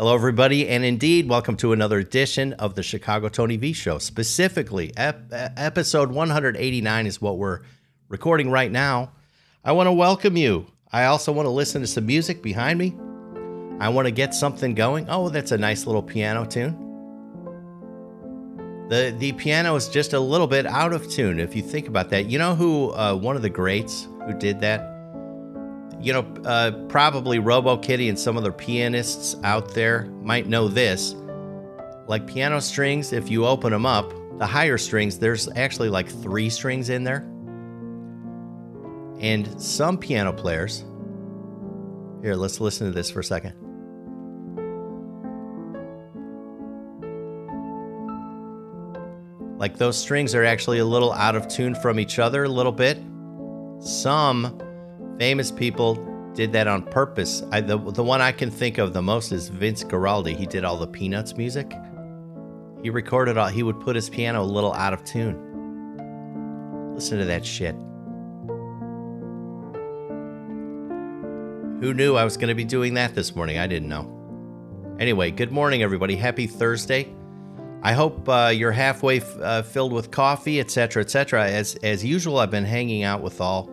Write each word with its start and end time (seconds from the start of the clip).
Hello, 0.00 0.14
everybody, 0.14 0.66
and 0.66 0.82
indeed, 0.82 1.28
welcome 1.28 1.58
to 1.58 1.74
another 1.74 1.98
edition 1.98 2.54
of 2.54 2.74
the 2.74 2.82
Chicago 2.82 3.28
Tony 3.28 3.58
V 3.58 3.74
Show. 3.74 3.98
Specifically, 3.98 4.90
ep- 4.96 5.30
episode 5.30 6.10
189 6.10 7.06
is 7.06 7.20
what 7.20 7.36
we're 7.36 7.60
recording 8.08 8.50
right 8.50 8.72
now. 8.72 9.12
I 9.62 9.72
want 9.72 9.88
to 9.88 9.92
welcome 9.92 10.38
you. 10.38 10.68
I 10.90 11.04
also 11.04 11.32
want 11.32 11.44
to 11.44 11.50
listen 11.50 11.82
to 11.82 11.86
some 11.86 12.06
music 12.06 12.40
behind 12.42 12.78
me. 12.78 12.96
I 13.78 13.90
want 13.90 14.06
to 14.06 14.10
get 14.10 14.32
something 14.32 14.74
going. 14.74 15.04
Oh, 15.10 15.28
that's 15.28 15.52
a 15.52 15.58
nice 15.58 15.84
little 15.84 16.02
piano 16.02 16.46
tune. 16.46 16.78
The, 18.88 19.14
the 19.18 19.32
piano 19.32 19.74
is 19.74 19.86
just 19.90 20.14
a 20.14 20.20
little 20.20 20.46
bit 20.46 20.64
out 20.64 20.94
of 20.94 21.10
tune 21.10 21.38
if 21.38 21.54
you 21.54 21.60
think 21.60 21.88
about 21.88 22.08
that. 22.08 22.24
You 22.24 22.38
know 22.38 22.54
who 22.54 22.90
uh, 22.92 23.14
one 23.16 23.36
of 23.36 23.42
the 23.42 23.50
greats 23.50 24.08
who 24.24 24.32
did 24.32 24.60
that? 24.60 24.89
You 26.00 26.12
know, 26.12 26.26
uh, 26.44 26.72
probably 26.88 27.38
Robo 27.38 27.76
Kitty 27.76 28.08
and 28.08 28.18
some 28.18 28.36
other 28.36 28.52
pianists 28.52 29.36
out 29.44 29.74
there 29.74 30.06
might 30.22 30.46
know 30.46 30.66
this. 30.66 31.14
Like 32.06 32.26
piano 32.26 32.60
strings, 32.60 33.12
if 33.12 33.30
you 33.30 33.46
open 33.46 33.70
them 33.70 33.84
up, 33.84 34.12
the 34.38 34.46
higher 34.46 34.78
strings, 34.78 35.18
there's 35.18 35.48
actually 35.56 35.90
like 35.90 36.08
three 36.08 36.48
strings 36.48 36.88
in 36.88 37.04
there. 37.04 37.26
And 39.20 39.60
some 39.60 39.98
piano 39.98 40.32
players, 40.32 40.84
here, 42.22 42.34
let's 42.34 42.60
listen 42.60 42.86
to 42.86 42.92
this 42.92 43.10
for 43.10 43.20
a 43.20 43.24
second. 43.24 43.54
Like 49.58 49.76
those 49.76 49.98
strings 49.98 50.34
are 50.34 50.44
actually 50.44 50.78
a 50.78 50.86
little 50.86 51.12
out 51.12 51.36
of 51.36 51.46
tune 51.46 51.74
from 51.74 52.00
each 52.00 52.18
other, 52.18 52.44
a 52.44 52.48
little 52.48 52.72
bit. 52.72 52.98
Some 53.78 54.58
famous 55.20 55.50
people 55.50 55.96
did 56.32 56.50
that 56.50 56.66
on 56.66 56.82
purpose. 56.82 57.42
I, 57.52 57.60
the, 57.60 57.76
the 57.76 58.02
one 58.02 58.22
I 58.22 58.32
can 58.32 58.50
think 58.50 58.78
of 58.78 58.94
the 58.94 59.02
most 59.02 59.32
is 59.32 59.50
Vince 59.50 59.84
Guaraldi. 59.84 60.34
He 60.34 60.46
did 60.46 60.64
all 60.64 60.78
the 60.78 60.86
Peanuts 60.86 61.36
music. 61.36 61.74
He 62.82 62.88
recorded 62.88 63.36
all, 63.36 63.48
he 63.48 63.62
would 63.62 63.78
put 63.80 63.94
his 63.94 64.08
piano 64.08 64.40
a 64.40 64.42
little 64.42 64.72
out 64.72 64.94
of 64.94 65.04
tune. 65.04 65.36
Listen 66.94 67.18
to 67.18 67.26
that 67.26 67.44
shit. 67.44 67.74
Who 71.82 71.92
knew 71.92 72.16
I 72.16 72.24
was 72.24 72.38
going 72.38 72.48
to 72.48 72.54
be 72.54 72.64
doing 72.64 72.94
that 72.94 73.14
this 73.14 73.36
morning? 73.36 73.58
I 73.58 73.66
didn't 73.66 73.90
know. 73.90 74.96
Anyway, 74.98 75.30
good 75.32 75.52
morning, 75.52 75.82
everybody. 75.82 76.16
Happy 76.16 76.46
Thursday. 76.46 77.14
I 77.82 77.92
hope 77.92 78.26
uh, 78.26 78.52
you're 78.54 78.72
halfway 78.72 79.18
f- 79.18 79.38
uh, 79.38 79.60
filled 79.60 79.92
with 79.92 80.10
coffee, 80.10 80.60
etc., 80.60 81.02
etc. 81.02 81.46
As 81.46 81.74
as 81.76 82.02
usual, 82.02 82.38
I've 82.38 82.50
been 82.50 82.64
hanging 82.64 83.02
out 83.02 83.22
with 83.22 83.40
all 83.40 83.70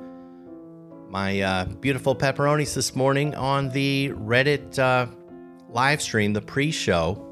my 1.09 1.41
uh, 1.41 1.65
beautiful 1.65 2.15
pepperonis 2.15 2.73
this 2.73 2.95
morning 2.95 3.33
on 3.35 3.69
the 3.69 4.11
Reddit 4.15 4.77
uh, 4.77 5.07
live 5.69 6.01
stream, 6.01 6.33
the 6.33 6.41
pre 6.41 6.71
show. 6.71 7.23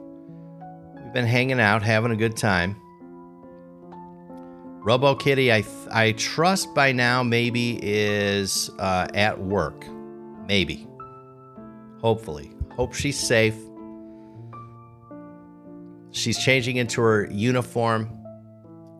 We've 1.03 1.13
been 1.13 1.25
hanging 1.25 1.59
out, 1.59 1.83
having 1.83 2.11
a 2.11 2.15
good 2.15 2.37
time. 2.37 2.75
Robo 4.81 5.15
Kitty, 5.15 5.51
I, 5.51 5.63
I 5.91 6.11
trust 6.13 6.73
by 6.75 6.91
now 6.91 7.23
maybe 7.23 7.79
is 7.81 8.69
uh, 8.77 9.07
at 9.13 9.39
work. 9.41 9.85
Maybe. 10.47 10.87
Hopefully. 12.01 12.51
Hope 12.75 12.93
she's 12.93 13.19
safe. 13.19 13.55
She's 16.11 16.37
changing 16.37 16.77
into 16.77 17.01
her 17.01 17.27
uniform. 17.31 18.09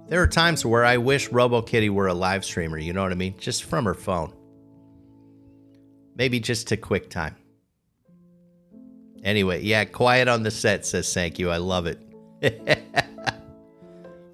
There 0.07 0.21
are 0.21 0.27
times 0.27 0.65
where 0.65 0.83
I 0.83 0.97
wish 0.97 1.29
Robo 1.29 1.61
Kitty 1.61 1.89
were 1.89 2.07
a 2.07 2.13
live 2.13 2.43
streamer, 2.43 2.77
you 2.77 2.91
know 2.91 3.03
what 3.03 3.11
I 3.11 3.15
mean? 3.15 3.35
Just 3.37 3.63
from 3.63 3.85
her 3.85 3.93
phone. 3.93 4.33
Maybe 6.15 6.39
just 6.39 6.69
to 6.69 6.77
QuickTime. 6.77 7.35
Anyway, 9.23 9.63
yeah, 9.63 9.85
quiet 9.85 10.27
on 10.27 10.43
the 10.43 10.51
set, 10.51 10.85
says 10.85 11.11
thank 11.13 11.39
you. 11.39 11.49
I 11.49 11.57
love 11.57 11.87
it. 11.87 11.99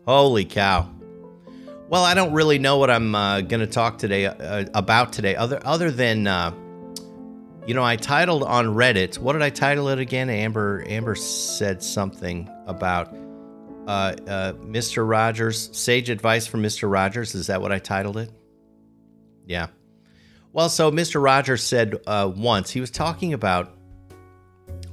Holy 0.06 0.46
cow. 0.46 0.90
Well, 1.88 2.04
I 2.04 2.14
don't 2.14 2.34
really 2.34 2.59
know 2.59 2.78
what 2.78 2.90
I'm 2.90 3.16
uh, 3.16 3.41
going 3.41 3.59
to 3.62 3.68
talk 3.68 3.97
today 3.97 4.25
uh, 4.25 4.66
about 4.74 5.14
today, 5.14 5.36
other 5.36 5.62
other 5.64 5.91
than, 5.91 6.28
uh, 6.28 6.52
you 7.66 7.74
know, 7.74 7.84
I 7.84 7.96
titled 7.96 8.44
on 8.44 8.68
Reddit. 8.68 9.18
What 9.18 9.34
did 9.34 9.41
I 9.41 9.50
title 9.50 9.90
it 9.90 10.00
again? 10.00 10.30
Amber 10.30 10.84
Amber 10.88 11.16
said 11.16 11.81
something 11.81 12.50
about 12.66 13.14
uh, 13.88 14.16
uh, 14.28 14.53
Mr. 14.53 15.08
Rogers, 15.08 15.70
sage 15.78 16.09
advice 16.09 16.47
from 16.47 16.64
Mr. 16.64 16.91
Rogers. 16.91 17.36
Is 17.36 17.47
that 17.47 17.62
what 17.62 17.72
I 17.72 17.80
titled 17.80 18.18
it? 18.18 18.31
Yeah. 19.46 19.68
Well, 20.53 20.67
so 20.67 20.91
Mr. 20.91 21.23
Rogers 21.23 21.63
said 21.63 21.95
uh, 22.06 22.31
once 22.35 22.72
he 22.72 22.81
was 22.81 22.91
talking 22.91 23.34
about 23.34 23.73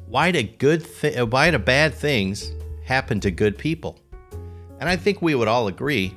why 0.07 0.31
do 0.31 0.43
good 0.43 0.85
thi- 0.85 1.17
uh, 1.17 1.27
why 1.27 1.51
do 1.51 1.59
bad 1.59 1.95
things 1.95 2.53
happen 2.85 3.19
to 3.21 3.31
good 3.31 3.59
people, 3.59 3.99
and 4.79 4.89
I 4.89 4.97
think 4.97 5.21
we 5.21 5.35
would 5.35 5.49
all 5.49 5.67
agree 5.67 6.15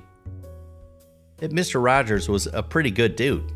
that 1.37 1.51
Mr. 1.51 1.83
Rogers 1.83 2.29
was 2.29 2.45
a 2.47 2.61
pretty 2.61 2.91
good 2.91 3.15
dude. 3.15 3.51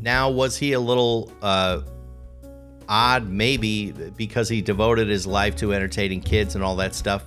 Now, 0.00 0.30
was 0.30 0.56
he 0.56 0.74
a 0.74 0.80
little 0.80 1.32
uh, 1.42 1.80
odd? 2.88 3.28
Maybe 3.28 3.90
because 3.90 4.48
he 4.48 4.62
devoted 4.62 5.08
his 5.08 5.26
life 5.26 5.56
to 5.56 5.74
entertaining 5.74 6.20
kids 6.20 6.54
and 6.54 6.62
all 6.62 6.76
that 6.76 6.94
stuff. 6.94 7.24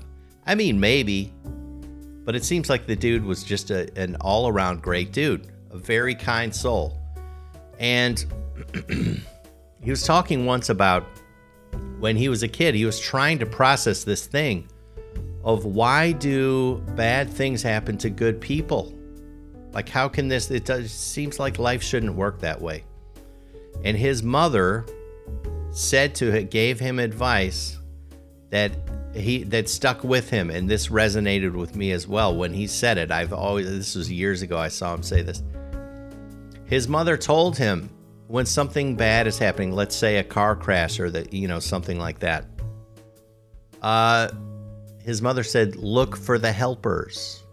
I 0.48 0.56
mean, 0.56 0.80
maybe, 0.80 1.34
but 2.24 2.34
it 2.34 2.46
seems 2.46 2.70
like 2.70 2.88
the 2.88 2.96
dude 2.96 3.26
was 3.26 3.44
just 3.44 3.72
a, 3.72 3.92
an 4.02 4.16
all-around 4.22 4.82
great 4.82 5.12
dude 5.12 5.52
a 5.72 5.78
very 5.78 6.16
kind 6.16 6.54
soul. 6.54 6.98
And 7.80 8.24
he 8.90 9.90
was 9.90 10.04
talking 10.04 10.46
once 10.46 10.70
about 10.70 11.06
when 12.00 12.16
he 12.16 12.30
was 12.30 12.44
a 12.44 12.48
kid, 12.48 12.76
he 12.76 12.86
was 12.86 13.00
trying 13.00 13.40
to 13.40 13.46
process 13.46 14.04
this 14.04 14.26
thing 14.26 14.68
of 15.44 15.66
why 15.66 16.12
do 16.12 16.84
bad 16.96 17.30
things 17.30 17.62
happen 17.64 17.98
to 18.00 18.10
good 18.10 18.40
people? 18.40 18.94
Like, 19.72 19.88
how 19.88 20.08
can 20.08 20.28
this? 20.28 20.52
It 20.52 20.66
does, 20.66 20.92
seems 20.92 21.40
like 21.40 21.58
life 21.58 21.82
shouldn't 21.82 22.14
work 22.16 22.40
that 22.42 22.62
way. 22.62 22.84
And 23.84 23.98
his 23.98 24.22
mother 24.22 24.86
said 25.72 26.14
to 26.16 26.32
him, 26.32 26.48
gave 26.48 26.80
him 26.80 27.00
advice 27.00 27.80
that 28.50 28.72
he 29.14 29.44
that 29.44 29.70
stuck 29.70 30.04
with 30.04 30.30
him, 30.30 30.50
and 30.50 30.70
this 30.70 30.88
resonated 30.88 31.54
with 31.54 31.76
me 31.76 31.92
as 31.92 32.08
well 32.08 32.36
when 32.36 32.54
he 32.54 32.68
said 32.68 32.98
it. 32.98 33.12
I've 33.12 33.34
always 33.34 33.70
this 33.70 33.96
was 33.96 34.12
years 34.12 34.42
ago. 34.42 34.58
I 34.58 34.68
saw 34.68 34.94
him 34.94 35.04
say 35.04 35.22
this. 35.22 35.42
His 36.72 36.88
mother 36.88 37.18
told 37.18 37.58
him 37.58 37.90
when 38.28 38.46
something 38.46 38.96
bad 38.96 39.28
is 39.28 39.38
happening, 39.38 39.74
let's 39.74 39.94
say 39.94 40.20
a 40.20 40.24
car 40.24 40.56
crash 40.56 41.02
or 41.02 41.10
that 41.10 41.34
you 41.34 41.50
know 41.50 41.60
something 41.60 42.00
like 42.00 42.20
that. 42.20 42.46
Uh, 43.82 44.30
his 45.04 45.22
mother 45.22 45.44
said, 45.44 45.76
"Look 45.76 46.16
for 46.16 46.40
the 46.40 46.54
helpers. 46.54 47.44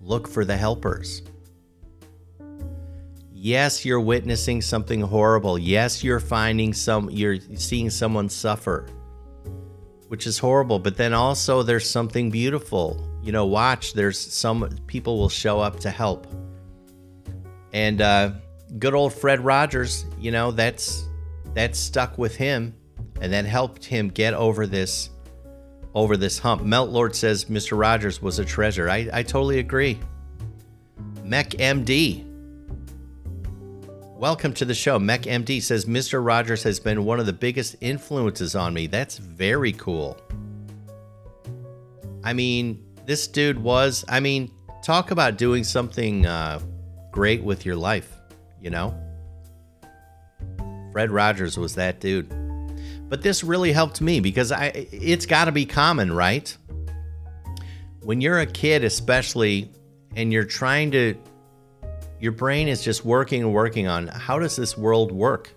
Look 0.00 0.28
for 0.28 0.44
the 0.44 0.56
helpers." 0.56 1.22
Yes, 3.32 3.84
you're 3.84 4.00
witnessing 4.00 4.62
something 4.62 5.00
horrible. 5.00 5.58
Yes, 5.58 6.04
you're 6.04 6.20
finding 6.20 6.72
some 6.72 7.10
you're 7.10 7.38
seeing 7.56 7.90
someone 7.90 8.28
suffer, 8.28 8.86
which 10.06 10.28
is 10.28 10.38
horrible, 10.38 10.78
but 10.78 10.96
then 10.96 11.14
also 11.14 11.64
there's 11.64 11.90
something 11.90 12.30
beautiful. 12.30 13.04
You 13.24 13.32
know, 13.32 13.44
watch, 13.44 13.92
there's 13.94 14.20
some 14.20 14.68
people 14.86 15.18
will 15.18 15.28
show 15.28 15.58
up 15.58 15.80
to 15.80 15.90
help. 15.90 16.28
And 17.74 18.00
uh, 18.00 18.30
good 18.78 18.94
old 18.94 19.12
Fred 19.12 19.44
Rogers, 19.44 20.06
you 20.16 20.30
know, 20.30 20.52
that's 20.52 21.08
that 21.54 21.74
stuck 21.74 22.16
with 22.16 22.36
him, 22.36 22.72
and 23.20 23.32
that 23.32 23.44
helped 23.44 23.84
him 23.84 24.08
get 24.08 24.32
over 24.32 24.66
this 24.66 25.10
over 25.92 26.16
this 26.16 26.38
hump. 26.38 26.62
Melt 26.62 26.90
Lord 26.90 27.16
says 27.16 27.46
Mr. 27.46 27.76
Rogers 27.76 28.22
was 28.22 28.38
a 28.38 28.44
treasure. 28.44 28.88
I, 28.88 29.08
I 29.12 29.22
totally 29.24 29.58
agree. 29.58 29.98
Mech 31.24 31.50
MD. 31.50 32.24
Welcome 34.16 34.54
to 34.54 34.64
the 34.64 34.74
show. 34.74 34.98
Mech 35.00 35.22
MD 35.22 35.60
says 35.60 35.84
Mr. 35.84 36.24
Rogers 36.24 36.62
has 36.62 36.78
been 36.78 37.04
one 37.04 37.18
of 37.18 37.26
the 37.26 37.32
biggest 37.32 37.74
influences 37.80 38.54
on 38.54 38.72
me. 38.72 38.86
That's 38.86 39.18
very 39.18 39.72
cool. 39.72 40.16
I 42.22 42.32
mean, 42.32 42.84
this 43.04 43.26
dude 43.26 43.58
was, 43.58 44.04
I 44.08 44.20
mean, 44.20 44.50
talk 44.82 45.10
about 45.10 45.36
doing 45.36 45.64
something 45.64 46.24
uh, 46.24 46.60
great 47.14 47.44
with 47.44 47.64
your 47.64 47.76
life, 47.76 48.12
you 48.60 48.70
know? 48.70 48.92
Fred 50.90 51.12
Rogers 51.12 51.56
was 51.56 51.76
that 51.76 52.00
dude. 52.00 52.28
But 53.08 53.22
this 53.22 53.44
really 53.44 53.70
helped 53.70 54.00
me 54.00 54.18
because 54.18 54.50
I 54.50 54.88
it's 54.90 55.24
got 55.24 55.44
to 55.44 55.52
be 55.52 55.64
common, 55.64 56.12
right? 56.12 56.54
When 58.00 58.20
you're 58.20 58.40
a 58.40 58.46
kid 58.46 58.82
especially 58.82 59.70
and 60.16 60.32
you're 60.32 60.44
trying 60.44 60.90
to 60.90 61.16
your 62.18 62.32
brain 62.32 62.66
is 62.66 62.82
just 62.82 63.04
working 63.04 63.44
and 63.44 63.54
working 63.54 63.86
on 63.86 64.08
how 64.08 64.40
does 64.40 64.56
this 64.56 64.76
world 64.76 65.12
work? 65.12 65.52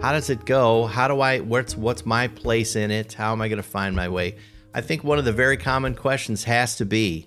How 0.00 0.12
does 0.12 0.30
it 0.30 0.44
go? 0.44 0.86
How 0.86 1.08
do 1.08 1.20
I 1.20 1.40
what's 1.40 1.76
what's 1.76 2.06
my 2.06 2.28
place 2.28 2.76
in 2.76 2.92
it? 2.92 3.14
How 3.14 3.32
am 3.32 3.42
I 3.42 3.48
going 3.48 3.56
to 3.56 3.68
find 3.68 3.96
my 3.96 4.08
way? 4.08 4.36
I 4.74 4.80
think 4.80 5.02
one 5.02 5.18
of 5.18 5.24
the 5.24 5.32
very 5.32 5.56
common 5.56 5.96
questions 5.96 6.44
has 6.44 6.76
to 6.76 6.84
be 6.84 7.26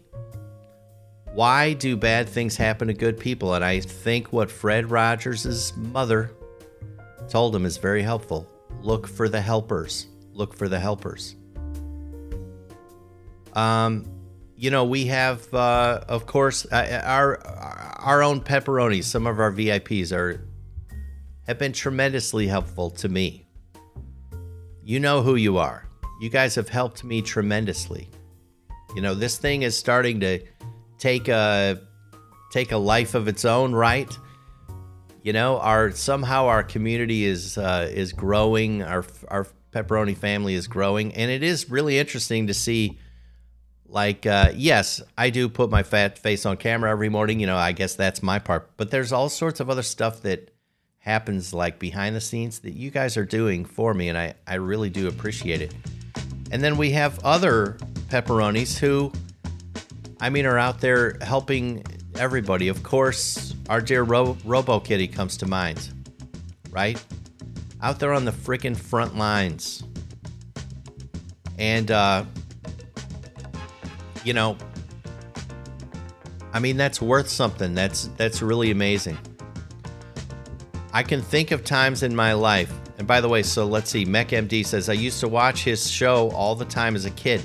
why 1.37 1.71
do 1.73 1.95
bad 1.95 2.27
things 2.27 2.57
happen 2.57 2.87
to 2.87 2.95
good 2.95 3.19
people? 3.19 3.53
And 3.53 3.63
I 3.63 3.79
think 3.79 4.33
what 4.33 4.49
Fred 4.49 4.89
Rogers' 4.89 5.71
mother 5.77 6.31
told 7.29 7.55
him 7.55 7.63
is 7.63 7.77
very 7.77 8.01
helpful. 8.01 8.51
look 8.81 9.07
for 9.07 9.29
the 9.29 9.39
helpers. 9.39 10.07
Look 10.33 10.55
for 10.55 10.67
the 10.67 10.79
helpers. 10.79 11.35
Um, 13.53 14.07
you 14.55 14.71
know, 14.71 14.85
we 14.85 15.05
have, 15.05 15.53
uh, 15.53 16.01
of 16.07 16.25
course, 16.25 16.65
uh, 16.71 17.01
our 17.03 17.39
our 17.99 18.23
own 18.23 18.41
pepperonis. 18.41 19.03
Some 19.03 19.27
of 19.27 19.39
our 19.39 19.51
VIPs 19.51 20.11
are 20.11 20.43
have 21.45 21.59
been 21.59 21.71
tremendously 21.71 22.47
helpful 22.47 22.89
to 22.89 23.09
me. 23.09 23.47
You 24.83 24.99
know 24.99 25.21
who 25.21 25.35
you 25.35 25.59
are. 25.59 25.87
You 26.19 26.31
guys 26.31 26.55
have 26.55 26.69
helped 26.69 27.03
me 27.03 27.21
tremendously. 27.21 28.09
You 28.95 29.03
know, 29.03 29.13
this 29.13 29.37
thing 29.37 29.61
is 29.61 29.77
starting 29.77 30.19
to 30.21 30.39
take 30.97 31.27
a 31.27 31.79
take 32.51 32.71
a 32.71 32.77
life 32.77 33.15
of 33.15 33.27
its 33.27 33.45
own, 33.45 33.73
right? 33.73 34.11
You 35.23 35.33
know, 35.33 35.59
our 35.59 35.91
somehow 35.91 36.45
our 36.47 36.63
community 36.63 37.25
is 37.25 37.57
uh, 37.57 37.89
is 37.91 38.13
growing. 38.13 38.83
Our 38.83 39.05
our 39.27 39.47
pepperoni 39.71 40.15
family 40.15 40.53
is 40.53 40.67
growing, 40.67 41.13
and 41.15 41.29
it 41.29 41.43
is 41.43 41.69
really 41.69 41.99
interesting 41.99 42.47
to 42.47 42.53
see 42.53 42.97
like 43.89 44.25
uh, 44.25 44.51
yes 44.55 45.01
i 45.17 45.29
do 45.29 45.47
put 45.47 45.69
my 45.69 45.83
fat 45.83 46.19
face 46.19 46.45
on 46.45 46.57
camera 46.57 46.91
every 46.91 47.09
morning 47.09 47.39
you 47.39 47.47
know 47.47 47.55
i 47.55 47.71
guess 47.71 47.95
that's 47.95 48.21
my 48.21 48.37
part 48.37 48.69
but 48.77 48.91
there's 48.91 49.11
all 49.11 49.29
sorts 49.29 49.59
of 49.59 49.69
other 49.69 49.81
stuff 49.81 50.21
that 50.21 50.53
happens 50.99 51.53
like 51.53 51.79
behind 51.79 52.15
the 52.15 52.21
scenes 52.21 52.59
that 52.59 52.73
you 52.73 52.91
guys 52.91 53.15
are 53.15 53.25
doing 53.25 53.63
for 53.63 53.93
me 53.93 54.09
and 54.09 54.17
i, 54.17 54.33
I 54.45 54.55
really 54.55 54.89
do 54.89 55.07
appreciate 55.07 55.61
it 55.61 55.73
and 56.51 56.61
then 56.61 56.75
we 56.77 56.91
have 56.91 57.19
other 57.23 57.77
pepperonis 58.09 58.77
who 58.77 59.11
i 60.19 60.29
mean 60.29 60.45
are 60.45 60.57
out 60.57 60.79
there 60.79 61.17
helping 61.21 61.83
everybody 62.15 62.67
of 62.67 62.83
course 62.83 63.53
our 63.69 63.81
dear 63.81 64.03
Ro- 64.03 64.37
robo 64.45 64.79
kitty 64.79 65.07
comes 65.07 65.37
to 65.37 65.47
mind 65.47 65.89
right 66.71 67.03
out 67.81 67.99
there 67.99 68.13
on 68.13 68.25
the 68.25 68.31
freaking 68.31 68.75
front 68.75 69.15
lines 69.17 69.83
and 71.57 71.91
uh 71.91 72.23
you 74.27 74.33
know, 74.33 74.57
I 76.51 76.59
mean 76.59 76.75
that's 76.75 77.01
worth 77.01 77.29
something. 77.29 77.73
That's 77.73 78.07
that's 78.17 78.41
really 78.41 78.71
amazing. 78.71 79.17
I 80.91 81.01
can 81.01 81.21
think 81.21 81.51
of 81.51 81.63
times 81.63 82.03
in 82.03 82.13
my 82.13 82.33
life. 82.33 82.71
And 82.97 83.07
by 83.07 83.21
the 83.21 83.29
way, 83.29 83.41
so 83.41 83.65
let's 83.65 83.89
see. 83.89 84.05
MechMD 84.05 84.65
says 84.65 84.89
I 84.89 84.93
used 84.93 85.21
to 85.21 85.29
watch 85.29 85.63
his 85.63 85.89
show 85.89 86.29
all 86.31 86.55
the 86.55 86.65
time 86.65 86.95
as 86.95 87.05
a 87.05 87.11
kid. 87.11 87.41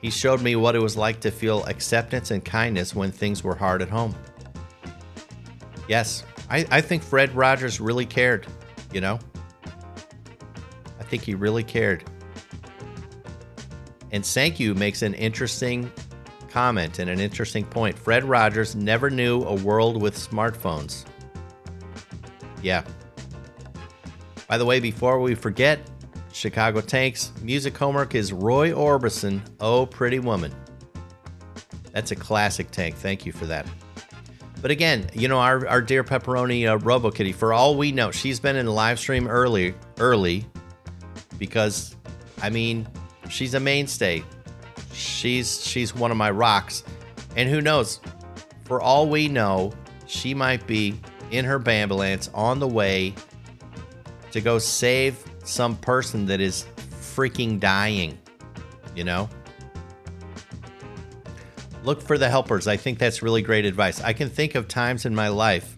He 0.00 0.10
showed 0.10 0.40
me 0.40 0.54
what 0.56 0.76
it 0.76 0.82
was 0.82 0.96
like 0.96 1.20
to 1.20 1.30
feel 1.30 1.64
acceptance 1.64 2.30
and 2.30 2.44
kindness 2.44 2.94
when 2.94 3.10
things 3.10 3.42
were 3.42 3.54
hard 3.54 3.82
at 3.82 3.88
home. 3.88 4.14
Yes, 5.88 6.24
I, 6.50 6.66
I 6.70 6.80
think 6.80 7.02
Fred 7.02 7.34
Rogers 7.34 7.80
really 7.80 8.06
cared, 8.06 8.46
you 8.92 9.00
know? 9.00 9.18
I 11.00 11.04
think 11.04 11.22
he 11.22 11.34
really 11.34 11.64
cared. 11.64 12.04
And 14.12 14.22
Sankyu 14.22 14.76
makes 14.76 15.02
an 15.02 15.14
interesting 15.14 15.90
comment 16.48 16.98
and 16.98 17.10
an 17.10 17.20
interesting 17.20 17.64
point. 17.64 17.98
Fred 17.98 18.24
Rogers 18.24 18.74
never 18.74 19.10
knew 19.10 19.42
a 19.44 19.54
world 19.54 20.00
with 20.00 20.14
smartphones. 20.14 21.04
Yeah. 22.62 22.84
By 24.48 24.58
the 24.58 24.64
way, 24.64 24.80
before 24.80 25.20
we 25.20 25.34
forget, 25.34 25.78
Chicago 26.38 26.80
Tanks 26.80 27.32
music 27.42 27.76
homework 27.76 28.14
is 28.14 28.32
Roy 28.32 28.70
Orbison, 28.70 29.40
Oh 29.58 29.84
Pretty 29.84 30.20
Woman. 30.20 30.54
That's 31.90 32.12
a 32.12 32.16
classic 32.16 32.70
tank. 32.70 32.94
Thank 32.94 33.26
you 33.26 33.32
for 33.32 33.46
that. 33.46 33.66
But 34.62 34.70
again, 34.70 35.10
you 35.14 35.26
know, 35.26 35.40
our, 35.40 35.66
our 35.66 35.82
dear 35.82 36.04
Pepperoni 36.04 36.68
uh, 36.68 36.78
RoboKitty, 36.78 37.34
for 37.34 37.52
all 37.52 37.76
we 37.76 37.90
know, 37.90 38.12
she's 38.12 38.38
been 38.38 38.54
in 38.54 38.66
the 38.66 38.72
live 38.72 39.00
stream 39.00 39.26
early, 39.26 39.74
early 39.98 40.46
because, 41.40 41.96
I 42.40 42.50
mean, 42.50 42.86
she's 43.28 43.54
a 43.54 43.60
mainstay. 43.60 44.22
She's 44.92 45.64
she's 45.64 45.92
one 45.92 46.12
of 46.12 46.16
my 46.16 46.30
rocks. 46.30 46.84
And 47.34 47.48
who 47.48 47.60
knows? 47.60 47.98
For 48.62 48.80
all 48.80 49.08
we 49.08 49.26
know, 49.26 49.72
she 50.06 50.34
might 50.34 50.64
be 50.68 51.00
in 51.32 51.44
her 51.44 51.60
ambulance 51.68 52.30
on 52.32 52.60
the 52.60 52.68
way 52.68 53.12
to 54.30 54.40
go 54.40 54.60
save 54.60 55.24
some 55.48 55.76
person 55.76 56.26
that 56.26 56.40
is 56.40 56.66
freaking 57.14 57.58
dying. 57.58 58.18
You 58.94 59.04
know? 59.04 59.28
Look 61.84 62.02
for 62.02 62.18
the 62.18 62.28
helpers. 62.28 62.66
I 62.66 62.76
think 62.76 62.98
that's 62.98 63.22
really 63.22 63.42
great 63.42 63.64
advice. 63.64 64.00
I 64.02 64.12
can 64.12 64.28
think 64.28 64.54
of 64.54 64.68
times 64.68 65.06
in 65.06 65.14
my 65.14 65.28
life 65.28 65.74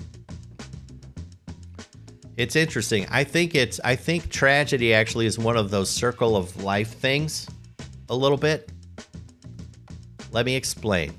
it's 2.40 2.56
interesting. 2.56 3.06
I 3.10 3.22
think 3.22 3.54
it's 3.54 3.80
I 3.84 3.96
think 3.96 4.30
tragedy 4.30 4.94
actually 4.94 5.26
is 5.26 5.38
one 5.38 5.58
of 5.58 5.70
those 5.70 5.90
circle 5.90 6.36
of 6.36 6.64
life 6.64 6.94
things 6.94 7.46
a 8.08 8.16
little 8.16 8.38
bit. 8.38 8.72
Let 10.32 10.46
me 10.46 10.56
explain. 10.56 11.12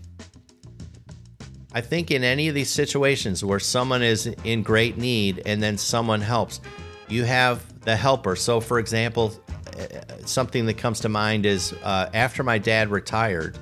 I 1.74 1.82
think 1.82 2.10
in 2.10 2.24
any 2.24 2.48
of 2.48 2.56
these 2.56 2.72
situations 2.72 3.46
where 3.46 3.60
someone 3.60 4.02
is 4.02 4.26
in 4.44 4.64
great 4.64 4.98
need 4.98 5.44
and 5.46 5.62
then 5.62 5.78
someone 5.78 6.22
helps, 6.22 6.60
you 7.08 7.24
have 7.24 7.71
the 7.84 7.96
helper. 7.96 8.36
So, 8.36 8.60
for 8.60 8.80
example, 8.80 9.34
uh, 9.78 10.18
something 10.26 10.66
that 10.66 10.78
comes 10.78 11.00
to 11.02 11.10
mind 11.10 11.46
is 11.46 11.74
uh, 11.84 12.10
after 12.14 12.44
my 12.44 12.58
dad 12.58 12.90
retired, 12.90 13.58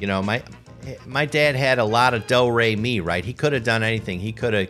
you 0.00 0.06
know, 0.06 0.22
my 0.22 0.42
my 1.06 1.24
dad 1.24 1.54
had 1.54 1.78
a 1.78 1.84
lot 1.84 2.14
of 2.14 2.26
do 2.26 2.50
re 2.50 2.76
mi, 2.76 3.00
right? 3.00 3.24
He 3.24 3.32
could 3.32 3.52
have 3.52 3.64
done 3.64 3.82
anything. 3.82 4.20
He 4.20 4.32
could 4.32 4.54
have 4.54 4.68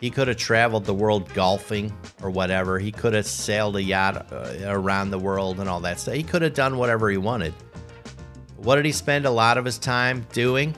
he 0.00 0.10
could 0.10 0.28
have 0.28 0.36
traveled 0.36 0.84
the 0.84 0.94
world 0.94 1.32
golfing 1.34 1.96
or 2.22 2.30
whatever. 2.30 2.78
He 2.78 2.92
could 2.92 3.14
have 3.14 3.26
sailed 3.26 3.76
a 3.76 3.82
yacht 3.82 4.30
uh, 4.32 4.54
around 4.64 5.10
the 5.10 5.18
world 5.18 5.60
and 5.60 5.68
all 5.68 5.80
that 5.80 6.00
stuff. 6.00 6.14
He 6.14 6.22
could 6.22 6.42
have 6.42 6.54
done 6.54 6.76
whatever 6.76 7.08
he 7.10 7.16
wanted. 7.16 7.54
What 8.56 8.76
did 8.76 8.84
he 8.84 8.92
spend 8.92 9.26
a 9.26 9.30
lot 9.30 9.58
of 9.58 9.64
his 9.64 9.78
time 9.78 10.26
doing? 10.32 10.74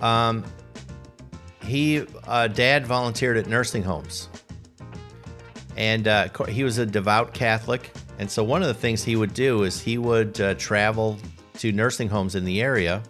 Um, 0.00 0.44
he, 1.62 2.06
uh, 2.26 2.48
dad 2.48 2.86
volunteered 2.86 3.36
at 3.36 3.46
nursing 3.46 3.82
homes. 3.82 4.28
And 5.76 6.08
uh, 6.08 6.28
he 6.48 6.64
was 6.64 6.78
a 6.78 6.86
devout 6.86 7.34
Catholic. 7.34 7.92
And 8.18 8.30
so 8.30 8.42
one 8.42 8.62
of 8.62 8.68
the 8.68 8.74
things 8.74 9.04
he 9.04 9.14
would 9.14 9.34
do 9.34 9.62
is 9.64 9.80
he 9.80 9.98
would 9.98 10.40
uh, 10.40 10.54
travel 10.54 11.18
to 11.58 11.72
nursing 11.72 12.08
homes 12.08 12.34
in 12.34 12.44
the 12.44 12.62
area 12.62 13.02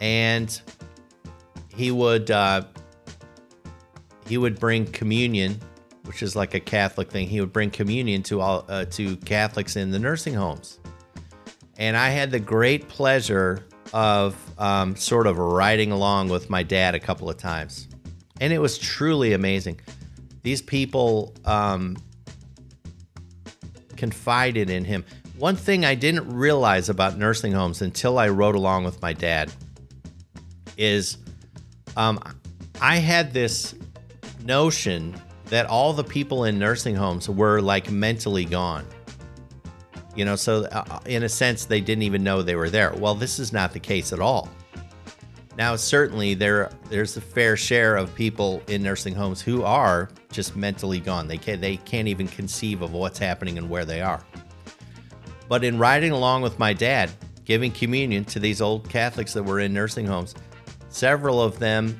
and 0.00 0.60
he 1.68 1.90
would 1.90 2.30
uh, 2.30 2.62
he 4.26 4.38
would 4.38 4.58
bring 4.58 4.86
communion, 4.86 5.60
which 6.04 6.22
is 6.22 6.36
like 6.36 6.54
a 6.54 6.60
Catholic 6.60 7.10
thing. 7.10 7.28
He 7.28 7.40
would 7.40 7.52
bring 7.52 7.70
communion 7.70 8.22
to 8.24 8.40
all 8.40 8.64
uh, 8.68 8.84
to 8.86 9.16
Catholics 9.18 9.76
in 9.76 9.90
the 9.90 9.98
nursing 9.98 10.34
homes, 10.34 10.78
and 11.76 11.96
I 11.96 12.10
had 12.10 12.30
the 12.30 12.40
great 12.40 12.88
pleasure 12.88 13.64
of 13.92 14.36
um, 14.58 14.96
sort 14.96 15.26
of 15.26 15.38
riding 15.38 15.92
along 15.92 16.28
with 16.28 16.50
my 16.50 16.62
dad 16.62 16.94
a 16.94 17.00
couple 17.00 17.30
of 17.30 17.36
times, 17.36 17.88
and 18.40 18.52
it 18.52 18.58
was 18.58 18.78
truly 18.78 19.32
amazing. 19.32 19.80
These 20.42 20.62
people 20.62 21.34
um, 21.44 21.96
confided 23.96 24.70
in 24.70 24.84
him. 24.84 25.04
One 25.36 25.56
thing 25.56 25.84
I 25.84 25.94
didn't 25.94 26.32
realize 26.32 26.88
about 26.88 27.16
nursing 27.16 27.52
homes 27.52 27.82
until 27.82 28.18
I 28.18 28.28
rode 28.28 28.54
along 28.54 28.84
with 28.84 29.00
my 29.02 29.12
dad 29.12 29.52
is 30.76 31.18
um, 31.96 32.18
I 32.80 32.96
had 32.96 33.32
this 33.32 33.74
notion 34.44 35.20
that 35.46 35.66
all 35.66 35.92
the 35.92 36.04
people 36.04 36.44
in 36.44 36.58
nursing 36.58 36.94
homes 36.94 37.28
were 37.28 37.60
like 37.60 37.90
mentally 37.90 38.44
gone. 38.44 38.86
You 40.14 40.24
know, 40.24 40.36
so 40.36 40.64
uh, 40.64 40.84
uh, 40.90 41.00
in 41.06 41.22
a 41.22 41.28
sense, 41.28 41.64
they 41.64 41.80
didn't 41.80 42.02
even 42.02 42.24
know 42.24 42.42
they 42.42 42.56
were 42.56 42.70
there. 42.70 42.92
Well, 42.96 43.14
this 43.14 43.38
is 43.38 43.52
not 43.52 43.72
the 43.72 43.80
case 43.80 44.12
at 44.12 44.20
all. 44.20 44.48
Now, 45.56 45.76
certainly 45.76 46.34
there 46.34 46.70
there's 46.88 47.16
a 47.16 47.20
fair 47.20 47.56
share 47.56 47.96
of 47.96 48.14
people 48.14 48.62
in 48.68 48.82
nursing 48.82 49.14
homes 49.14 49.40
who 49.40 49.62
are 49.62 50.08
just 50.30 50.56
mentally 50.56 51.00
gone. 51.00 51.28
They 51.28 51.38
can't 51.38 51.60
they 51.60 51.76
can't 51.78 52.08
even 52.08 52.28
conceive 52.28 52.82
of 52.82 52.92
what's 52.92 53.18
happening 53.18 53.58
and 53.58 53.68
where 53.68 53.84
they 53.84 54.00
are. 54.00 54.22
But 55.48 55.64
in 55.64 55.78
riding 55.78 56.12
along 56.12 56.42
with 56.42 56.58
my 56.58 56.72
dad, 56.72 57.10
giving 57.44 57.72
communion 57.72 58.24
to 58.26 58.38
these 58.38 58.60
old 58.60 58.88
Catholics 58.88 59.32
that 59.32 59.42
were 59.42 59.60
in 59.60 59.72
nursing 59.72 60.06
homes, 60.06 60.34
several 60.90 61.40
of 61.42 61.58
them 61.58 61.98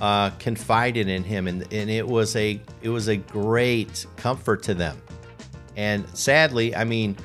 uh, 0.00 0.30
confided 0.38 1.08
in 1.08 1.24
him, 1.24 1.46
and, 1.46 1.62
and 1.72 1.90
it 1.90 2.06
was 2.06 2.36
a 2.36 2.60
it 2.82 2.88
was 2.88 3.08
a 3.08 3.16
great 3.16 4.06
comfort 4.16 4.62
to 4.64 4.74
them. 4.74 5.00
And 5.76 6.06
sadly, 6.16 6.74
I 6.74 6.84
mean, 6.84 7.16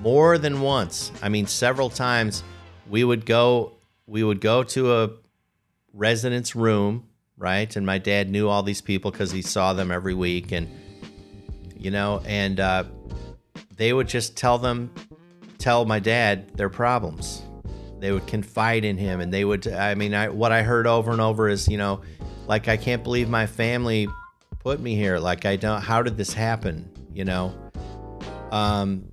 more 0.00 0.38
than 0.38 0.60
once, 0.60 1.12
I 1.22 1.28
mean, 1.28 1.46
several 1.46 1.90
times, 1.90 2.42
we 2.88 3.04
would 3.04 3.26
go 3.26 3.72
we 4.06 4.22
would 4.22 4.40
go 4.40 4.62
to 4.62 4.94
a 4.94 5.10
resident's 5.92 6.54
room, 6.54 7.08
right? 7.36 7.74
And 7.74 7.86
my 7.86 7.98
dad 7.98 8.30
knew 8.30 8.48
all 8.48 8.62
these 8.62 8.80
people 8.80 9.10
because 9.10 9.30
he 9.30 9.42
saw 9.42 9.72
them 9.72 9.90
every 9.90 10.14
week, 10.14 10.52
and 10.52 10.68
you 11.76 11.90
know, 11.90 12.22
and 12.24 12.60
uh, 12.60 12.84
they 13.76 13.92
would 13.92 14.08
just 14.08 14.36
tell 14.36 14.58
them, 14.58 14.92
tell 15.58 15.84
my 15.84 15.98
dad 15.98 16.56
their 16.56 16.70
problems 16.70 17.42
they 17.98 18.12
would 18.12 18.26
confide 18.26 18.84
in 18.84 18.96
him, 18.98 19.20
and 19.20 19.32
they 19.32 19.44
would. 19.44 19.66
I 19.66 19.94
mean, 19.94 20.14
I, 20.14 20.28
what 20.28 20.52
I 20.52 20.62
heard 20.62 20.86
over 20.86 21.12
and 21.12 21.20
over 21.20 21.48
is, 21.48 21.68
you 21.68 21.78
know, 21.78 22.02
like 22.46 22.68
I 22.68 22.76
can't 22.76 23.02
believe 23.02 23.28
my 23.28 23.46
family 23.46 24.08
put 24.60 24.80
me 24.80 24.94
here? 24.94 25.18
Like 25.18 25.46
I 25.46 25.56
don't. 25.56 25.80
How 25.80 26.02
did 26.02 26.16
this 26.16 26.32
happen? 26.32 26.90
You 27.12 27.24
know. 27.24 27.54
Um. 28.50 29.04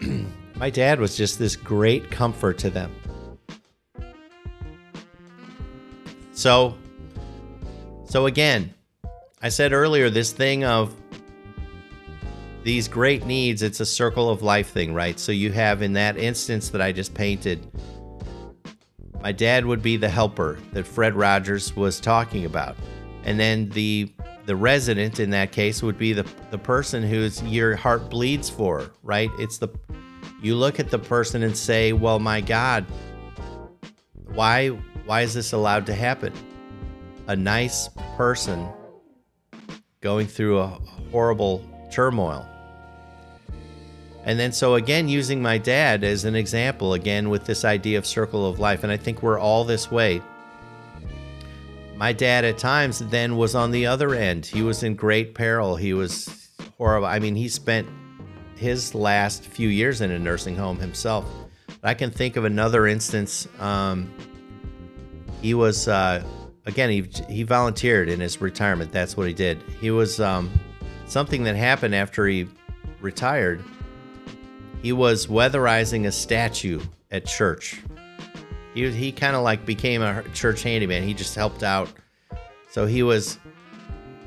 my 0.56 0.70
dad 0.70 1.00
was 1.00 1.16
just 1.16 1.38
this 1.38 1.56
great 1.56 2.10
comfort 2.10 2.58
to 2.58 2.70
them. 2.70 2.94
So. 6.32 6.76
So 8.14 8.26
again, 8.26 8.72
I 9.42 9.48
said 9.48 9.72
earlier 9.72 10.08
this 10.08 10.30
thing 10.30 10.62
of 10.62 10.94
these 12.62 12.86
great 12.86 13.26
needs, 13.26 13.60
it's 13.60 13.80
a 13.80 13.84
circle 13.84 14.30
of 14.30 14.40
life 14.40 14.70
thing, 14.70 14.94
right? 14.94 15.18
So 15.18 15.32
you 15.32 15.50
have 15.50 15.82
in 15.82 15.94
that 15.94 16.16
instance 16.16 16.68
that 16.68 16.80
I 16.80 16.92
just 16.92 17.12
painted, 17.12 17.66
my 19.20 19.32
dad 19.32 19.66
would 19.66 19.82
be 19.82 19.96
the 19.96 20.08
helper 20.08 20.60
that 20.74 20.86
Fred 20.86 21.16
Rogers 21.16 21.74
was 21.74 21.98
talking 21.98 22.44
about. 22.44 22.76
And 23.24 23.40
then 23.40 23.68
the 23.70 24.12
the 24.46 24.54
resident 24.54 25.18
in 25.18 25.30
that 25.30 25.50
case 25.50 25.82
would 25.82 25.98
be 25.98 26.12
the 26.12 26.26
the 26.52 26.58
person 26.58 27.02
whose 27.02 27.42
your 27.42 27.74
heart 27.74 28.10
bleeds 28.10 28.48
for, 28.48 28.92
right? 29.02 29.30
It's 29.40 29.58
the 29.58 29.70
you 30.40 30.54
look 30.54 30.78
at 30.78 30.88
the 30.88 31.00
person 31.00 31.42
and 31.42 31.56
say, 31.56 31.92
"Well, 31.92 32.20
my 32.20 32.40
God, 32.40 32.86
why 34.34 34.68
why 35.04 35.22
is 35.22 35.34
this 35.34 35.52
allowed 35.52 35.86
to 35.86 35.94
happen?" 35.94 36.32
A 37.26 37.36
nice 37.36 37.88
person 38.16 38.68
going 40.00 40.26
through 40.26 40.58
a 40.58 40.66
horrible 41.10 41.66
turmoil. 41.90 42.46
And 44.24 44.38
then, 44.38 44.52
so 44.52 44.74
again, 44.74 45.08
using 45.08 45.40
my 45.40 45.58
dad 45.58 46.04
as 46.04 46.24
an 46.24 46.34
example, 46.34 46.94
again, 46.94 47.30
with 47.30 47.44
this 47.44 47.64
idea 47.64 47.98
of 47.98 48.06
circle 48.06 48.46
of 48.46 48.58
life. 48.58 48.82
And 48.82 48.92
I 48.92 48.96
think 48.96 49.22
we're 49.22 49.38
all 49.38 49.64
this 49.64 49.90
way. 49.90 50.22
My 51.96 52.12
dad, 52.12 52.44
at 52.44 52.58
times, 52.58 52.98
then 52.98 53.36
was 53.36 53.54
on 53.54 53.70
the 53.70 53.86
other 53.86 54.14
end. 54.14 54.44
He 54.46 54.62
was 54.62 54.82
in 54.82 54.94
great 54.94 55.34
peril. 55.34 55.76
He 55.76 55.94
was 55.94 56.50
horrible. 56.76 57.06
I 57.06 57.18
mean, 57.18 57.36
he 57.36 57.48
spent 57.48 57.88
his 58.56 58.94
last 58.94 59.44
few 59.44 59.68
years 59.68 60.00
in 60.00 60.10
a 60.10 60.18
nursing 60.18 60.56
home 60.56 60.78
himself. 60.78 61.24
But 61.66 61.88
I 61.88 61.94
can 61.94 62.10
think 62.10 62.36
of 62.36 62.44
another 62.44 62.86
instance. 62.86 63.46
Um, 63.60 64.12
he 65.40 65.54
was, 65.54 65.86
uh, 65.86 66.22
again, 66.66 66.90
he, 66.90 67.08
he 67.28 67.42
volunteered 67.42 68.08
in 68.08 68.20
his 68.20 68.40
retirement. 68.40 68.92
That's 68.92 69.16
what 69.16 69.26
he 69.26 69.34
did. 69.34 69.62
He 69.80 69.90
was 69.90 70.20
um, 70.20 70.50
something 71.06 71.44
that 71.44 71.56
happened 71.56 71.94
after 71.94 72.26
he 72.26 72.48
retired 73.00 73.62
he 74.84 74.92
was 74.92 75.28
weatherizing 75.28 76.04
a 76.04 76.12
statue 76.12 76.78
at 77.10 77.24
church. 77.24 77.80
He, 78.74 78.90
he 78.90 79.12
kind 79.12 79.34
of 79.34 79.42
like 79.42 79.64
became 79.64 80.02
a 80.02 80.22
church 80.34 80.62
handyman. 80.62 81.04
He 81.04 81.14
just 81.14 81.34
helped 81.34 81.62
out. 81.62 81.90
So 82.70 82.84
he 82.84 83.02
was 83.02 83.38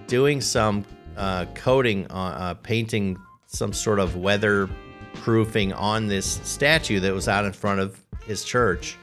doing 0.08 0.42
some 0.42 0.84
uh, 1.16 1.46
coating, 1.54 2.08
on, 2.08 2.34
uh, 2.34 2.54
painting 2.56 3.20
some 3.46 3.72
sort 3.72 4.00
of 4.00 4.16
weather 4.16 4.68
proofing 5.14 5.74
on 5.74 6.08
this 6.08 6.26
statue 6.44 7.02
that 7.02 7.14
was 7.14 7.28
out 7.28 7.46
in 7.46 7.54
front 7.54 7.80
of 7.80 8.04
his 8.26 8.44
church. 8.44 8.98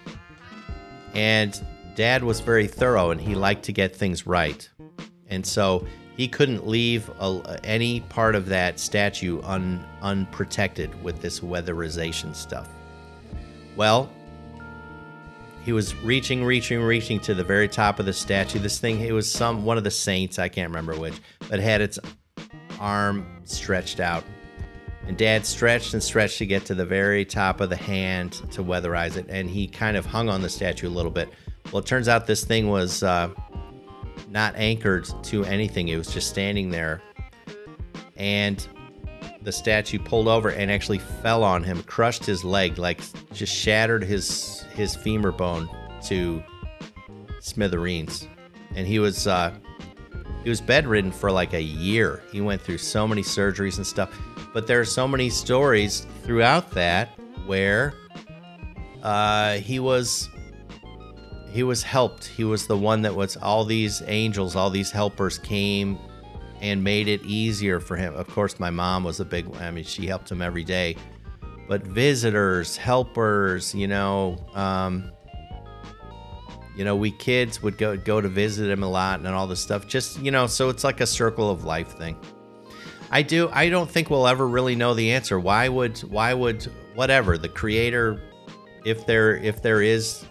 And 1.15 1.65
dad 1.95 2.25
was 2.25 2.41
very 2.41 2.67
thorough 2.67 3.11
and 3.11 3.21
he 3.21 3.35
liked 3.35 3.65
to 3.65 3.73
get 3.73 3.95
things 3.95 4.27
right. 4.27 4.69
And 5.29 5.45
so 5.45 5.87
he 6.17 6.29
couldn't 6.29 6.67
leave 6.67 7.11
a, 7.21 7.59
any 7.65 8.01
part 8.01 8.35
of 8.35 8.47
that 8.47 8.79
statue 8.79 9.41
un, 9.43 9.85
unprotected 10.03 11.03
with 11.03 11.21
this 11.21 11.41
weatherization 11.41 12.35
stuff. 12.35 12.69
Well, 13.77 14.11
he 15.65 15.73
was 15.73 15.95
reaching, 15.97 16.45
reaching, 16.45 16.83
reaching 16.83 17.19
to 17.21 17.35
the 17.35 17.43
very 17.43 17.69
top 17.69 17.99
of 17.99 18.07
the 18.07 18.13
statue. 18.13 18.59
This 18.59 18.79
thing, 18.79 19.01
it 19.01 19.13
was 19.13 19.31
some 19.31 19.65
one 19.65 19.79
of 19.79 19.85
the 19.85 19.91
saints, 19.91 20.39
I 20.39 20.49
can't 20.49 20.69
remember 20.69 20.95
which, 20.95 21.15
but 21.49 21.59
had 21.59 21.81
its 21.81 21.99
arm 22.79 23.27
stretched 23.45 23.99
out. 23.99 24.25
And 25.07 25.17
dad 25.17 25.45
stretched 25.45 25.95
and 25.95 26.03
stretched 26.03 26.39
to 26.39 26.47
get 26.47 26.65
to 26.67 26.75
the 26.75 26.87
very 26.87 27.25
top 27.25 27.61
of 27.61 27.71
the 27.71 27.77
hand 27.77 28.33
to 28.53 28.63
weatherize 28.63 29.17
it. 29.17 29.27
And 29.29 29.51
he 29.51 29.67
kind 29.67 29.97
of 29.97 30.07
hung 30.07 30.29
on 30.29 30.43
the 30.43 30.49
statue 30.49 30.89
a 30.89 30.91
little 30.91 31.11
bit. 31.11 31.29
Well, 31.73 31.81
it 31.81 31.87
turns 31.87 32.09
out 32.09 32.27
this 32.27 32.45
thing 32.45 32.69
was 32.69 33.03
uh, 33.03 33.31
not 34.29 34.55
anchored 34.57 35.09
to 35.25 35.45
anything. 35.45 35.89
It 35.89 35.97
was 35.97 36.13
just 36.13 36.29
standing 36.29 36.71
there. 36.71 37.03
And 38.17 38.67
the 39.43 39.53
statue 39.53 39.99
pulled 39.99 40.29
over 40.29 40.51
and 40.51 40.71
actually 40.71 40.99
fell 40.99 41.45
on 41.45 41.63
him, 41.63 41.83
crushed 41.85 42.25
his 42.25 42.45
leg, 42.45 42.79
like 42.79 43.01
just 43.33 43.55
shattered 43.55 44.03
his 44.03 44.63
his 44.75 44.95
femur 44.97 45.33
bone 45.33 45.69
to 46.05 46.43
smithereens. 47.41 48.27
And 48.75 48.87
he 48.87 48.99
was 48.99 49.27
uh, 49.27 49.53
he 50.43 50.51
was 50.51 50.61
bedridden 50.61 51.13
for 51.13 51.31
like 51.31 51.55
a 51.55 51.63
year. 51.63 52.23
He 52.31 52.41
went 52.41 52.61
through 52.61 52.79
so 52.79 53.07
many 53.07 53.23
surgeries 53.23 53.77
and 53.77 53.87
stuff. 53.87 54.17
But 54.53 54.67
there 54.67 54.81
are 54.81 54.85
so 54.85 55.09
many 55.09 55.31
stories 55.31 56.07
throughout 56.23 56.71
that 56.73 57.19
where 57.47 57.95
uh, 59.03 59.55
he 59.55 59.81
was 59.81 60.29
he 61.55 61.63
was 61.63 61.85
helped. 61.85 62.25
He 62.25 62.43
was 62.43 62.67
the 62.67 62.77
one 62.77 63.03
that 63.03 63.15
was 63.15 63.37
all 63.37 63.65
these 63.65 64.03
angels, 64.09 64.57
all 64.57 64.71
these 64.71 64.91
helpers 64.91 65.39
came 65.39 65.97
and 66.61 66.83
made 66.83 67.07
it 67.07 67.23
easier 67.23 67.79
for 67.79 67.95
him. 67.97 68.13
Of 68.17 68.27
course, 68.27 68.59
my 68.59 68.71
mom 68.71 69.05
was 69.05 69.21
a 69.21 69.25
big 69.25 69.47
I 69.59 69.71
mean, 69.71 69.85
she 69.85 70.09
helped 70.09 70.33
him 70.33 70.43
every 70.43 70.65
day. 70.65 70.97
But 71.69 71.83
visitors, 71.83 72.77
helpers, 72.77 73.73
you 73.73 73.87
know, 73.87 74.37
um, 74.55 75.13
you 76.77 76.85
know, 76.85 76.97
we 76.97 77.13
kids 77.13 77.63
would 77.63 77.79
go 77.79 77.97
go 77.97 78.21
to 78.21 78.29
visit 78.29 78.69
him 78.69 78.83
a 78.83 78.91
lot 78.91 79.21
and 79.21 79.29
all 79.29 79.47
this 79.47 79.61
stuff. 79.61 79.87
Just, 79.87 80.21
you 80.21 80.33
know, 80.33 80.49
so 80.49 80.71
it's 80.71 80.83
like 80.83 81.01
a 81.01 81.07
circle 81.07 81.53
of 81.53 81.63
life 81.63 81.97
thing. 81.97 82.19
I 83.13 83.23
do 83.23 83.49
I 83.53 83.69
don't 83.69 83.89
think 83.89 84.11
we'll 84.11 84.27
ever 84.27 84.49
really 84.49 84.75
know 84.75 84.93
the 84.93 85.13
answer. 85.13 85.39
Why 85.39 85.69
would 85.69 86.01
why 86.01 86.35
would 86.35 86.65
whatever, 86.97 87.39
the 87.39 87.49
creator 87.49 88.21
if 88.85 89.07
there 89.07 89.37
if 89.37 89.63
there 89.63 89.83
is 89.83 90.25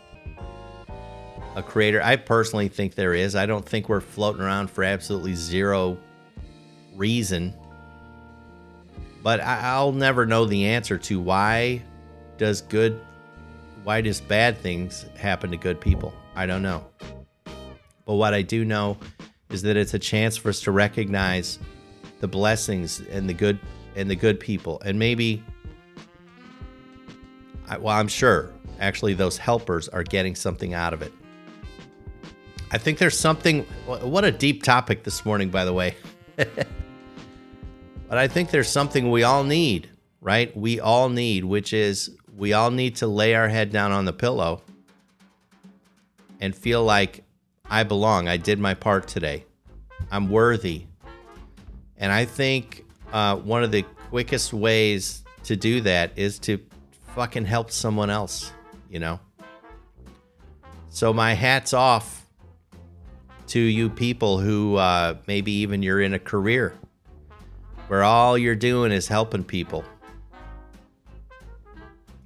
a 1.56 1.64
creator. 1.64 2.02
I 2.02 2.16
personally 2.16 2.68
think 2.68 2.96
there 2.96 3.14
is. 3.14 3.36
I 3.36 3.46
don't 3.46 3.68
think 3.68 3.90
we're 3.90 4.02
floating 4.02 4.42
around 4.42 4.70
for 4.70 4.84
absolutely 4.84 5.36
zero 5.36 5.98
reason. 6.96 7.54
But 9.22 9.40
I, 9.40 9.82
will 9.82 9.94
never 9.94 10.26
know 10.26 10.46
the 10.46 10.66
answer 10.66 10.98
to 10.98 11.20
why 11.20 11.82
does 12.38 12.62
good, 12.62 13.00
why 13.84 14.02
does 14.02 14.20
bad 14.20 14.58
things 14.58 15.06
happen 15.16 15.52
to 15.52 15.58
good 15.58 15.80
people? 15.80 16.14
I 16.36 16.46
don't 16.46 16.62
know. 16.62 16.86
But 18.06 18.16
what 18.16 18.34
I 18.34 18.42
do 18.42 18.66
know 18.66 18.98
is 19.50 19.62
that 19.62 19.78
it's 19.78 19.94
a 19.94 20.00
chance 20.00 20.36
for 20.36 20.50
us 20.50 20.60
to 20.62 20.72
recognize 20.72 21.60
the 22.20 22.28
blessings 22.28 23.02
and 23.12 23.30
the 23.30 23.34
good 23.34 23.60
and 23.96 24.10
the 24.10 24.16
good 24.16 24.40
people, 24.40 24.82
and 24.84 24.98
maybe. 24.98 25.44
Well, 27.80 27.96
I'm 27.96 28.08
sure 28.08 28.52
actually 28.80 29.14
those 29.14 29.38
helpers 29.38 29.88
are 29.90 30.04
getting 30.04 30.36
something 30.36 30.74
out 30.74 30.94
of 30.94 31.02
it. 31.02 31.14
I 32.74 32.80
think 32.80 32.98
there's 32.98 33.18
something. 33.18 33.62
What 33.86 34.26
a 34.26 34.32
deep 34.32 34.64
topic 34.64 35.04
this 35.04 35.24
morning, 35.26 35.52
by 35.52 35.64
the 35.64 35.74
way. 35.74 35.96
but 36.36 36.58
I 38.10 38.28
think 38.28 38.50
there's 38.50 38.68
something 38.68 39.12
we 39.12 39.22
all 39.22 39.44
need, 39.44 39.92
right? 40.22 40.56
We 40.58 40.80
all 40.80 41.08
need, 41.08 41.46
which 41.46 41.72
is 41.72 42.18
we 42.36 42.54
all 42.54 42.72
need 42.72 42.96
to 42.96 43.08
lay 43.08 43.36
our 43.36 43.48
head 43.48 43.72
down 43.72 43.92
on 43.92 44.06
the 44.06 44.14
pillow 44.14 44.64
and 46.42 46.56
feel 46.56 46.84
like 46.84 47.24
I 47.70 47.84
belong. 47.84 48.28
I 48.28 48.38
did 48.38 48.58
my 48.58 48.74
part 48.74 49.08
today. 49.08 49.46
I'm 50.10 50.32
worthy. 50.32 50.88
And 51.98 52.12
I 52.12 52.26
think 52.26 52.86
uh, 53.12 53.36
one 53.36 53.64
of 53.64 53.70
the 53.72 53.84
quickest 54.10 54.52
ways 54.52 55.24
to 55.44 55.56
do 55.56 55.82
that 55.82 56.14
is 56.16 56.40
to 56.40 56.60
fucking 57.14 57.46
help 57.46 57.70
someone 57.70 58.10
else, 58.10 58.52
you 58.90 58.98
know? 58.98 59.20
So 60.90 61.14
my 61.14 61.34
hat's 61.34 61.74
off 61.74 62.23
to 63.54 63.60
you 63.60 63.88
people 63.88 64.40
who 64.40 64.78
uh, 64.78 65.16
maybe 65.28 65.52
even 65.52 65.84
you're 65.84 66.02
in 66.02 66.16
a 66.16 66.20
career 66.20 66.74
where 67.88 68.02
all 68.02 68.36
you're 68.36 68.56
doing 68.56 68.92
is 68.92 69.08
helping 69.08 69.44
people. 69.44 69.86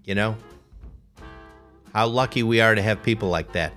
You 0.05 0.15
know? 0.15 0.37
How 1.93 2.07
lucky 2.07 2.43
we 2.43 2.61
are 2.61 2.73
to 2.73 2.81
have 2.81 3.03
people 3.03 3.27
like 3.27 3.51
that. 3.51 3.73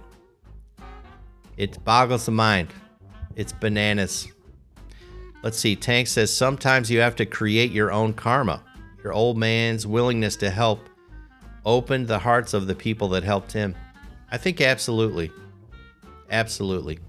It 1.56 1.84
boggles 1.84 2.26
the 2.26 2.30
mind. 2.30 2.68
It's 3.34 3.52
bananas. 3.52 4.28
Let's 5.42 5.58
see. 5.58 5.74
Tank 5.74 6.06
says 6.06 6.32
sometimes 6.32 6.88
you 6.88 7.00
have 7.00 7.16
to 7.16 7.26
create 7.26 7.72
your 7.72 7.90
own 7.90 8.12
karma. 8.12 8.62
Your 9.02 9.12
old 9.12 9.36
man's 9.36 9.88
willingness 9.88 10.36
to 10.36 10.50
help 10.50 10.88
opened 11.66 12.06
the 12.06 12.20
hearts 12.20 12.54
of 12.54 12.68
the 12.68 12.76
people 12.76 13.08
that 13.08 13.24
helped 13.24 13.50
him. 13.50 13.74
I 14.30 14.38
think 14.38 14.60
absolutely. 14.60 15.32
Absolutely. 16.30 17.00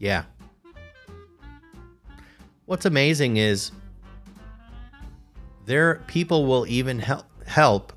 Yeah. 0.00 0.24
What's 2.64 2.86
amazing 2.86 3.36
is 3.36 3.70
there 5.66 5.96
people 6.06 6.46
will 6.46 6.66
even 6.66 6.98
help 6.98 7.26
help 7.46 7.92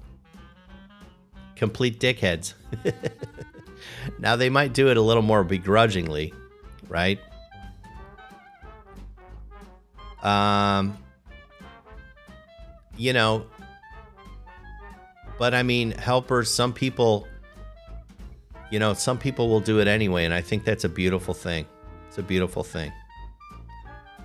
complete 1.56 2.00
dickheads. 2.00 2.54
now 4.20 4.36
they 4.36 4.50
might 4.50 4.74
do 4.74 4.90
it 4.90 4.98
a 4.98 5.02
little 5.02 5.24
more 5.24 5.44
begrudgingly, 5.44 6.34
right? 6.90 7.20
Um, 10.24 10.98
you 12.98 13.14
know, 13.14 13.46
but 15.38 15.54
I 15.54 15.64
mean, 15.64 15.92
helpers, 15.92 16.54
some 16.54 16.74
people, 16.74 17.28
you 18.72 18.80
know, 18.80 18.94
some 18.94 19.18
people 19.18 19.48
will 19.50 19.60
do 19.60 19.80
it 19.80 19.88
anyway. 19.88 20.26
And 20.26 20.34
I 20.34 20.42
think 20.42 20.66
that's 20.66 20.84
a 20.84 20.90
beautiful 20.90 21.34
thing. 21.34 21.66
It's 22.14 22.20
a 22.20 22.22
beautiful 22.22 22.64
thing. 22.64 22.94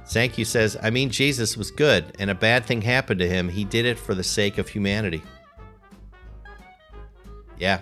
Sankey 0.05 0.45
says, 0.45 0.77
I 0.83 0.91
mean, 0.91 1.09
Jesus 1.09 1.57
was 1.57 1.71
good, 1.71 2.15
and 2.19 2.29
a 2.29 2.35
bad 2.35 2.67
thing 2.67 2.83
happened 2.83 3.19
to 3.21 3.27
him. 3.27 3.49
He 3.49 3.65
did 3.65 3.87
it 3.87 3.99
for 3.99 4.15
the 4.15 4.23
sake 4.23 4.59
of 4.59 4.69
humanity. 4.69 5.23
Yeah. 7.59 7.81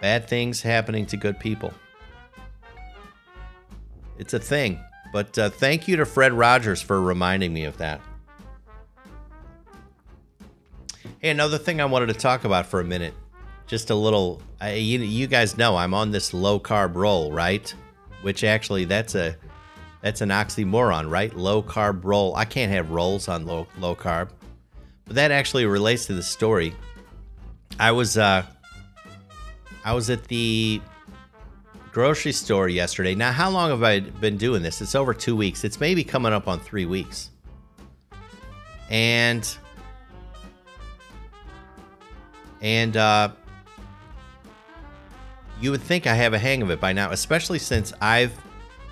Bad 0.00 0.26
things 0.26 0.62
happening 0.62 1.04
to 1.04 1.18
good 1.18 1.38
people. 1.38 1.74
It's 4.16 4.32
a 4.32 4.38
thing. 4.38 4.80
But 5.12 5.36
uh, 5.38 5.50
thank 5.50 5.86
you 5.86 5.96
to 5.96 6.06
Fred 6.06 6.32
Rogers 6.32 6.80
for 6.80 6.98
reminding 7.02 7.52
me 7.52 7.64
of 7.64 7.76
that. 7.76 8.00
Hey, 11.18 11.28
another 11.28 11.58
thing 11.58 11.78
I 11.82 11.84
wanted 11.84 12.06
to 12.06 12.14
talk 12.14 12.44
about 12.44 12.64
for 12.64 12.80
a 12.80 12.84
minute. 12.84 13.12
Just 13.66 13.90
a 13.90 13.94
little, 13.94 14.40
I, 14.62 14.76
you, 14.76 15.00
you 15.00 15.26
guys 15.26 15.58
know 15.58 15.76
I'm 15.76 15.92
on 15.92 16.10
this 16.10 16.32
low 16.32 16.58
carb 16.58 16.94
roll, 16.94 17.32
right? 17.32 17.74
Which 18.24 18.42
actually, 18.42 18.86
that's 18.86 19.14
a 19.14 19.36
that's 20.00 20.22
an 20.22 20.30
oxymoron, 20.30 21.10
right? 21.10 21.34
Low 21.36 21.62
carb 21.62 22.04
roll. 22.04 22.34
I 22.34 22.46
can't 22.46 22.72
have 22.72 22.90
rolls 22.90 23.28
on 23.28 23.44
low 23.44 23.66
low 23.78 23.94
carb, 23.94 24.30
but 25.04 25.16
that 25.16 25.30
actually 25.30 25.66
relates 25.66 26.06
to 26.06 26.14
the 26.14 26.22
story. 26.22 26.74
I 27.78 27.92
was 27.92 28.16
uh, 28.16 28.46
I 29.84 29.92
was 29.92 30.08
at 30.08 30.24
the 30.24 30.80
grocery 31.92 32.32
store 32.32 32.66
yesterday. 32.66 33.14
Now, 33.14 33.30
how 33.30 33.50
long 33.50 33.68
have 33.68 33.82
I 33.82 34.00
been 34.00 34.38
doing 34.38 34.62
this? 34.62 34.80
It's 34.80 34.94
over 34.94 35.12
two 35.12 35.36
weeks. 35.36 35.62
It's 35.62 35.78
maybe 35.78 36.02
coming 36.02 36.32
up 36.32 36.48
on 36.48 36.60
three 36.60 36.86
weeks. 36.86 37.30
And 38.88 39.46
and 42.62 42.96
uh, 42.96 43.32
you 45.60 45.70
would 45.70 45.82
think 45.82 46.06
I 46.06 46.14
have 46.14 46.34
a 46.34 46.38
hang 46.38 46.62
of 46.62 46.70
it 46.70 46.80
by 46.80 46.92
now, 46.92 47.10
especially 47.10 47.58
since 47.58 47.92
I've 48.00 48.32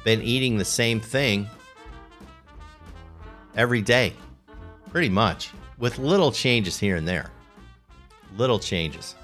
been 0.05 0.23
eating 0.23 0.59
the 0.59 0.65
same 0.65 1.01
thing 1.01 1.49
every 3.55 3.83
day, 3.83 4.15
pretty 4.91 5.09
much, 5.09 5.51
with 5.79 5.99
little 5.99 6.33
changes 6.33 6.79
here 6.79 6.97
and 6.97 7.07
there. 7.07 7.31
Little 8.37 8.59
changes. 8.59 9.15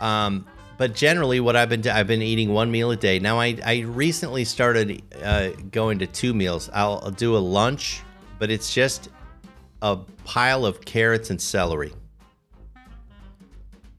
Um, 0.00 0.46
but 0.76 0.94
generally, 0.94 1.40
what 1.40 1.56
I've 1.56 1.68
been 1.68 1.86
I've 1.88 2.06
been 2.06 2.22
eating 2.22 2.52
one 2.52 2.70
meal 2.70 2.90
a 2.90 2.96
day. 2.96 3.18
Now, 3.18 3.40
I 3.40 3.58
I 3.64 3.80
recently 3.80 4.44
started 4.44 5.02
uh, 5.22 5.50
going 5.70 5.98
to 5.98 6.06
two 6.06 6.34
meals. 6.34 6.70
I'll, 6.72 7.00
I'll 7.02 7.10
do 7.10 7.36
a 7.36 7.38
lunch, 7.38 8.02
but 8.38 8.50
it's 8.50 8.72
just 8.72 9.08
a 9.82 9.96
pile 10.24 10.64
of 10.64 10.80
carrots 10.84 11.30
and 11.30 11.40
celery. 11.40 11.92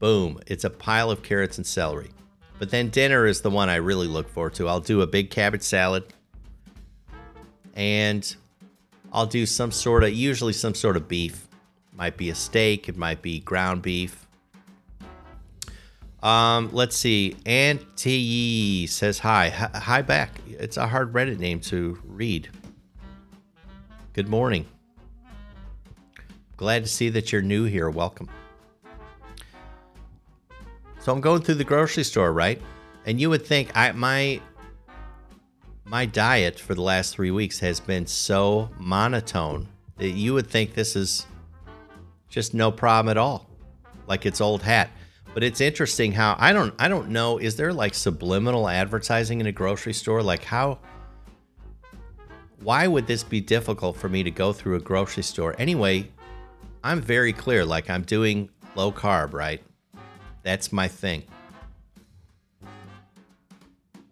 Boom. 0.00 0.40
It's 0.46 0.64
a 0.64 0.70
pile 0.70 1.10
of 1.10 1.22
carrots 1.22 1.58
and 1.58 1.66
celery. 1.66 2.10
But 2.58 2.70
then 2.70 2.88
dinner 2.88 3.26
is 3.26 3.42
the 3.42 3.50
one 3.50 3.68
I 3.68 3.76
really 3.76 4.06
look 4.06 4.28
forward 4.28 4.54
to. 4.54 4.66
I'll 4.66 4.80
do 4.80 5.02
a 5.02 5.06
big 5.06 5.30
cabbage 5.30 5.62
salad 5.62 6.04
and 7.74 8.34
I'll 9.12 9.26
do 9.26 9.46
some 9.46 9.70
sort 9.70 10.02
of, 10.02 10.12
usually 10.12 10.52
some 10.52 10.74
sort 10.74 10.96
of 10.96 11.06
beef. 11.06 11.46
Might 11.94 12.16
be 12.16 12.30
a 12.30 12.34
steak, 12.34 12.88
it 12.88 12.96
might 12.96 13.22
be 13.22 13.40
ground 13.40 13.82
beef. 13.82 14.26
Um, 16.22 16.70
let's 16.72 16.96
see. 16.96 17.36
Auntie 17.46 18.86
says 18.86 19.18
hi. 19.18 19.48
Hi 19.50 20.02
back. 20.02 20.40
It's 20.48 20.76
a 20.76 20.86
hard 20.86 21.12
Reddit 21.12 21.38
name 21.38 21.60
to 21.60 21.98
read. 22.04 22.48
Good 24.12 24.28
morning. 24.28 24.66
Glad 26.56 26.84
to 26.84 26.90
see 26.90 27.08
that 27.10 27.32
you're 27.32 27.42
new 27.42 27.64
here. 27.64 27.88
Welcome. 27.88 28.28
So 31.00 31.12
I'm 31.12 31.20
going 31.20 31.40
through 31.40 31.54
the 31.54 31.64
grocery 31.64 32.04
store, 32.04 32.32
right? 32.32 32.60
And 33.06 33.18
you 33.18 33.30
would 33.30 33.44
think 33.44 33.70
I 33.74 33.90
my 33.92 34.40
my 35.84 36.06
diet 36.06 36.60
for 36.60 36.74
the 36.74 36.82
last 36.82 37.14
3 37.14 37.30
weeks 37.30 37.58
has 37.60 37.80
been 37.80 38.06
so 38.06 38.70
monotone 38.78 39.66
that 39.96 40.10
you 40.10 40.34
would 40.34 40.46
think 40.46 40.74
this 40.74 40.94
is 40.94 41.26
just 42.28 42.54
no 42.54 42.70
problem 42.70 43.10
at 43.10 43.16
all. 43.16 43.48
Like 44.06 44.26
it's 44.26 44.40
old 44.40 44.62
hat. 44.62 44.90
But 45.32 45.42
it's 45.42 45.60
interesting 45.60 46.12
how 46.12 46.36
I 46.38 46.52
don't 46.52 46.74
I 46.78 46.88
don't 46.88 47.08
know 47.08 47.38
is 47.38 47.56
there 47.56 47.72
like 47.72 47.94
subliminal 47.94 48.68
advertising 48.68 49.40
in 49.40 49.46
a 49.46 49.52
grocery 49.52 49.94
store 49.94 50.22
like 50.22 50.44
how 50.44 50.78
why 52.62 52.86
would 52.86 53.06
this 53.06 53.24
be 53.24 53.40
difficult 53.40 53.96
for 53.96 54.10
me 54.10 54.22
to 54.22 54.30
go 54.30 54.52
through 54.52 54.76
a 54.76 54.80
grocery 54.80 55.22
store? 55.22 55.54
Anyway, 55.58 56.10
I'm 56.84 57.00
very 57.00 57.32
clear 57.32 57.64
like 57.64 57.88
I'm 57.88 58.02
doing 58.02 58.50
low 58.74 58.92
carb, 58.92 59.32
right? 59.32 59.62
That's 60.42 60.72
my 60.72 60.88
thing. 60.88 61.24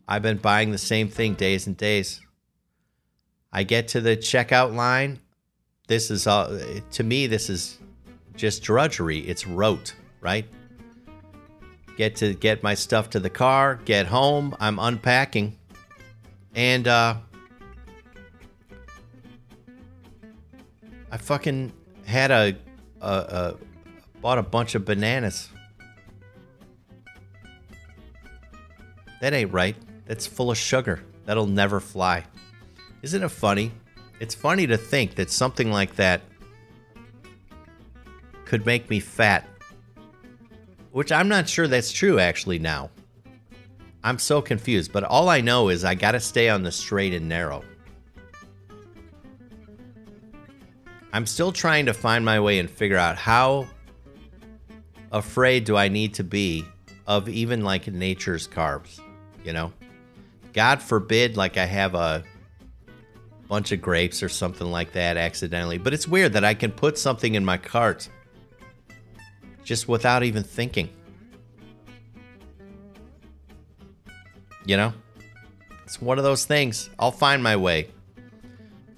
I've 0.07 0.23
been 0.23 0.39
buying 0.39 0.71
the 0.71 0.79
same 0.79 1.09
thing 1.09 1.35
days 1.35 1.67
and 1.67 1.77
days. 1.77 2.21
I 3.53 3.63
get 3.63 3.89
to 3.89 4.01
the 4.01 4.17
checkout 4.17 4.75
line. 4.75 5.21
This 5.87 6.11
is 6.11 6.27
all 6.27 6.59
to 6.93 7.03
me 7.03 7.27
this 7.27 7.51
is 7.51 7.79
just 8.37 8.63
drudgery. 8.63 9.21
It's 9.21 9.47
rote, 9.47 9.95
right? 10.21 10.47
Get 11.97 12.17
to 12.17 12.35
get 12.35 12.63
my 12.63 12.75
stuff 12.75 13.11
to 13.11 13.21
the 13.21 13.31
car, 13.31 13.81
get 13.85 14.07
home, 14.07 14.55
I'm 14.61 14.79
unpacking. 14.79 15.59
And 16.55 16.89
uh 16.89 17.17
I 21.11 21.17
fucking 21.17 21.73
had 22.05 22.31
a, 22.31 22.57
a, 23.01 23.09
a 23.09 23.57
bought 24.21 24.39
a 24.39 24.43
bunch 24.43 24.75
of 24.75 24.85
bananas 24.85 25.49
That 29.21 29.33
ain't 29.33 29.53
right. 29.53 29.77
That's 30.07 30.27
full 30.27 30.51
of 30.51 30.59
sugar. 30.59 31.05
That'll 31.25 31.47
never 31.47 31.81
fly. 31.81 32.25
Isn't 33.03 33.23
it 33.23 33.29
funny? 33.29 33.73
It's 34.21 34.35
funny 34.35 34.67
to 34.67 34.77
think 34.77 35.15
that 35.17 35.31
something 35.31 35.71
like 35.71 35.97
that 35.97 36.23
could 38.45 38.65
make 38.65 38.89
me 38.89 39.01
fat. 39.01 39.47
Which 40.93 41.13
I'm 41.13 41.29
not 41.29 41.49
sure 41.49 41.69
that's 41.69 41.93
true 41.93 42.19
actually 42.19 42.59
now. 42.59 42.91
I'm 44.03 44.19
so 44.19 44.41
confused, 44.41 44.93
but 44.93 45.05
all 45.05 45.29
I 45.29 45.41
know 45.41 45.69
is 45.69 45.85
I 45.85 45.95
gotta 45.95 46.21
stay 46.21 46.49
on 46.49 46.63
the 46.63 46.73
straight 46.73 47.13
and 47.13 47.29
narrow. 47.29 47.63
I'm 51.13 51.27
still 51.27 51.53
trying 51.53 51.87
to 51.87 51.95
find 51.95 52.25
my 52.25 52.41
way 52.41 52.59
and 52.59 52.71
figure 52.71 52.97
out 52.97 53.17
how 53.17 53.67
afraid 55.13 55.65
do 55.65 55.77
I 55.77 55.89
need 55.89 56.15
to 56.15 56.25
be 56.25 56.65
of 57.07 57.29
even 57.29 57.63
like 57.63 57.87
nature's 57.87 58.47
carbs 58.47 59.01
you 59.49 59.55
know? 59.55 59.73
God 60.53 60.83
forbid, 60.83 61.39
like 61.39 61.57
I 61.57 61.65
have 61.65 61.95
a 61.95 62.23
bunch 63.49 63.73
of 63.73 63.81
grapes 63.81 64.23
or 64.23 64.29
something 64.29 64.71
like 64.71 64.93
that 64.93 65.17
accidentally. 65.17 65.79
But 65.79 65.95
it's 65.95 66.07
weird 66.07 66.35
that 66.35 66.45
I 66.45 66.53
can 66.53 66.71
put 66.71 66.99
something 66.99 67.35
in 67.35 67.47
my 67.47 67.57
cart 67.57 68.11
just 69.65 69.89
without 69.89 70.23
even 70.23 70.43
thinking. 70.43 70.91
You 74.67 74.77
know? 74.77 74.93
It's 75.85 75.99
one 75.99 76.19
of 76.19 76.25
those 76.25 76.45
things. 76.45 76.91
I'll 76.99 77.11
find 77.11 77.43
my 77.43 77.57
way. 77.57 77.89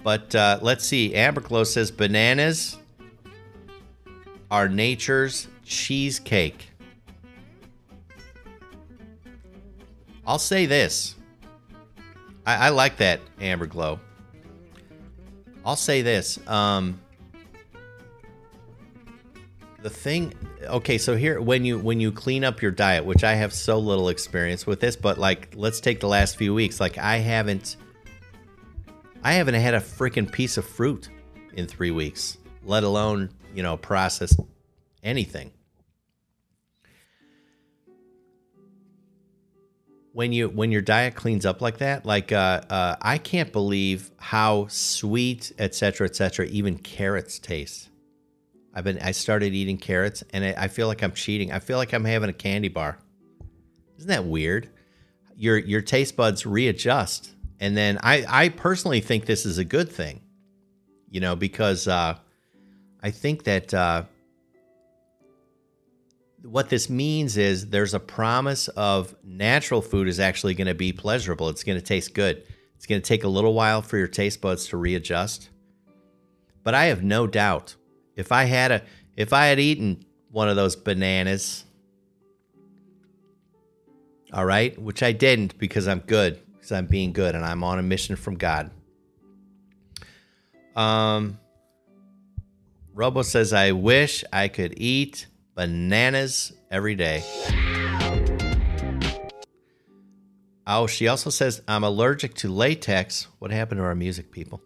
But 0.03 0.35
uh, 0.35 0.59
let's 0.63 0.85
see. 0.85 1.13
Amberglow 1.13 1.65
says 1.65 1.93
bananas 1.93 2.77
are 4.51 4.69
nature's 4.69 5.47
cheesecake. 5.65 6.70
I'll 10.31 10.39
say 10.39 10.67
this. 10.67 11.17
I, 12.47 12.67
I 12.67 12.69
like 12.69 12.99
that 12.99 13.21
Amber 13.41 13.67
Glow. 13.67 13.99
I'll 15.67 15.75
say 15.75 16.03
this. 16.03 16.39
Um, 16.47 17.01
the 19.83 19.91
thing 19.91 20.33
okay 20.67 20.99
so 20.99 21.17
here 21.17 21.41
when 21.41 21.65
you 21.65 21.81
when 21.81 21.99
you 21.99 22.13
clean 22.13 22.45
up 22.45 22.61
your 22.61 22.71
diet 22.71 23.03
which 23.03 23.25
i 23.25 23.33
have 23.33 23.51
so 23.51 23.79
little 23.79 24.11
experience 24.11 24.67
with 24.67 24.79
this 24.79 24.95
but 24.95 25.17
like 25.17 25.55
let's 25.57 25.81
take 25.81 26.01
the 26.01 26.07
last 26.07 26.37
few 26.37 26.53
weeks 26.53 26.81
like 26.81 26.99
i 26.99 27.17
haven't 27.17 27.79
i 29.25 29.33
haven't 29.33 29.55
had 29.55 29.73
a 29.73 29.81
freaking 29.81 30.31
piece 30.31 30.59
of 30.59 30.67
fruit 30.67 31.09
in 31.55 31.67
three 31.67 31.91
weeks 31.91 32.37
let 32.63 32.85
alone 32.85 33.31
you 33.55 33.63
know 33.63 33.79
process 33.79 34.37
anything 35.03 35.51
when 40.13 40.33
you 40.33 40.49
when 40.49 40.73
your 40.73 40.83
diet 40.83 41.15
cleans 41.15 41.47
up 41.47 41.61
like 41.61 41.79
that 41.79 42.05
like 42.05 42.33
uh, 42.33 42.61
uh, 42.69 42.97
i 43.01 43.19
can't 43.19 43.53
believe 43.53 44.11
how 44.19 44.67
sweet 44.69 45.53
etc 45.59 46.07
etc 46.07 46.47
even 46.47 46.77
carrots 46.77 47.39
taste 47.39 47.91
i've 48.75 48.85
been 48.85 48.99
i 49.01 49.13
started 49.13 49.55
eating 49.55 49.77
carrots 49.77 50.25
and 50.33 50.45
I, 50.45 50.55
I 50.65 50.69
feel 50.69 50.87
like 50.87 51.03
i'm 51.03 51.13
cheating 51.13 51.53
i 51.53 51.59
feel 51.59 51.79
like 51.79 51.93
i'm 51.93 52.05
having 52.05 52.29
a 52.29 52.35
candy 52.35 52.69
bar 52.69 52.99
isn't 53.97 54.09
that 54.09 54.25
weird 54.25 54.69
your 55.41 55.57
your 55.57 55.81
taste 55.81 56.17
buds 56.17 56.45
readjust. 56.45 57.35
And 57.61 57.75
then 57.75 57.99
I 58.03 58.27
I 58.29 58.49
personally 58.51 59.01
think 59.01 59.25
this 59.25 59.47
is 59.47 59.57
a 59.57 59.65
good 59.65 59.91
thing. 59.91 60.21
You 61.09 61.21
know, 61.21 61.35
because 61.35 61.89
uh 61.89 62.19
I 63.03 63.11
think 63.11 63.45
that 63.45 63.73
uh 63.73 64.05
what 66.43 66.69
this 66.69 66.89
means 66.89 67.37
is 67.37 67.69
there's 67.69 67.95
a 67.95 68.01
promise 68.01 68.69
of 68.69 69.15
natural 69.23 69.83
food 69.83 70.09
is 70.09 70.21
actually 70.21 70.55
going 70.55 70.67
to 70.67 70.75
be 70.75 70.93
pleasurable. 70.93 71.49
It's 71.49 71.65
going 71.65 71.79
to 71.79 71.85
taste 71.85 72.15
good. 72.15 72.45
It's 72.77 72.87
going 72.87 73.01
to 73.01 73.07
take 73.07 73.25
a 73.25 73.29
little 73.29 73.55
while 73.55 73.83
for 73.83 73.99
your 73.99 74.09
taste 74.09 74.41
buds 74.41 74.69
to 74.69 74.77
readjust. 74.77 75.51
But 76.63 76.75
I 76.75 76.87
have 76.87 77.03
no 77.03 77.27
doubt 77.27 77.77
if 78.17 78.33
I 78.33 78.45
had 78.45 78.73
a 78.73 78.83
if 79.17 79.33
I 79.33 79.47
had 79.47 79.59
eaten 79.59 80.05
one 80.31 80.49
of 80.49 80.57
those 80.57 80.77
bananas 80.77 81.65
all 84.33 84.45
right, 84.45 84.81
which 84.81 85.03
I 85.03 85.13
didn't 85.13 85.59
because 85.59 85.89
I'm 85.89 86.01
good, 86.01 86.41
because 86.53 86.73
I'm 86.73 86.87
being 86.87 87.13
good 87.13 87.35
and 87.35 87.45
I'm 87.45 87.65
on 87.65 87.79
a 87.79 87.83
mission 87.83 88.17
from 88.17 88.37
God. 88.37 88.71
Um, 90.77 91.39
Robo 92.95 93.23
says, 93.23 93.53
I 93.53 93.73
wish 93.73 94.25
I 94.33 94.49
could 94.49 94.75
eat 94.77 95.27
bananas 95.61 96.55
every 96.71 96.95
day. 96.95 97.23
Oh, 100.67 100.87
she 100.87 101.07
also 101.07 101.29
says, 101.29 101.61
I'm 101.69 101.85
allergic 101.85 102.33
to 102.37 102.49
latex. 102.49 103.29
What 103.41 103.51
happened 103.51 103.79
to 103.81 103.85
our 103.85 103.95
music 103.95 104.33
people? 104.33 104.63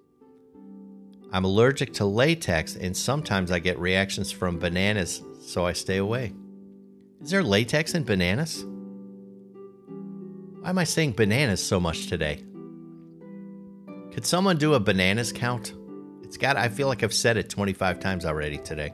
I'm 1.33 1.45
allergic 1.45 1.95
to 1.95 2.05
latex, 2.05 2.77
and 2.77 2.97
sometimes 2.97 3.51
I 3.51 3.59
get 3.59 3.77
reactions 3.81 4.31
from 4.31 4.61
bananas, 4.61 5.21
so 5.45 5.67
I 5.67 5.73
stay 5.73 5.97
away. 5.97 6.33
Is 7.21 7.31
there 7.31 7.43
latex 7.43 7.95
in 7.95 8.05
bananas? 8.05 8.65
Why 10.61 10.69
am 10.69 10.79
I 10.79 10.85
saying 10.85 11.15
bananas 11.15 11.61
so 11.61 11.81
much 11.81 12.07
today? 12.07 12.45
Could 14.13 14.25
someone 14.25 14.59
do 14.59 14.75
a 14.75 14.79
bananas 14.79 15.33
count? 15.33 15.75
It's 16.23 16.37
got, 16.37 16.57
I 16.57 16.69
feel 16.69 16.87
like 16.87 17.03
I've 17.03 17.13
said 17.13 17.37
it 17.37 17.51
25 17.51 17.99
times 17.99 18.25
already 18.25 18.59
today. 18.59 18.93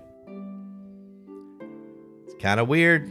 Kind 2.40 2.58
of 2.58 2.68
weird. 2.68 3.06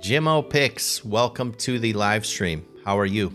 Jimmo 0.00 0.40
Picks, 0.40 1.04
welcome 1.04 1.52
to 1.56 1.78
the 1.78 1.92
live 1.92 2.24
stream. 2.24 2.64
How 2.82 2.98
are 2.98 3.04
you? 3.04 3.30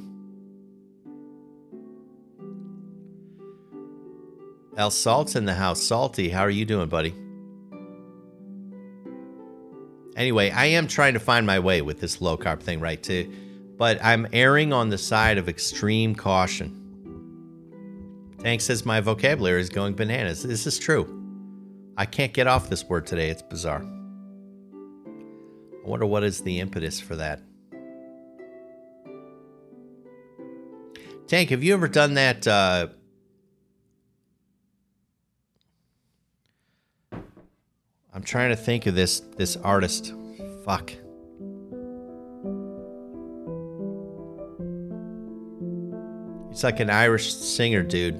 El 4.76 4.90
Salt's 4.90 5.36
in 5.36 5.46
the 5.46 5.54
house. 5.54 5.84
Salty, 5.84 6.30
how 6.30 6.42
are 6.42 6.50
you 6.50 6.66
doing, 6.66 6.90
buddy? 6.90 7.14
Anyway, 10.16 10.50
I 10.50 10.66
am 10.66 10.88
trying 10.88 11.14
to 11.14 11.20
find 11.20 11.46
my 11.46 11.60
way 11.60 11.84
with 11.84 12.00
this 12.02 12.22
low 12.22 12.38
carb 12.40 12.62
thing, 12.62 12.80
right? 12.80 13.02
Too, 13.02 13.32
but 13.78 14.04
I'm 14.04 14.28
erring 14.34 14.74
on 14.74 14.90
the 14.90 14.98
side 14.98 15.38
of 15.38 15.48
extreme 15.48 16.16
caution. 16.16 16.82
Tank 18.40 18.62
says 18.62 18.84
my 18.84 19.00
vocabulary 19.00 19.62
is 19.62 19.70
going 19.70 19.94
bananas. 19.94 20.42
This 20.42 20.66
is 20.66 20.80
true. 20.80 21.25
I 21.98 22.06
can't 22.06 22.34
get 22.34 22.48
off 22.48 22.70
this 22.70 22.84
word 22.84 23.08
today. 23.08 23.30
It's 23.30 23.42
bizarre. 23.42 23.84
I 25.84 25.88
wonder 25.88 26.06
what 26.06 26.24
is 26.24 26.42
the 26.42 26.60
impetus 26.60 27.00
for 27.00 27.16
that. 27.16 27.42
Tank, 31.28 31.50
have 31.50 31.64
you 31.64 31.74
ever 31.74 31.88
done 31.88 32.16
that? 32.16 32.46
Uh, 32.46 32.88
I'm 38.14 38.24
trying 38.24 38.50
to 38.50 38.56
think 38.56 38.86
of 38.86 38.96
this 38.96 39.22
this 39.38 39.56
artist. 39.58 40.14
Fuck. 40.64 40.92
He's 46.50 46.64
like 46.64 46.80
an 46.80 46.90
Irish 46.90 47.34
singer, 47.34 47.84
dude. 47.84 48.16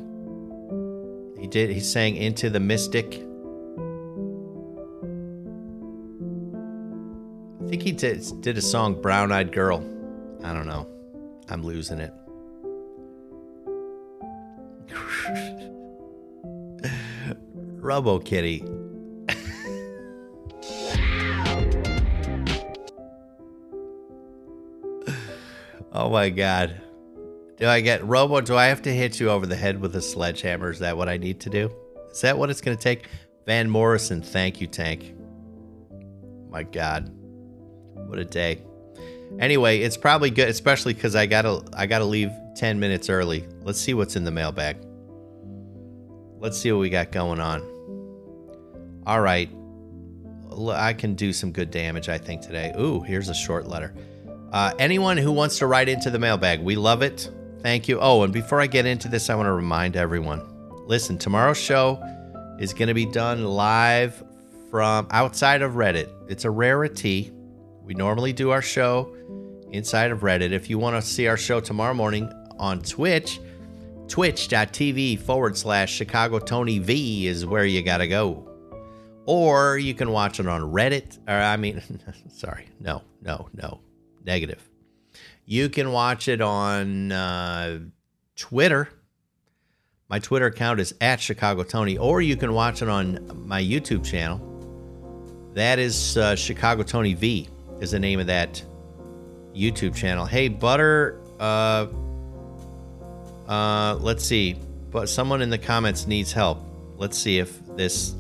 He 1.40 1.48
did 1.48 1.70
he 1.70 1.80
sang 1.80 2.16
Into 2.16 2.50
the 2.50 2.60
Mystic. 2.60 3.22
I 7.66 7.68
think 7.68 7.82
he 7.82 7.94
did 7.94 8.24
did 8.42 8.60
a 8.60 8.62
song 8.62 9.02
Brown 9.02 9.32
Eyed 9.32 9.52
Girl. 9.52 9.84
I 10.44 10.54
don't 10.54 10.68
know. 10.68 10.88
I'm 11.50 11.64
losing 11.64 12.00
it. 12.00 12.14
Robo 17.82 18.20
Kitty. 18.20 18.64
Oh 25.98 26.10
my 26.10 26.30
god. 26.30 26.82
Do 27.56 27.68
I 27.68 27.80
get 27.80 28.06
Robo? 28.06 28.42
Do 28.42 28.58
I 28.58 28.66
have 28.66 28.82
to 28.82 28.94
hit 28.94 29.22
you 29.22 29.30
over 29.30 29.46
the 29.46 29.56
head 29.56 29.80
with 29.80 29.96
a 29.96 30.02
sledgehammer? 30.02 30.70
Is 30.70 30.80
that 30.80 30.98
what 30.98 31.08
I 31.08 31.16
need 31.16 31.40
to 31.40 31.50
do? 31.50 31.74
Is 32.12 32.20
that 32.20 32.38
what 32.38 32.50
it's 32.50 32.60
going 32.60 32.76
to 32.76 32.84
take? 32.84 33.08
Van 33.46 33.70
Morrison, 33.70 34.22
thank 34.22 34.60
you, 34.60 34.68
Tank. 34.68 35.16
My 36.50 36.64
God, 36.64 37.15
what 37.96 38.20
a 38.20 38.26
day. 38.26 38.62
Anyway, 39.40 39.80
it's 39.80 39.98
probably 39.98 40.30
good, 40.30 40.50
especially 40.50 40.94
because 40.94 41.16
I 41.16 41.26
gotta 41.26 41.64
I 41.74 41.88
gotta 41.88 42.06
leave 42.06 42.32
ten 42.56 42.80
minutes 42.80 43.10
early. 43.10 43.48
Let's 43.62 43.80
see 43.80 43.94
what's 43.94 44.16
in 44.16 44.24
the 44.24 44.32
mailbag. 44.32 44.78
Let's 46.40 46.58
see 46.58 46.72
what 46.72 46.80
we 46.80 46.90
got 46.90 47.12
going 47.12 47.40
on. 47.40 47.62
All 49.06 49.22
right, 49.22 49.50
I 50.70 50.94
can 50.94 51.16
do 51.16 51.34
some 51.34 51.52
good 51.52 51.72
damage, 51.72 52.10
I 52.10 52.18
think 52.18 52.42
today. 52.42 52.74
Ooh, 52.80 53.02
here's 53.02 53.30
a 53.30 53.34
short 53.34 53.68
letter. 53.68 53.94
Uh, 54.52 54.74
anyone 54.80 55.18
who 55.18 55.32
wants 55.32 55.58
to 55.60 55.68
write 55.68 55.90
into 55.90 56.10
the 56.10 56.20
mailbag, 56.20 56.62
we 56.62 56.76
love 56.76 57.02
it. 57.02 57.30
Thank 57.62 57.88
you. 57.88 58.00
Oh, 58.00 58.24
and 58.24 58.32
before 58.32 58.62
I 58.62 58.68
get 58.68 58.86
into 58.86 59.08
this, 59.08 59.30
I 59.30 59.36
want 59.36 59.48
to 59.48 59.54
remind 59.54 59.96
everyone 59.96 60.42
listen, 60.88 61.18
tomorrow's 61.18 61.58
show 61.58 62.02
is 62.60 62.74
going 62.74 62.88
to 62.88 62.94
be 62.94 63.06
done 63.06 63.44
live 63.44 64.24
from 64.70 65.08
outside 65.12 65.62
of 65.62 65.74
Reddit. 65.74 66.10
It's 66.30 66.46
a 66.46 66.50
rarity. 66.52 67.32
We 67.86 67.94
normally 67.94 68.34
do 68.34 68.50
our 68.50 68.64
show 68.64 69.16
inside 69.72 70.10
of 70.10 70.22
Reddit. 70.22 70.52
If 70.52 70.72
you 70.72 70.80
want 70.80 70.96
to 70.96 71.08
see 71.08 71.28
our 71.28 71.38
show 71.38 71.60
tomorrow 71.60 71.94
morning 71.94 72.32
on 72.58 72.82
Twitch, 72.82 73.40
twitch.tv 74.08 75.20
forward 75.20 75.56
slash 75.56 75.94
Chicago 75.94 76.40
Tony 76.40 76.80
V 76.80 77.28
is 77.28 77.46
where 77.46 77.66
you 77.66 77.84
got 77.84 77.98
to 77.98 78.08
go. 78.08 78.50
Or 79.28 79.78
you 79.78 79.94
can 79.94 80.12
watch 80.12 80.40
it 80.40 80.48
on 80.48 80.62
Reddit. 80.62 81.20
Or, 81.28 81.34
I 81.34 81.58
mean, 81.58 81.82
sorry, 82.30 82.70
no, 82.80 83.04
no, 83.22 83.50
no 83.54 83.82
negative. 84.26 84.68
You 85.46 85.70
can 85.70 85.92
watch 85.92 86.28
it 86.28 86.42
on 86.42 87.12
uh, 87.12 87.80
Twitter. 88.36 88.90
My 90.10 90.18
Twitter 90.18 90.48
account 90.48 90.80
is 90.80 90.96
at 91.02 91.20
Chicago 91.20 91.62
Tony, 91.62 92.00
or 92.00 92.20
you 92.22 92.36
can 92.36 92.54
watch 92.54 92.82
it 92.82 92.90
on 92.90 93.48
my 93.48 93.62
YouTube 93.62 94.04
channel. 94.04 94.42
That 95.54 95.78
is 95.78 96.18
uh, 96.18 96.36
Chicago 96.36 96.82
Tony 96.82 97.14
V 97.14 97.50
is 97.80 97.92
the 97.92 98.00
name 98.00 98.20
of 98.20 98.28
that 98.28 98.64
YouTube 99.56 99.96
channel. 99.96 100.26
Hey, 100.26 100.48
Butter. 100.48 101.22
Uh, 101.40 101.88
uh, 103.48 103.96
let's 104.02 104.24
see. 104.24 104.56
But 104.92 105.10
someone 105.10 105.42
in 105.42 105.50
the 105.50 105.58
comments 105.58 106.08
needs 106.08 106.32
help. 106.32 106.64
Let's 106.98 107.18
see 107.18 107.40
if 107.40 107.60
this 107.76 108.16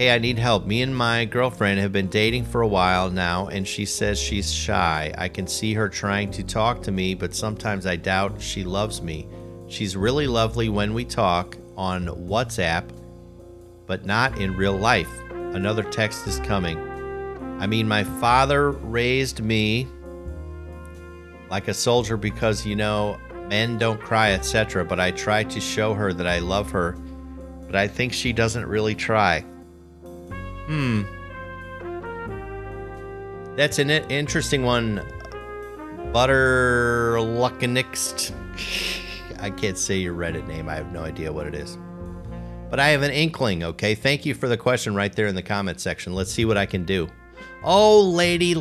Hey, 0.00 0.14
I 0.14 0.18
need 0.18 0.38
help. 0.38 0.64
Me 0.64 0.80
and 0.80 0.96
my 0.96 1.26
girlfriend 1.26 1.78
have 1.78 1.92
been 1.92 2.08
dating 2.08 2.46
for 2.46 2.62
a 2.62 2.66
while 2.66 3.10
now, 3.10 3.48
and 3.48 3.68
she 3.68 3.84
says 3.84 4.18
she's 4.18 4.50
shy. 4.50 5.12
I 5.18 5.28
can 5.28 5.46
see 5.46 5.74
her 5.74 5.90
trying 5.90 6.30
to 6.30 6.42
talk 6.42 6.82
to 6.84 6.90
me, 6.90 7.14
but 7.14 7.34
sometimes 7.34 7.84
I 7.84 7.96
doubt 7.96 8.40
she 8.40 8.64
loves 8.64 9.02
me. 9.02 9.28
She's 9.68 9.98
really 9.98 10.26
lovely 10.26 10.70
when 10.70 10.94
we 10.94 11.04
talk 11.04 11.58
on 11.76 12.06
WhatsApp, 12.06 12.88
but 13.86 14.06
not 14.06 14.40
in 14.40 14.56
real 14.56 14.72
life. 14.72 15.12
Another 15.30 15.82
text 15.82 16.26
is 16.26 16.40
coming. 16.40 16.89
I 17.60 17.66
mean, 17.66 17.86
my 17.86 18.04
father 18.04 18.70
raised 18.70 19.42
me 19.42 19.86
like 21.50 21.68
a 21.68 21.74
soldier 21.74 22.16
because, 22.16 22.64
you 22.64 22.74
know, 22.74 23.18
men 23.48 23.76
don't 23.76 24.00
cry, 24.00 24.32
etc. 24.32 24.82
But 24.82 24.98
I 24.98 25.10
try 25.10 25.44
to 25.44 25.60
show 25.60 25.92
her 25.92 26.14
that 26.14 26.26
I 26.26 26.38
love 26.38 26.70
her, 26.70 26.92
but 27.66 27.76
I 27.76 27.86
think 27.86 28.14
she 28.14 28.32
doesn't 28.32 28.64
really 28.64 28.94
try. 28.94 29.40
Hmm. 30.68 31.02
That's 33.56 33.78
an 33.78 33.90
interesting 33.90 34.64
one. 34.64 35.06
Butter 36.14 37.16
Luckenix. 37.18 38.32
I 39.38 39.50
can't 39.50 39.76
say 39.76 39.98
your 39.98 40.14
Reddit 40.14 40.46
name. 40.46 40.70
I 40.70 40.76
have 40.76 40.92
no 40.92 41.02
idea 41.02 41.30
what 41.30 41.46
it 41.46 41.54
is. 41.54 41.76
But 42.70 42.80
I 42.80 42.88
have 42.88 43.02
an 43.02 43.10
inkling, 43.10 43.64
okay? 43.64 43.94
Thank 43.94 44.24
you 44.24 44.32
for 44.32 44.48
the 44.48 44.56
question 44.56 44.94
right 44.94 45.14
there 45.14 45.26
in 45.26 45.34
the 45.34 45.42
comment 45.42 45.78
section. 45.78 46.14
Let's 46.14 46.32
see 46.32 46.46
what 46.46 46.56
I 46.56 46.64
can 46.64 46.86
do. 46.86 47.10
Oh, 47.62 48.00
lady. 48.00 48.56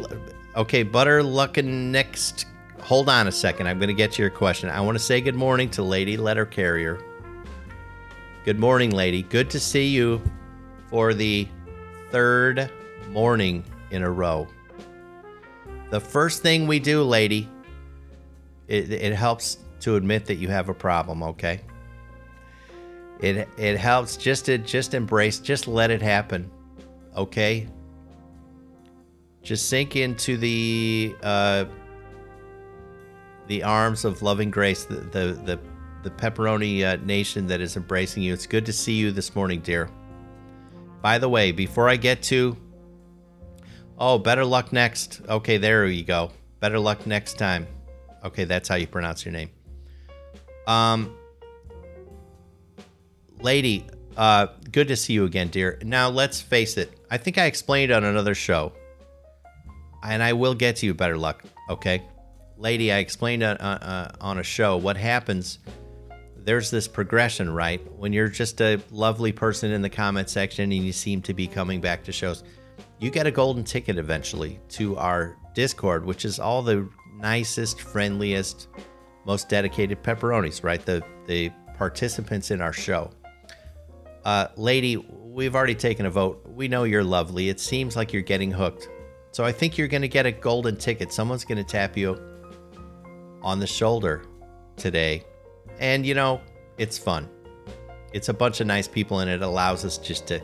Okay, 0.55 0.83
Butter 0.83 1.21
luckin' 1.23 1.91
next. 1.91 2.45
Hold 2.81 3.09
on 3.09 3.27
a 3.27 3.31
second. 3.31 3.67
I'm 3.67 3.77
going 3.77 3.89
to 3.89 3.93
get 3.93 4.11
to 4.13 4.21
your 4.21 4.31
question. 4.31 4.69
I 4.69 4.81
want 4.81 4.97
to 4.97 5.03
say 5.03 5.21
good 5.21 5.35
morning 5.35 5.69
to 5.71 5.83
Lady 5.83 6.17
Letter 6.17 6.45
Carrier. 6.45 6.99
Good 8.45 8.59
morning, 8.59 8.91
lady. 8.91 9.23
Good 9.23 9.49
to 9.51 9.59
see 9.59 9.87
you 9.87 10.21
for 10.89 11.13
the 11.13 11.47
third 12.11 12.71
morning 13.09 13.63
in 13.91 14.01
a 14.03 14.09
row. 14.09 14.47
the 15.91 15.99
first 15.99 16.41
thing 16.41 16.67
we 16.67 16.79
do, 16.79 17.03
lady, 17.03 17.49
it, 18.67 18.91
it 18.91 19.13
helps 19.13 19.57
to 19.81 19.95
admit 19.95 20.25
that 20.25 20.35
you 20.35 20.47
have 20.47 20.69
a 20.69 20.73
problem, 20.73 21.23
okay? 21.23 21.61
It 23.19 23.49
it 23.57 23.77
helps 23.77 24.15
just 24.17 24.45
to 24.45 24.57
just 24.57 24.93
embrace, 24.93 25.39
just 25.39 25.67
let 25.67 25.91
it 25.91 26.01
happen. 26.01 26.49
Okay? 27.15 27.67
Just 29.41 29.69
sink 29.69 29.95
into 29.95 30.37
the 30.37 31.15
uh 31.23 31.65
the 33.47 33.63
arms 33.63 34.05
of 34.05 34.21
loving 34.21 34.51
grace, 34.51 34.85
the 34.85 34.95
the 34.95 35.39
the, 35.45 35.59
the 36.03 36.09
pepperoni 36.11 36.83
uh, 36.85 37.03
nation 37.03 37.47
that 37.47 37.61
is 37.61 37.75
embracing 37.77 38.23
you. 38.23 38.33
It's 38.33 38.45
good 38.45 38.65
to 38.65 38.73
see 38.73 38.93
you 38.93 39.11
this 39.11 39.35
morning, 39.35 39.61
dear. 39.61 39.89
By 41.01 41.17
the 41.17 41.29
way, 41.29 41.51
before 41.51 41.89
I 41.89 41.95
get 41.95 42.21
to 42.23 42.57
Oh, 43.99 44.17
better 44.17 44.45
luck 44.45 44.71
next. 44.71 45.21
Okay, 45.27 45.57
there 45.57 45.85
you 45.87 46.03
go. 46.03 46.31
Better 46.61 46.79
luck 46.79 47.05
next 47.05 47.37
time. 47.37 47.67
Okay, 48.23 48.45
that's 48.45 48.69
how 48.69 48.75
you 48.75 48.87
pronounce 48.87 49.25
your 49.25 49.33
name. 49.33 49.49
Um 50.67 51.15
lady, 53.41 53.87
uh, 54.17 54.47
good 54.71 54.87
to 54.89 54.95
see 54.95 55.13
you 55.13 55.25
again, 55.25 55.47
dear. 55.47 55.79
Now, 55.83 56.09
let's 56.09 56.41
face 56.41 56.77
it. 56.77 56.91
I 57.09 57.17
think 57.17 57.37
I 57.37 57.45
explained 57.45 57.91
on 57.91 58.03
another 58.03 58.35
show, 58.35 58.73
and 60.03 60.23
I 60.23 60.33
will 60.33 60.53
get 60.53 60.77
to 60.77 60.85
you 60.85 60.93
better 60.93 61.17
luck, 61.17 61.43
okay? 61.69 62.03
Lady, 62.57 62.91
I 62.91 62.97
explained 62.97 63.43
on, 63.43 63.57
uh, 63.57 64.11
uh, 64.11 64.23
on 64.23 64.39
a 64.39 64.43
show 64.43 64.77
what 64.77 64.97
happens. 64.97 65.59
There's 66.37 66.71
this 66.71 66.87
progression, 66.87 67.53
right? 67.53 67.81
When 67.93 68.11
you're 68.11 68.27
just 68.27 68.61
a 68.61 68.81
lovely 68.91 69.31
person 69.31 69.71
in 69.71 69.81
the 69.81 69.89
comment 69.89 70.29
section 70.29 70.71
and 70.71 70.85
you 70.85 70.91
seem 70.93 71.21
to 71.23 71.33
be 71.33 71.47
coming 71.47 71.79
back 71.79 72.03
to 72.05 72.11
shows, 72.11 72.43
you 72.99 73.11
get 73.11 73.27
a 73.27 73.31
golden 73.31 73.63
ticket 73.63 73.97
eventually 73.97 74.59
to 74.69 74.97
our 74.97 75.37
Discord, 75.53 76.05
which 76.05 76.25
is 76.25 76.39
all 76.39 76.61
the 76.61 76.89
nicest, 77.17 77.81
friendliest, 77.81 78.67
most 79.25 79.49
dedicated 79.49 80.01
pepperonis, 80.03 80.63
right? 80.63 80.85
The 80.85 81.03
the 81.27 81.51
participants 81.77 82.51
in 82.51 82.61
our 82.61 82.73
show. 82.73 83.11
Uh, 84.25 84.47
lady, 84.57 84.97
we've 84.97 85.55
already 85.55 85.75
taken 85.75 86.05
a 86.05 86.09
vote. 86.09 86.45
We 86.45 86.67
know 86.67 86.83
you're 86.83 87.03
lovely. 87.03 87.49
It 87.49 87.59
seems 87.59 87.95
like 87.95 88.11
you're 88.11 88.21
getting 88.21 88.51
hooked. 88.51 88.89
So 89.31 89.43
I 89.45 89.51
think 89.51 89.77
you're 89.77 89.87
going 89.87 90.01
to 90.01 90.07
get 90.07 90.25
a 90.25 90.31
golden 90.31 90.75
ticket. 90.75 91.13
Someone's 91.13 91.45
going 91.45 91.57
to 91.57 91.63
tap 91.63 91.95
you 91.95 92.19
on 93.41 93.59
the 93.59 93.67
shoulder 93.67 94.23
today. 94.75 95.23
And, 95.79 96.05
you 96.05 96.13
know, 96.13 96.41
it's 96.77 96.97
fun. 96.97 97.29
It's 98.11 98.29
a 98.29 98.33
bunch 98.33 98.59
of 98.59 98.67
nice 98.67 98.87
people, 98.87 99.19
and 99.19 99.29
it 99.29 99.41
allows 99.41 99.85
us 99.85 99.97
just 99.97 100.27
to, 100.27 100.41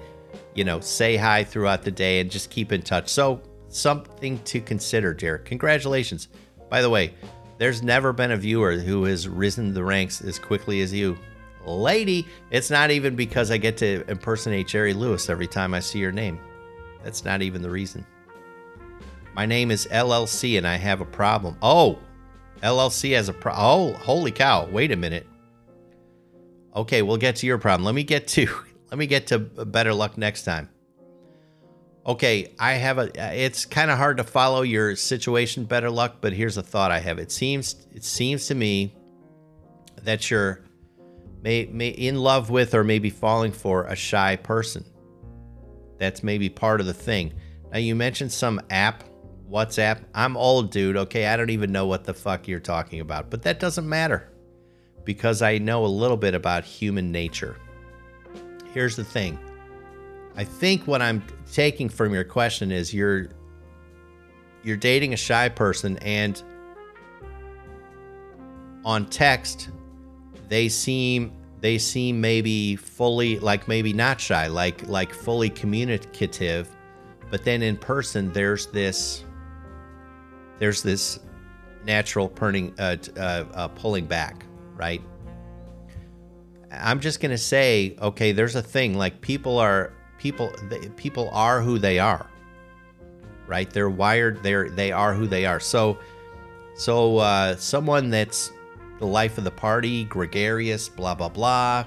you 0.53 0.63
know, 0.63 0.79
say 0.79 1.17
hi 1.17 1.43
throughout 1.43 1.81
the 1.81 1.91
day 1.91 2.19
and 2.19 2.29
just 2.29 2.49
keep 2.49 2.71
in 2.71 2.81
touch. 2.81 3.09
So, 3.09 3.41
something 3.69 4.37
to 4.43 4.61
consider, 4.61 5.13
Derek. 5.13 5.45
Congratulations. 5.45 6.27
By 6.69 6.81
the 6.81 6.89
way, 6.89 7.13
there's 7.57 7.81
never 7.81 8.13
been 8.13 8.31
a 8.31 8.37
viewer 8.37 8.73
who 8.73 9.05
has 9.05 9.27
risen 9.27 9.73
the 9.73 9.83
ranks 9.83 10.21
as 10.21 10.37
quickly 10.37 10.81
as 10.81 10.93
you 10.93 11.17
lady. 11.65 12.27
It's 12.51 12.69
not 12.69 12.91
even 12.91 13.15
because 13.15 13.49
I 13.49 13.57
get 13.57 13.77
to 13.77 14.03
impersonate 14.09 14.67
Jerry 14.67 14.93
Lewis 14.93 15.29
every 15.29 15.47
time 15.47 15.73
I 15.73 15.79
see 15.79 15.99
your 15.99 16.11
name. 16.11 16.39
That's 17.03 17.25
not 17.25 17.41
even 17.41 17.61
the 17.61 17.69
reason. 17.69 18.05
My 19.35 19.45
name 19.45 19.69
is 19.69 19.85
LLC 19.91 20.57
and 20.57 20.65
I 20.65 20.77
have 20.77 21.01
a 21.01 21.05
problem. 21.05 21.57
Oh, 21.61 21.99
LLC 22.63 23.13
has 23.15 23.27
a 23.27 23.33
pro. 23.33 23.51
Oh, 23.53 23.93
holy 23.93 24.31
cow. 24.31 24.65
Wait 24.67 24.93
a 24.93 24.95
minute. 24.95 25.27
Okay, 26.73 27.01
we'll 27.01 27.17
get 27.17 27.35
to 27.37 27.45
your 27.45 27.57
problem. 27.57 27.85
Let 27.85 27.95
me 27.95 28.03
get 28.03 28.27
to 28.29 28.47
let 28.91 28.97
me 28.97 29.07
get 29.07 29.27
to 29.27 29.39
better 29.39 29.93
luck 29.93 30.17
next 30.17 30.43
time. 30.43 30.69
Okay, 32.07 32.53
I 32.59 32.73
have 32.73 32.97
a 32.97 33.09
it's 33.37 33.65
kind 33.65 33.91
of 33.91 33.97
hard 33.97 34.17
to 34.17 34.23
follow 34.23 34.61
your 34.61 34.95
situation 34.95 35.65
better 35.65 35.89
luck, 35.89 36.17
but 36.21 36.31
here's 36.31 36.55
a 36.55 36.63
thought 36.63 36.91
I 36.91 36.99
have. 36.99 37.19
It 37.19 37.31
seems 37.31 37.87
it 37.93 38.05
seems 38.05 38.47
to 38.47 38.55
me 38.55 38.95
that 40.03 40.31
you're 40.31 40.63
may, 41.41 41.65
may 41.65 41.89
in 41.89 42.15
love 42.15 42.49
with 42.49 42.73
or 42.73 42.85
maybe 42.85 43.09
falling 43.09 43.51
for 43.51 43.83
a 43.83 43.95
shy 43.97 44.37
person. 44.37 44.85
That's 45.97 46.23
maybe 46.23 46.47
part 46.47 46.79
of 46.79 46.85
the 46.85 46.93
thing. 46.93 47.33
Now 47.71 47.79
you 47.79 47.95
mentioned 47.95 48.31
some 48.31 48.61
app, 48.69 49.03
WhatsApp. 49.49 50.03
I'm 50.13 50.35
old, 50.37 50.71
dude. 50.71 50.97
Okay, 50.97 51.27
I 51.27 51.37
don't 51.37 51.49
even 51.49 51.71
know 51.71 51.85
what 51.85 52.03
the 52.03 52.13
fuck 52.13 52.47
you're 52.47 52.59
talking 52.59 52.99
about, 52.99 53.29
but 53.29 53.41
that 53.43 53.59
doesn't 53.59 53.87
matter 53.87 54.31
because 55.03 55.41
I 55.41 55.57
know 55.57 55.85
a 55.85 55.87
little 55.87 56.17
bit 56.17 56.33
about 56.33 56.63
human 56.63 57.11
nature. 57.11 57.57
Here's 58.73 58.95
the 58.95 59.03
thing. 59.03 59.39
I 60.35 60.43
think 60.43 60.85
what 60.87 61.01
I'm 61.01 61.23
taking 61.51 61.89
from 61.89 62.13
your 62.13 62.23
question 62.23 62.71
is 62.71 62.93
you're 62.93 63.29
you're 64.63 64.75
dating 64.75 65.13
a 65.13 65.17
shy 65.17 65.47
person 65.47 65.97
and 65.99 66.41
on 68.83 69.05
text 69.05 69.69
they 70.49 70.67
seem 70.67 71.31
they 71.61 71.77
seem 71.77 72.19
maybe 72.19 72.75
fully 72.75 73.39
like 73.39 73.67
maybe 73.67 73.93
not 73.93 74.19
shy 74.19 74.47
like 74.47 74.85
like 74.87 75.13
fully 75.13 75.49
communicative 75.49 76.69
but 77.29 77.43
then 77.43 77.61
in 77.61 77.77
person 77.77 78.31
there's 78.33 78.67
this 78.67 79.24
there's 80.59 80.81
this 80.81 81.19
natural 81.85 82.27
uh, 82.79 82.95
uh, 83.17 83.19
uh, 83.19 83.67
pulling 83.69 84.05
back 84.05 84.45
right 84.75 85.01
i'm 86.71 86.99
just 86.99 87.19
to 87.31 87.37
say 87.37 87.95
okay 88.01 88.31
there's 88.31 88.55
a 88.55 88.61
thing 88.61 88.97
like 88.97 89.21
people 89.21 89.57
are 89.57 89.93
people 90.17 90.51
people 90.95 91.29
are 91.31 91.61
who 91.61 91.77
they 91.77 91.99
are 91.99 92.29
right 93.47 93.69
they're 93.69 93.89
wired 93.89 94.41
they're 94.41 94.69
they 94.69 94.91
are 94.91 95.13
who 95.13 95.27
they 95.27 95.45
are 95.45 95.59
so 95.59 95.97
so 96.75 97.19
uh, 97.19 97.55
someone 97.55 98.09
that's 98.09 98.51
the 98.99 99.07
life 99.07 99.37
of 99.37 99.43
the 99.43 99.51
party, 99.51 100.03
gregarious, 100.05 100.89
blah, 100.89 101.15
blah, 101.15 101.29
blah. 101.29 101.85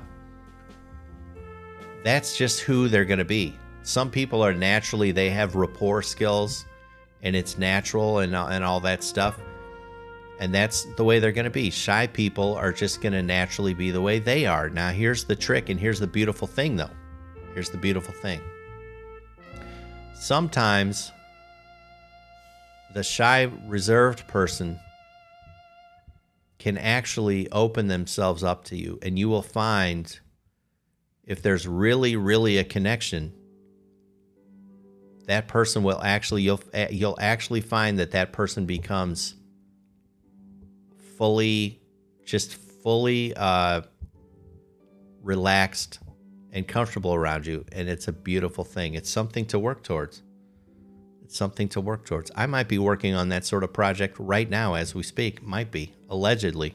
That's 2.05 2.37
just 2.37 2.61
who 2.61 2.89
they're 2.89 3.05
to 3.19 3.25
be. 3.25 3.55
Some 3.83 4.11
people 4.11 4.43
are 4.43 4.55
naturally, 4.55 5.13
they 5.13 5.31
have 5.31 5.55
rapport 5.55 6.03
skills 6.03 6.65
and 7.23 7.35
it's 7.35 7.59
natural 7.59 8.19
and, 8.19 8.35
and 8.35 8.65
all 8.65 8.81
that 8.81 9.03
stuff. 9.03 9.39
And 10.41 10.55
that's 10.55 10.87
the 10.97 11.05
way 11.05 11.19
they're 11.19 11.33
going 11.33 11.45
to 11.45 11.51
be. 11.51 11.71
Shy 11.71 12.07
people 12.07 12.55
are 12.55 12.73
just 12.73 13.01
going 13.01 13.13
to 13.13 13.23
naturally 13.23 13.75
be 13.75 13.91
the 13.91 14.01
way 14.01 14.21
they 14.21 14.47
are. 14.47 14.71
Now, 14.71 14.91
here's 14.91 15.25
the 15.25 15.35
trick, 15.35 15.69
and 15.69 15.81
here's 15.81 15.99
the 15.99 16.07
beautiful 16.07 16.47
thing, 16.47 16.77
though. 16.77 16.91
Here's 17.55 17.71
the 17.71 17.79
beautiful 17.79 18.15
thing. 18.15 18.41
Sometimes 20.15 21.11
the 22.95 23.03
shy, 23.03 23.51
reserved 23.67 24.27
person 24.29 24.79
can 26.59 26.79
actually 26.79 27.51
open 27.53 27.87
themselves 27.87 28.43
up 28.43 28.65
to 28.65 28.77
you 28.77 28.99
and 29.03 29.19
you 29.19 29.29
will 29.29 29.43
find 29.43 30.19
if 31.25 31.41
there's 31.43 31.69
really 31.69 32.17
really 32.17 32.59
a 32.59 32.65
connection 32.65 33.33
that 35.29 35.47
person 35.47 35.83
will 35.83 36.03
actually 36.03 36.43
you'll 36.43 36.61
you'll 36.91 37.19
actually 37.21 37.61
find 37.61 37.99
that 37.99 38.11
that 38.11 38.33
person 38.33 38.67
becomes 38.67 39.37
fully 41.17 41.81
just 42.25 42.57
fully 42.57 43.35
uh, 43.37 43.83
relaxed 45.23 46.01
and 46.53 46.67
comfortable 46.67 47.15
around 47.15 47.47
you 47.47 47.65
and 47.73 47.89
it's 47.89 48.09
a 48.09 48.13
beautiful 48.13 48.65
thing 48.65 48.95
it's 48.95 49.11
something 49.11 49.45
to 49.47 49.59
work 49.59 49.83
towards 49.83 50.23
something 51.31 51.69
to 51.69 51.81
work 51.81 52.05
towards. 52.05 52.31
I 52.35 52.47
might 52.47 52.69
be 52.69 52.79
working 52.79 53.15
on 53.15 53.29
that 53.29 53.45
sort 53.45 53.65
of 53.65 53.73
project 53.73 54.17
right 54.19 54.49
now 54.49 54.75
as 54.75 54.95
we 54.95 55.03
speak. 55.03 55.43
Might 55.43 55.71
be, 55.71 55.95
allegedly. 56.09 56.75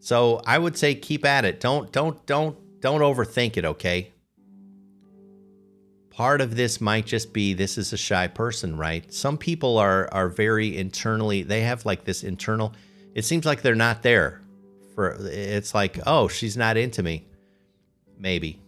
So 0.00 0.42
I 0.44 0.58
would 0.58 0.76
say 0.76 0.94
keep 0.94 1.24
at 1.24 1.44
it. 1.44 1.60
Don't 1.60 1.90
don't 1.92 2.24
don't 2.26 2.80
don't 2.80 3.00
overthink 3.00 3.56
it, 3.56 3.64
okay? 3.64 4.12
Part 6.16 6.40
of 6.40 6.54
this 6.54 6.80
might 6.80 7.06
just 7.06 7.32
be 7.32 7.54
this 7.54 7.76
is 7.76 7.92
a 7.92 7.96
shy 7.96 8.28
person, 8.28 8.76
right? 8.76 9.12
Some 9.12 9.36
people 9.36 9.78
are 9.78 10.08
are 10.12 10.28
very 10.28 10.76
internally 10.76 11.42
they 11.42 11.62
have 11.62 11.84
like 11.84 12.04
this 12.04 12.22
internal 12.22 12.72
it 13.14 13.24
seems 13.24 13.44
like 13.44 13.62
they're 13.62 13.74
not 13.74 14.02
there 14.02 14.42
for 14.94 15.16
it's 15.20 15.74
like, 15.74 15.98
"Oh, 16.06 16.28
she's 16.28 16.56
not 16.56 16.76
into 16.76 17.02
me." 17.02 17.26
Maybe 18.18 18.60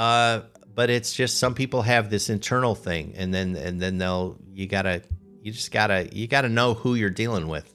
uh, 0.00 0.40
but 0.74 0.88
it's 0.88 1.12
just 1.12 1.36
some 1.38 1.52
people 1.54 1.82
have 1.82 2.08
this 2.08 2.30
internal 2.30 2.74
thing, 2.74 3.12
and 3.16 3.34
then 3.34 3.54
and 3.54 3.78
then 3.78 3.98
they'll 3.98 4.38
you 4.50 4.66
gotta 4.66 5.02
you 5.42 5.52
just 5.52 5.72
gotta 5.72 6.08
you 6.10 6.26
gotta 6.26 6.48
know 6.48 6.72
who 6.72 6.94
you're 6.94 7.10
dealing 7.10 7.48
with. 7.48 7.70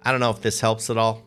I 0.00 0.10
don't 0.10 0.20
know 0.20 0.30
if 0.30 0.40
this 0.40 0.58
helps 0.58 0.88
at 0.88 0.96
all. 0.96 1.22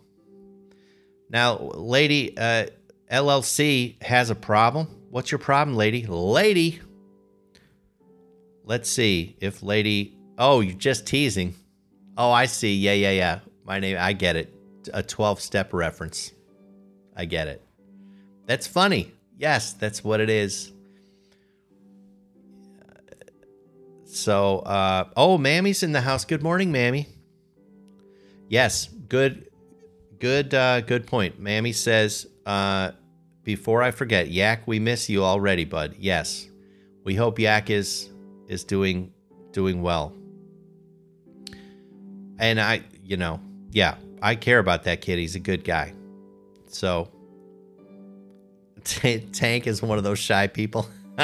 Now, 1.30 1.58
lady, 1.76 2.36
uh, 2.36 2.65
LLC 3.12 4.02
has 4.04 4.30
a 4.30 4.36
problem. 4.36 4.88
What's 5.10 5.32
your 5.32 5.39
problem, 5.39 5.78
lady? 5.78 6.06
Lady. 6.06 6.82
Let's 8.63 8.89
see 8.89 9.38
if 9.39 9.62
lady. 9.62 10.18
Oh, 10.38 10.60
you're 10.62 10.76
just 10.76 11.06
teasing. 11.06 11.56
Oh, 12.18 12.32
I 12.32 12.46
see. 12.46 12.76
Yeah, 12.76 12.94
yeah, 12.94 13.12
yeah. 13.12 13.39
My 13.63 13.80
name. 13.80 13.98
I 14.00 14.13
get 14.13 14.36
it. 14.36 14.54
A 14.94 15.04
12 15.04 15.39
step 15.39 15.74
reference. 15.74 16.32
I 17.15 17.26
get 17.26 17.48
it. 17.48 17.62
That's 18.46 18.68
funny. 18.68 19.12
Yes, 19.38 19.74
that's 19.74 20.04
what 20.04 20.20
it 20.20 20.30
is. 20.30 20.72
So, 24.06 24.60
uh, 24.60 25.10
oh, 25.18 25.38
Mammy's 25.38 25.84
in 25.84 25.91
the 25.91 26.02
house. 26.02 26.24
Good 26.24 26.41
morning, 26.41 26.72
Mammy. 26.72 27.08
Yes, 28.48 28.88
good, 28.88 29.50
good, 30.20 30.54
uh, 30.54 30.82
good 30.82 31.06
point. 31.06 31.39
Mammy 31.39 31.74
says, 31.74 32.28
uh, 32.45 32.91
before 33.43 33.84
I 33.84 33.91
forget, 33.91 34.29
Yak, 34.29 34.67
we 34.67 34.79
miss 34.79 35.10
you 35.10 35.23
already, 35.23 35.65
bud. 35.65 35.95
Yes, 35.99 36.47
we 37.03 37.15
hope 37.15 37.39
Yak 37.39 37.69
is 37.69 38.10
is 38.47 38.63
doing 38.63 39.13
doing 39.51 39.81
well. 39.81 40.13
And 42.38 42.60
I, 42.60 42.84
you 43.03 43.17
know, 43.17 43.39
yeah, 43.71 43.95
I 44.21 44.36
care 44.36 44.60
about 44.60 44.84
that 44.84 45.01
kid. 45.01 45.19
He's 45.19 45.36
a 45.36 45.39
good 45.39 45.63
guy. 45.63 45.93
So, 46.67 47.10
T- 48.84 49.19
Tank 49.34 49.67
is 49.67 49.81
one 49.81 49.97
of 49.97 50.03
those 50.03 50.19
shy 50.19 50.47
people. 50.47 50.89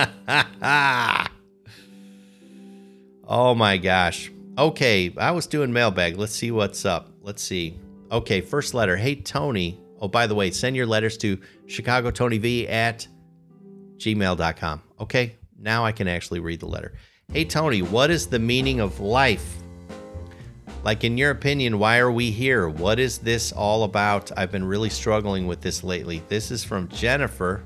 oh 3.28 3.56
my 3.56 3.78
gosh. 3.78 4.32
Okay, 4.58 5.14
I 5.18 5.32
was 5.32 5.48
doing 5.48 5.74
mailbag. 5.74 6.18
Let's 6.18 6.34
see 6.34 6.52
what's 6.52 6.86
up. 6.86 7.10
Let's 7.22 7.42
see. 7.42 7.78
Okay, 8.12 8.42
first 8.42 8.74
letter. 8.74 8.96
Hey, 8.96 9.16
Tony. 9.16 9.81
Oh, 10.02 10.08
by 10.08 10.26
the 10.26 10.36
way, 10.36 10.50
send 10.50 10.76
your 10.76 10.88
letters 10.88 11.16
to 11.18 11.38
ChicagoTonyV 11.68 12.70
at 12.70 13.08
gmail.com. 13.98 14.82
Okay, 15.00 15.36
now 15.60 15.86
I 15.86 15.92
can 15.92 16.08
actually 16.08 16.40
read 16.40 16.60
the 16.60 16.66
letter. 16.66 16.94
Hey, 17.32 17.46
Tony, 17.46 17.84
what 17.84 18.10
is 18.10 18.28
the 18.28 18.40
meaning 18.40 18.80
of 18.80 19.00
life? 19.00 19.58
Like, 20.84 21.04
in 21.04 21.18
your 21.18 21.30
opinion, 21.30 21.78
why 21.78 22.00
are 22.00 22.12
we 22.12 22.32
here? 22.32 22.68
What 22.68 23.00
is 23.00 23.20
this 23.20 23.52
all 23.52 23.84
about? 23.84 24.32
I've 24.36 24.52
been 24.52 24.66
really 24.66 24.90
struggling 24.90 25.46
with 25.46 25.62
this 25.62 25.84
lately. 25.84 26.24
This 26.28 26.50
is 26.50 26.64
from 26.64 26.88
Jennifer 26.90 27.64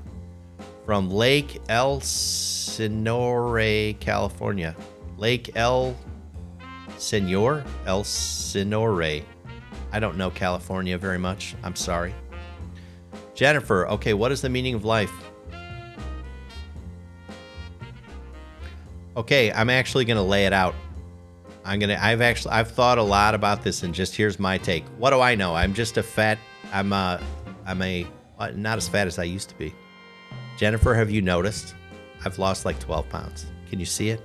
from 0.84 1.10
Lake 1.10 1.60
El 1.70 2.00
Senore, 2.00 3.98
California. 3.98 4.76
Lake 5.16 5.56
El 5.56 5.96
Senor? 6.98 7.64
El 7.86 8.04
Senore. 8.04 9.24
I 9.92 9.98
don't 9.98 10.16
know 10.16 10.30
California 10.30 10.98
very 10.98 11.18
much. 11.18 11.56
I'm 11.64 11.74
sorry. 11.74 12.14
Jennifer, 13.36 13.86
okay, 13.88 14.14
what 14.14 14.32
is 14.32 14.40
the 14.40 14.48
meaning 14.48 14.74
of 14.74 14.84
life? 14.86 15.12
Okay, 19.14 19.52
I'm 19.52 19.68
actually 19.68 20.06
going 20.06 20.16
to 20.16 20.22
lay 20.22 20.46
it 20.46 20.54
out. 20.54 20.74
I'm 21.64 21.78
going 21.78 21.90
to 21.90 22.02
I've 22.02 22.22
actually 22.22 22.52
I've 22.52 22.70
thought 22.70 22.96
a 22.96 23.02
lot 23.02 23.34
about 23.34 23.62
this 23.62 23.82
and 23.82 23.94
just 23.94 24.16
here's 24.16 24.38
my 24.38 24.56
take. 24.56 24.84
What 24.98 25.10
do 25.10 25.20
I 25.20 25.34
know? 25.34 25.54
I'm 25.54 25.74
just 25.74 25.96
a 25.96 26.02
fat 26.02 26.38
I'm 26.72 26.92
a 26.92 27.20
I'm 27.66 27.82
a 27.82 28.06
uh, 28.38 28.52
not 28.54 28.78
as 28.78 28.88
fat 28.88 29.06
as 29.06 29.18
I 29.18 29.24
used 29.24 29.48
to 29.50 29.58
be. 29.58 29.74
Jennifer, 30.56 30.94
have 30.94 31.10
you 31.10 31.22
noticed? 31.22 31.74
I've 32.24 32.38
lost 32.38 32.64
like 32.64 32.78
12 32.78 33.08
pounds. 33.08 33.46
Can 33.68 33.80
you 33.80 33.86
see 33.86 34.10
it? 34.10 34.24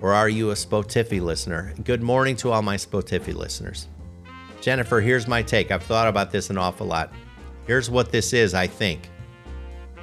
Or 0.00 0.12
are 0.12 0.28
you 0.28 0.50
a 0.50 0.54
Spotify 0.54 1.20
listener? 1.20 1.74
Good 1.84 2.02
morning 2.02 2.36
to 2.36 2.50
all 2.50 2.62
my 2.62 2.76
Spotify 2.76 3.34
listeners. 3.34 3.88
Jennifer, 4.60 5.00
here's 5.00 5.28
my 5.28 5.42
take. 5.42 5.70
I've 5.70 5.82
thought 5.82 6.08
about 6.08 6.30
this 6.30 6.50
an 6.50 6.58
awful 6.58 6.86
lot. 6.86 7.12
Here's 7.66 7.88
what 7.90 8.10
this 8.10 8.32
is, 8.32 8.54
I 8.54 8.66
think, 8.66 9.08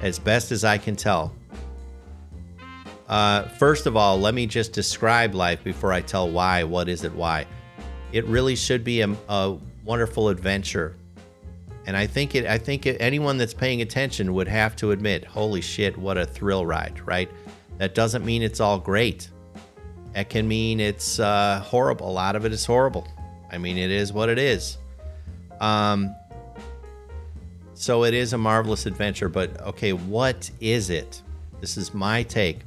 as 0.00 0.18
best 0.18 0.50
as 0.52 0.64
I 0.64 0.78
can 0.78 0.96
tell. 0.96 1.34
Uh, 3.08 3.42
first 3.48 3.86
of 3.86 3.96
all, 3.96 4.18
let 4.18 4.34
me 4.34 4.46
just 4.46 4.72
describe 4.72 5.34
life 5.34 5.62
before 5.64 5.92
I 5.92 6.00
tell 6.00 6.30
why. 6.30 6.62
What 6.64 6.88
is 6.88 7.04
it? 7.04 7.12
Why? 7.12 7.44
It 8.12 8.24
really 8.26 8.56
should 8.56 8.84
be 8.84 9.00
a, 9.00 9.14
a 9.28 9.58
wonderful 9.84 10.28
adventure, 10.28 10.94
and 11.86 11.96
I 11.96 12.06
think 12.06 12.34
it. 12.34 12.46
I 12.46 12.56
think 12.56 12.86
it, 12.86 12.96
anyone 13.00 13.36
that's 13.36 13.54
paying 13.54 13.82
attention 13.82 14.32
would 14.34 14.46
have 14.46 14.76
to 14.76 14.92
admit, 14.92 15.24
"Holy 15.24 15.60
shit, 15.60 15.98
what 15.98 16.18
a 16.18 16.24
thrill 16.24 16.64
ride!" 16.64 17.00
Right? 17.04 17.28
That 17.78 17.96
doesn't 17.96 18.24
mean 18.24 18.42
it's 18.42 18.60
all 18.60 18.78
great. 18.78 19.28
It 20.14 20.28
can 20.28 20.46
mean 20.46 20.78
it's 20.78 21.18
uh, 21.18 21.60
horrible. 21.64 22.08
A 22.08 22.12
lot 22.12 22.36
of 22.36 22.44
it 22.44 22.52
is 22.52 22.64
horrible. 22.64 23.08
I 23.50 23.58
mean, 23.58 23.76
it 23.76 23.90
is 23.90 24.12
what 24.12 24.28
it 24.28 24.38
is. 24.38 24.78
Um, 25.60 26.14
so 27.80 28.04
it 28.04 28.12
is 28.12 28.34
a 28.34 28.38
marvelous 28.38 28.84
adventure, 28.84 29.30
but 29.30 29.58
okay, 29.62 29.94
what 29.94 30.50
is 30.60 30.90
it? 30.90 31.22
This 31.62 31.78
is 31.78 31.94
my 31.94 32.22
take. 32.24 32.58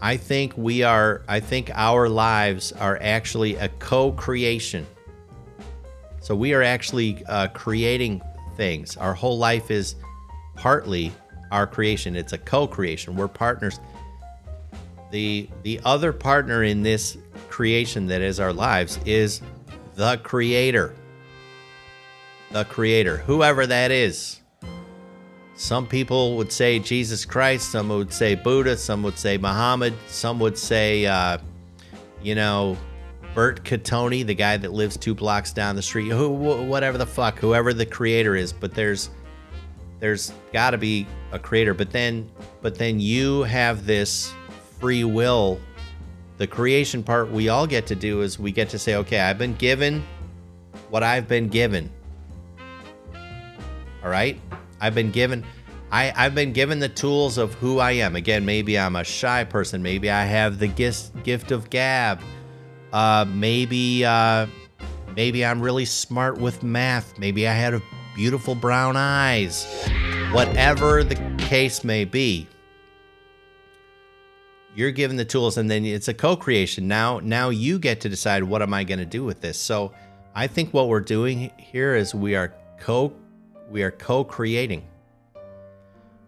I 0.00 0.16
think 0.16 0.56
we 0.56 0.84
are, 0.84 1.22
I 1.26 1.40
think 1.40 1.68
our 1.74 2.08
lives 2.08 2.70
are 2.70 2.96
actually 3.02 3.56
a 3.56 3.68
co 3.80 4.12
creation. 4.12 4.86
So 6.20 6.36
we 6.36 6.54
are 6.54 6.62
actually 6.62 7.24
uh, 7.26 7.48
creating 7.48 8.22
things. 8.56 8.96
Our 8.96 9.14
whole 9.14 9.36
life 9.36 9.68
is 9.68 9.96
partly 10.54 11.12
our 11.50 11.66
creation, 11.66 12.14
it's 12.14 12.32
a 12.32 12.38
co 12.38 12.68
creation. 12.68 13.16
We're 13.16 13.26
partners. 13.26 13.80
The, 15.10 15.48
the 15.64 15.80
other 15.84 16.12
partner 16.12 16.62
in 16.62 16.84
this 16.84 17.18
creation 17.48 18.06
that 18.06 18.20
is 18.20 18.38
our 18.38 18.52
lives 18.52 19.00
is 19.04 19.40
the 19.96 20.18
creator. 20.18 20.94
The 22.52 22.64
creator, 22.64 23.18
whoever 23.18 23.66
that 23.66 23.90
is. 23.90 24.40
Some 25.54 25.86
people 25.86 26.36
would 26.36 26.50
say 26.50 26.78
Jesus 26.78 27.24
Christ, 27.24 27.70
some 27.70 27.88
would 27.90 28.12
say 28.12 28.34
Buddha, 28.34 28.76
some 28.76 29.02
would 29.02 29.18
say 29.18 29.36
Muhammad, 29.36 29.94
some 30.08 30.40
would 30.40 30.56
say, 30.56 31.06
uh, 31.06 31.38
you 32.22 32.34
know, 32.34 32.76
Bert 33.34 33.62
Catoni, 33.62 34.26
the 34.26 34.34
guy 34.34 34.56
that 34.56 34.72
lives 34.72 34.96
two 34.96 35.14
blocks 35.14 35.52
down 35.52 35.76
the 35.76 35.82
street, 35.82 36.08
who, 36.08 36.28
whatever 36.30 36.98
the 36.98 37.06
fuck, 37.06 37.38
whoever 37.38 37.72
the 37.72 37.86
creator 37.86 38.34
is. 38.34 38.52
But 38.52 38.74
there's, 38.74 39.10
there's 40.00 40.32
got 40.52 40.70
to 40.70 40.78
be 40.78 41.06
a 41.30 41.38
creator. 41.38 41.74
But 41.74 41.92
then, 41.92 42.28
but 42.62 42.76
then 42.76 42.98
you 42.98 43.42
have 43.42 43.86
this 43.86 44.32
free 44.80 45.04
will. 45.04 45.60
The 46.38 46.46
creation 46.46 47.02
part 47.04 47.30
we 47.30 47.48
all 47.48 47.66
get 47.66 47.86
to 47.88 47.94
do 47.94 48.22
is 48.22 48.38
we 48.38 48.50
get 48.50 48.70
to 48.70 48.78
say, 48.78 48.96
okay, 48.96 49.20
I've 49.20 49.38
been 49.38 49.54
given 49.54 50.02
what 50.88 51.02
I've 51.02 51.28
been 51.28 51.48
given. 51.48 51.92
All 54.02 54.10
right. 54.10 54.40
I've 54.80 54.94
been 54.94 55.10
given 55.10 55.44
I, 55.92 56.12
I've 56.16 56.34
been 56.34 56.52
given 56.52 56.78
the 56.78 56.88
tools 56.88 57.36
of 57.36 57.54
who 57.54 57.80
I 57.80 57.92
am. 57.92 58.14
Again, 58.14 58.44
maybe 58.44 58.78
I'm 58.78 58.94
a 58.94 59.02
shy 59.02 59.42
person. 59.42 59.82
Maybe 59.82 60.08
I 60.08 60.24
have 60.24 60.58
the 60.58 60.68
gift 60.68 61.22
gift 61.24 61.50
of 61.50 61.68
gab. 61.68 62.20
Uh, 62.92 63.24
maybe 63.28 64.04
uh, 64.04 64.46
maybe 65.16 65.44
I'm 65.44 65.60
really 65.60 65.84
smart 65.84 66.38
with 66.38 66.62
math. 66.62 67.18
Maybe 67.18 67.48
I 67.48 67.52
had 67.52 67.80
beautiful 68.14 68.54
brown 68.54 68.96
eyes. 68.96 69.66
Whatever 70.32 71.02
the 71.02 71.16
case 71.38 71.82
may 71.82 72.04
be, 72.04 72.46
you're 74.76 74.92
given 74.92 75.16
the 75.16 75.24
tools, 75.24 75.58
and 75.58 75.68
then 75.68 75.84
it's 75.84 76.06
a 76.06 76.14
co-creation. 76.14 76.86
Now, 76.86 77.18
now 77.18 77.48
you 77.48 77.80
get 77.80 78.00
to 78.02 78.08
decide 78.08 78.44
what 78.44 78.62
am 78.62 78.72
I 78.72 78.84
going 78.84 79.00
to 79.00 79.04
do 79.04 79.24
with 79.24 79.40
this. 79.40 79.58
So, 79.58 79.92
I 80.36 80.46
think 80.46 80.72
what 80.72 80.86
we're 80.86 81.00
doing 81.00 81.50
here 81.58 81.96
is 81.96 82.14
we 82.14 82.36
are 82.36 82.54
co 82.78 83.12
we 83.70 83.82
are 83.82 83.90
co-creating. 83.90 84.86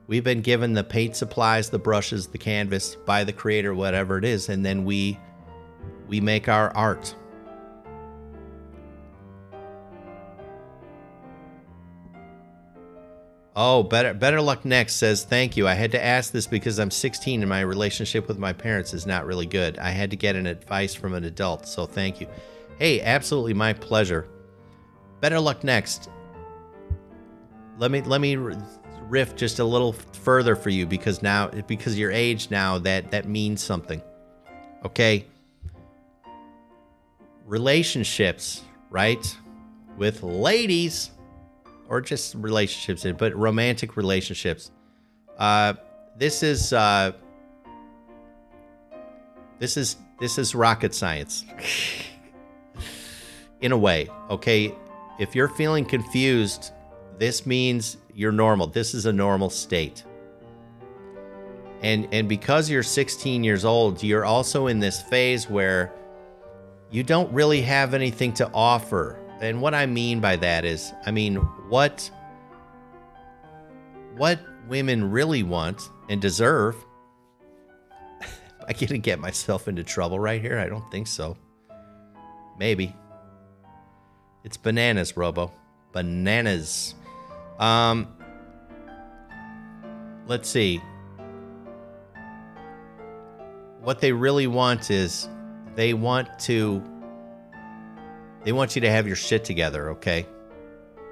We've 0.06 0.24
been 0.24 0.42
given 0.42 0.72
the 0.72 0.84
paint 0.84 1.16
supplies, 1.16 1.70
the 1.70 1.78
brushes, 1.78 2.28
the 2.28 2.38
canvas 2.38 2.94
by 2.94 3.24
the 3.24 3.32
creator, 3.32 3.74
whatever 3.74 4.18
it 4.18 4.24
is, 4.24 4.48
and 4.48 4.64
then 4.64 4.84
we 4.84 5.18
we 6.06 6.20
make 6.20 6.48
our 6.48 6.74
art. 6.76 7.14
Oh, 13.54 13.82
better 13.82 14.14
better 14.14 14.40
luck 14.40 14.64
next 14.64 14.96
says 14.96 15.24
thank 15.24 15.56
you. 15.56 15.68
I 15.68 15.74
had 15.74 15.92
to 15.92 16.04
ask 16.04 16.32
this 16.32 16.46
because 16.46 16.78
I'm 16.78 16.90
16 16.90 17.40
and 17.40 17.48
my 17.48 17.60
relationship 17.60 18.28
with 18.28 18.38
my 18.38 18.52
parents 18.52 18.94
is 18.94 19.06
not 19.06 19.26
really 19.26 19.46
good. 19.46 19.78
I 19.78 19.90
had 19.90 20.10
to 20.10 20.16
get 20.16 20.36
an 20.36 20.46
advice 20.46 20.94
from 20.94 21.14
an 21.14 21.24
adult, 21.24 21.66
so 21.66 21.86
thank 21.86 22.20
you. 22.20 22.28
Hey, 22.78 23.00
absolutely 23.00 23.54
my 23.54 23.72
pleasure. 23.72 24.26
Better 25.20 25.38
luck 25.38 25.64
next 25.64 26.08
let 27.78 27.90
me 27.90 28.02
let 28.02 28.20
me 28.20 28.36
riff 29.08 29.36
just 29.36 29.58
a 29.58 29.64
little 29.64 29.92
further 29.92 30.56
for 30.56 30.70
you 30.70 30.86
because 30.86 31.22
now 31.22 31.48
because 31.66 31.98
your 31.98 32.10
age 32.10 32.50
now 32.50 32.78
that 32.78 33.10
that 33.10 33.28
means 33.28 33.62
something. 33.62 34.02
Okay? 34.84 35.26
Relationships, 37.46 38.62
right? 38.90 39.36
With 39.96 40.22
ladies 40.22 41.10
or 41.88 42.00
just 42.00 42.34
relationships, 42.36 43.06
but 43.18 43.36
romantic 43.36 43.96
relationships. 43.96 44.70
Uh 45.38 45.74
this 46.16 46.42
is 46.42 46.72
uh 46.72 47.12
this 49.58 49.76
is 49.76 49.96
this 50.20 50.38
is 50.38 50.54
rocket 50.54 50.94
science. 50.94 51.44
In 53.60 53.70
a 53.70 53.78
way, 53.78 54.08
okay? 54.28 54.74
If 55.20 55.36
you're 55.36 55.48
feeling 55.48 55.84
confused 55.84 56.72
this 57.22 57.46
means 57.46 57.98
you're 58.16 58.32
normal. 58.32 58.66
This 58.66 58.94
is 58.94 59.06
a 59.06 59.12
normal 59.12 59.48
state. 59.48 60.02
And 61.80 62.08
and 62.10 62.28
because 62.28 62.68
you're 62.68 62.82
16 62.82 63.44
years 63.44 63.64
old, 63.64 64.02
you're 64.02 64.24
also 64.24 64.66
in 64.66 64.80
this 64.80 65.00
phase 65.00 65.48
where 65.48 65.92
you 66.90 67.04
don't 67.04 67.32
really 67.32 67.62
have 67.62 67.94
anything 67.94 68.32
to 68.34 68.50
offer. 68.52 69.20
And 69.40 69.62
what 69.62 69.72
I 69.72 69.86
mean 69.86 70.18
by 70.18 70.34
that 70.34 70.64
is, 70.64 70.92
I 71.06 71.12
mean, 71.12 71.36
what 71.68 72.10
what 74.16 74.40
women 74.66 75.08
really 75.08 75.44
want 75.44 75.80
and 76.08 76.20
deserve 76.20 76.74
I 78.66 78.72
gonna 78.72 78.98
get 78.98 79.20
myself 79.20 79.68
into 79.68 79.84
trouble 79.84 80.18
right 80.18 80.40
here? 80.40 80.58
I 80.58 80.66
don't 80.66 80.90
think 80.90 81.06
so. 81.06 81.36
Maybe. 82.58 82.96
It's 84.42 84.56
bananas, 84.56 85.16
Robo. 85.16 85.52
Bananas. 85.92 86.96
Um 87.62 88.08
let's 90.26 90.48
see. 90.48 90.82
What 93.82 94.00
they 94.00 94.10
really 94.10 94.48
want 94.48 94.90
is 94.90 95.28
they 95.76 95.94
want 95.94 96.40
to 96.40 96.82
they 98.42 98.50
want 98.50 98.74
you 98.74 98.82
to 98.82 98.90
have 98.90 99.06
your 99.06 99.14
shit 99.14 99.44
together, 99.44 99.90
okay? 99.90 100.26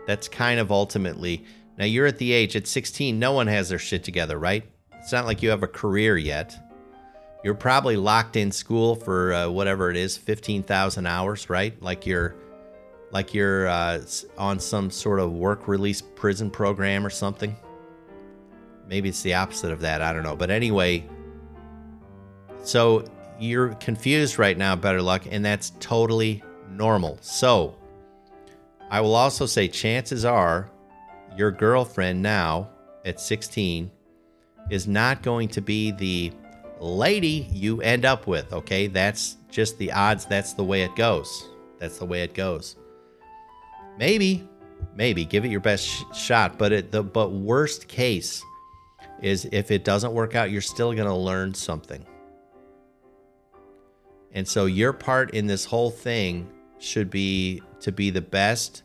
That's 0.08 0.26
kind 0.26 0.58
of 0.58 0.72
ultimately. 0.72 1.44
Now 1.78 1.84
you're 1.84 2.06
at 2.06 2.18
the 2.18 2.32
age 2.32 2.56
at 2.56 2.66
16, 2.66 3.16
no 3.16 3.30
one 3.30 3.46
has 3.46 3.68
their 3.68 3.78
shit 3.78 4.02
together, 4.02 4.36
right? 4.36 4.64
It's 4.94 5.12
not 5.12 5.26
like 5.26 5.44
you 5.44 5.50
have 5.50 5.62
a 5.62 5.68
career 5.68 6.18
yet. 6.18 6.58
You're 7.44 7.54
probably 7.54 7.96
locked 7.96 8.34
in 8.34 8.50
school 8.50 8.96
for 8.96 9.32
uh, 9.32 9.48
whatever 9.50 9.88
it 9.88 9.96
is, 9.96 10.16
15,000 10.16 11.06
hours, 11.06 11.48
right? 11.48 11.80
Like 11.80 12.06
you're 12.06 12.34
like 13.12 13.34
you're 13.34 13.68
uh, 13.68 14.00
on 14.38 14.60
some 14.60 14.90
sort 14.90 15.20
of 15.20 15.32
work 15.32 15.68
release 15.68 16.00
prison 16.00 16.50
program 16.50 17.04
or 17.04 17.10
something. 17.10 17.56
Maybe 18.86 19.08
it's 19.08 19.22
the 19.22 19.34
opposite 19.34 19.72
of 19.72 19.80
that. 19.80 20.02
I 20.02 20.12
don't 20.12 20.22
know. 20.22 20.36
But 20.36 20.50
anyway, 20.50 21.08
so 22.62 23.04
you're 23.38 23.74
confused 23.74 24.38
right 24.38 24.56
now, 24.56 24.76
better 24.76 25.02
luck, 25.02 25.26
and 25.30 25.44
that's 25.44 25.70
totally 25.80 26.42
normal. 26.70 27.18
So 27.20 27.76
I 28.90 29.00
will 29.00 29.14
also 29.14 29.46
say 29.46 29.68
chances 29.68 30.24
are 30.24 30.70
your 31.36 31.50
girlfriend 31.50 32.22
now 32.22 32.68
at 33.04 33.20
16 33.20 33.90
is 34.70 34.86
not 34.86 35.22
going 35.22 35.48
to 35.48 35.60
be 35.60 35.90
the 35.92 36.32
lady 36.80 37.48
you 37.52 37.80
end 37.82 38.04
up 38.04 38.26
with, 38.26 38.52
okay? 38.52 38.86
That's 38.86 39.36
just 39.50 39.78
the 39.78 39.92
odds. 39.92 40.26
That's 40.26 40.52
the 40.52 40.64
way 40.64 40.82
it 40.82 40.94
goes. 40.96 41.48
That's 41.78 41.98
the 41.98 42.04
way 42.04 42.22
it 42.22 42.34
goes. 42.34 42.76
Maybe, 44.00 44.48
maybe 44.96 45.26
give 45.26 45.44
it 45.44 45.50
your 45.50 45.60
best 45.60 45.86
sh- 45.86 46.04
shot, 46.14 46.56
but 46.56 46.72
it 46.72 46.90
the 46.90 47.02
but 47.02 47.32
worst 47.32 47.86
case 47.86 48.42
is 49.20 49.46
if 49.52 49.70
it 49.70 49.84
doesn't 49.84 50.14
work 50.14 50.34
out, 50.34 50.50
you're 50.50 50.62
still 50.62 50.94
going 50.94 51.06
to 51.06 51.14
learn 51.14 51.52
something. 51.52 52.06
And 54.32 54.48
so 54.48 54.64
your 54.64 54.94
part 54.94 55.34
in 55.34 55.46
this 55.46 55.66
whole 55.66 55.90
thing 55.90 56.48
should 56.78 57.10
be 57.10 57.62
to 57.80 57.92
be 57.92 58.08
the 58.08 58.22
best 58.22 58.84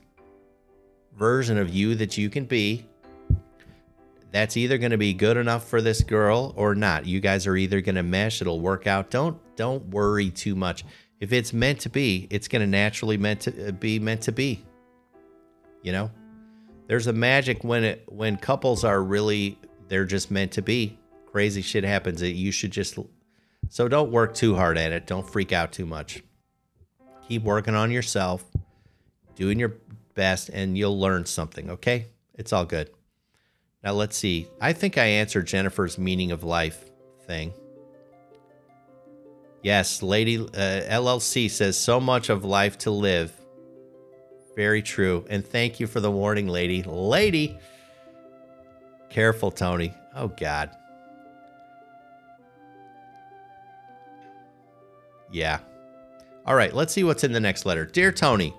version 1.18 1.58
of 1.58 1.74
you 1.74 1.96
that 1.96 2.18
you 2.18 2.30
can 2.30 2.44
be. 2.44 2.86
That's 4.34 4.58
either 4.58 4.78
going 4.78 4.92
to 4.92 4.98
be 4.98 5.14
good 5.14 5.38
enough 5.38 5.66
for 5.66 5.82
this 5.82 6.02
girl 6.02 6.54
or 6.58 6.76
not. 6.76 7.06
You 7.06 7.22
guys 7.22 7.48
are 7.48 7.56
either 7.56 7.80
going 7.80 7.96
to 7.96 8.04
mesh, 8.04 8.42
it'll 8.42 8.60
work 8.60 8.86
out. 8.86 9.12
Don't 9.12 9.40
don't 9.56 9.88
worry 9.92 10.30
too 10.30 10.56
much. 10.56 10.84
If 11.22 11.32
it's 11.32 11.54
meant 11.54 11.80
to 11.82 11.90
be, 11.90 12.28
it's 12.30 12.50
going 12.50 12.64
to 12.64 12.68
naturally 12.68 13.16
meant 13.16 13.40
to 13.42 13.70
uh, 13.70 13.72
be 13.72 13.98
meant 13.98 14.24
to 14.24 14.34
be. 14.34 14.66
You 15.86 15.92
know? 15.92 16.12
There's 16.88 17.08
a 17.08 17.14
magic 17.14 17.64
when 17.64 17.84
it 17.84 18.04
when 18.08 18.38
couples 18.38 18.84
are 18.84 19.02
really 19.02 19.58
they're 19.88 20.06
just 20.06 20.32
meant 20.32 20.52
to 20.54 20.62
be. 20.62 21.00
Crazy 21.28 21.62
shit 21.62 21.84
happens 21.84 22.22
that 22.22 22.32
you 22.32 22.52
should 22.52 22.72
just 22.72 22.98
so 23.70 23.88
don't 23.88 24.12
work 24.12 24.34
too 24.34 24.56
hard 24.56 24.78
at 24.78 24.92
it. 24.92 25.08
Don't 25.08 25.30
freak 25.30 25.52
out 25.52 25.72
too 25.72 25.86
much. 25.86 26.24
Keep 27.28 27.44
working 27.44 27.76
on 27.76 27.92
yourself, 27.92 28.44
doing 29.36 29.60
your 29.60 29.76
best, 30.14 30.50
and 30.50 30.78
you'll 30.78 31.00
learn 31.00 31.26
something, 31.26 31.72
okay? 31.72 32.08
It's 32.36 32.54
all 32.54 32.66
good. 32.66 32.90
Now 33.84 33.94
let's 33.94 34.18
see. 34.18 34.48
I 34.62 34.74
think 34.74 34.98
I 34.98 35.06
answered 35.06 35.48
Jennifer's 35.48 35.98
meaning 35.98 36.32
of 36.32 36.44
life 36.44 36.86
thing. 37.26 37.54
Yes, 39.64 40.04
Lady 40.04 40.38
uh, 40.38 40.46
LLC 40.48 41.50
says 41.50 41.78
so 41.78 42.00
much 42.00 42.30
of 42.30 42.46
life 42.46 42.78
to 42.80 42.92
live. 42.92 43.34
Very 44.56 44.82
true. 44.82 45.26
And 45.30 45.46
thank 45.46 45.80
you 45.80 45.88
for 45.88 46.00
the 46.00 46.12
warning, 46.12 46.48
lady. 46.48 46.84
Lady. 46.84 47.60
Careful, 49.10 49.52
Tony. 49.52 49.94
Oh, 50.16 50.30
God. 50.30 50.70
Yeah. 55.32 55.60
All 56.46 56.56
right, 56.56 56.74
let's 56.74 56.94
see 56.94 57.04
what's 57.04 57.24
in 57.24 57.32
the 57.32 57.40
next 57.40 57.66
letter. 57.66 57.86
Dear 57.86 58.12
Tony, 58.12 58.54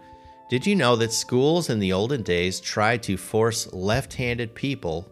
did 0.51 0.67
you 0.67 0.75
know 0.75 0.97
that 0.97 1.13
schools 1.13 1.71
in 1.71 1.79
the 1.79 1.93
olden 1.93 2.23
days 2.23 2.61
tried 2.61 3.03
to 3.05 3.17
force 3.17 3.73
left 3.73 4.15
handed 4.15 4.55
people 4.55 5.11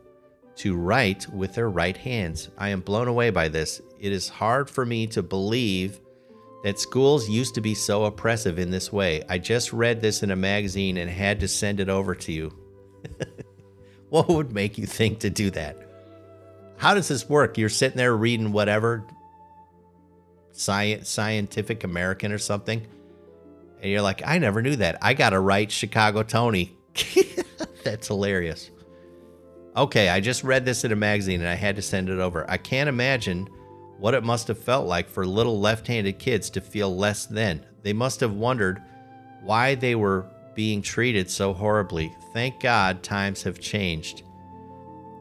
to 0.56 0.76
write 0.76 1.28
with 1.28 1.54
their 1.54 1.70
right 1.70 1.96
hands? 1.96 2.50
I 2.58 2.68
am 2.68 2.80
blown 2.80 3.08
away 3.08 3.30
by 3.30 3.48
this. 3.48 3.80
It 3.98 4.12
is 4.12 4.28
hard 4.28 4.68
for 4.68 4.84
me 4.84 5.06
to 5.08 5.22
believe 5.22 6.00
that 6.64 6.78
schools 6.78 7.28
used 7.28 7.54
to 7.54 7.60
be 7.60 7.74
so 7.74 8.04
oppressive 8.06 8.58
in 8.58 8.70
this 8.70 8.90
way. 8.90 9.22
I 9.28 9.36
just 9.36 9.70
read 9.74 10.00
this 10.00 10.22
in 10.22 10.30
a 10.30 10.36
magazine 10.36 10.96
and 10.96 11.10
had 11.10 11.40
to 11.40 11.46
send 11.46 11.78
it 11.78 11.90
over 11.90 12.14
to 12.14 12.32
you. 12.32 12.54
what 14.08 14.28
would 14.28 14.50
make 14.50 14.78
you 14.78 14.86
think 14.86 15.20
to 15.20 15.30
do 15.30 15.50
that? 15.50 15.76
How 16.78 16.94
does 16.94 17.06
this 17.06 17.28
work? 17.28 17.58
You're 17.58 17.68
sitting 17.68 17.98
there 17.98 18.16
reading 18.16 18.50
whatever, 18.50 19.04
Science, 20.52 21.10
Scientific 21.10 21.84
American 21.84 22.32
or 22.32 22.38
something. 22.38 22.86
And 23.82 23.90
you're 23.90 24.00
like, 24.00 24.26
I 24.26 24.38
never 24.38 24.62
knew 24.62 24.76
that. 24.76 24.96
I 25.02 25.12
got 25.12 25.30
to 25.30 25.40
write 25.40 25.70
Chicago 25.70 26.22
Tony. 26.22 26.74
That's 27.84 28.08
hilarious. 28.08 28.70
Okay, 29.76 30.08
I 30.08 30.18
just 30.18 30.42
read 30.42 30.64
this 30.64 30.82
in 30.82 30.92
a 30.92 30.96
magazine 30.96 31.40
and 31.40 31.48
I 31.50 31.56
had 31.56 31.76
to 31.76 31.82
send 31.82 32.08
it 32.08 32.20
over. 32.20 32.48
I 32.50 32.56
can't 32.56 32.88
imagine 32.88 33.50
what 33.98 34.14
it 34.14 34.24
must 34.24 34.48
have 34.48 34.58
felt 34.58 34.86
like 34.86 35.08
for 35.08 35.26
little 35.26 35.60
left 35.60 35.86
handed 35.86 36.18
kids 36.18 36.50
to 36.50 36.60
feel 36.60 36.94
less 36.94 37.26
than. 37.26 37.64
They 37.82 37.92
must 37.92 38.20
have 38.20 38.34
wondered 38.34 38.82
why 39.42 39.74
they 39.74 39.94
were 39.94 40.26
being 40.54 40.82
treated 40.82 41.30
so 41.30 41.52
horribly. 41.52 42.14
Thank 42.32 42.60
God 42.60 43.02
times 43.02 43.42
have 43.42 43.60
changed. 43.60 44.22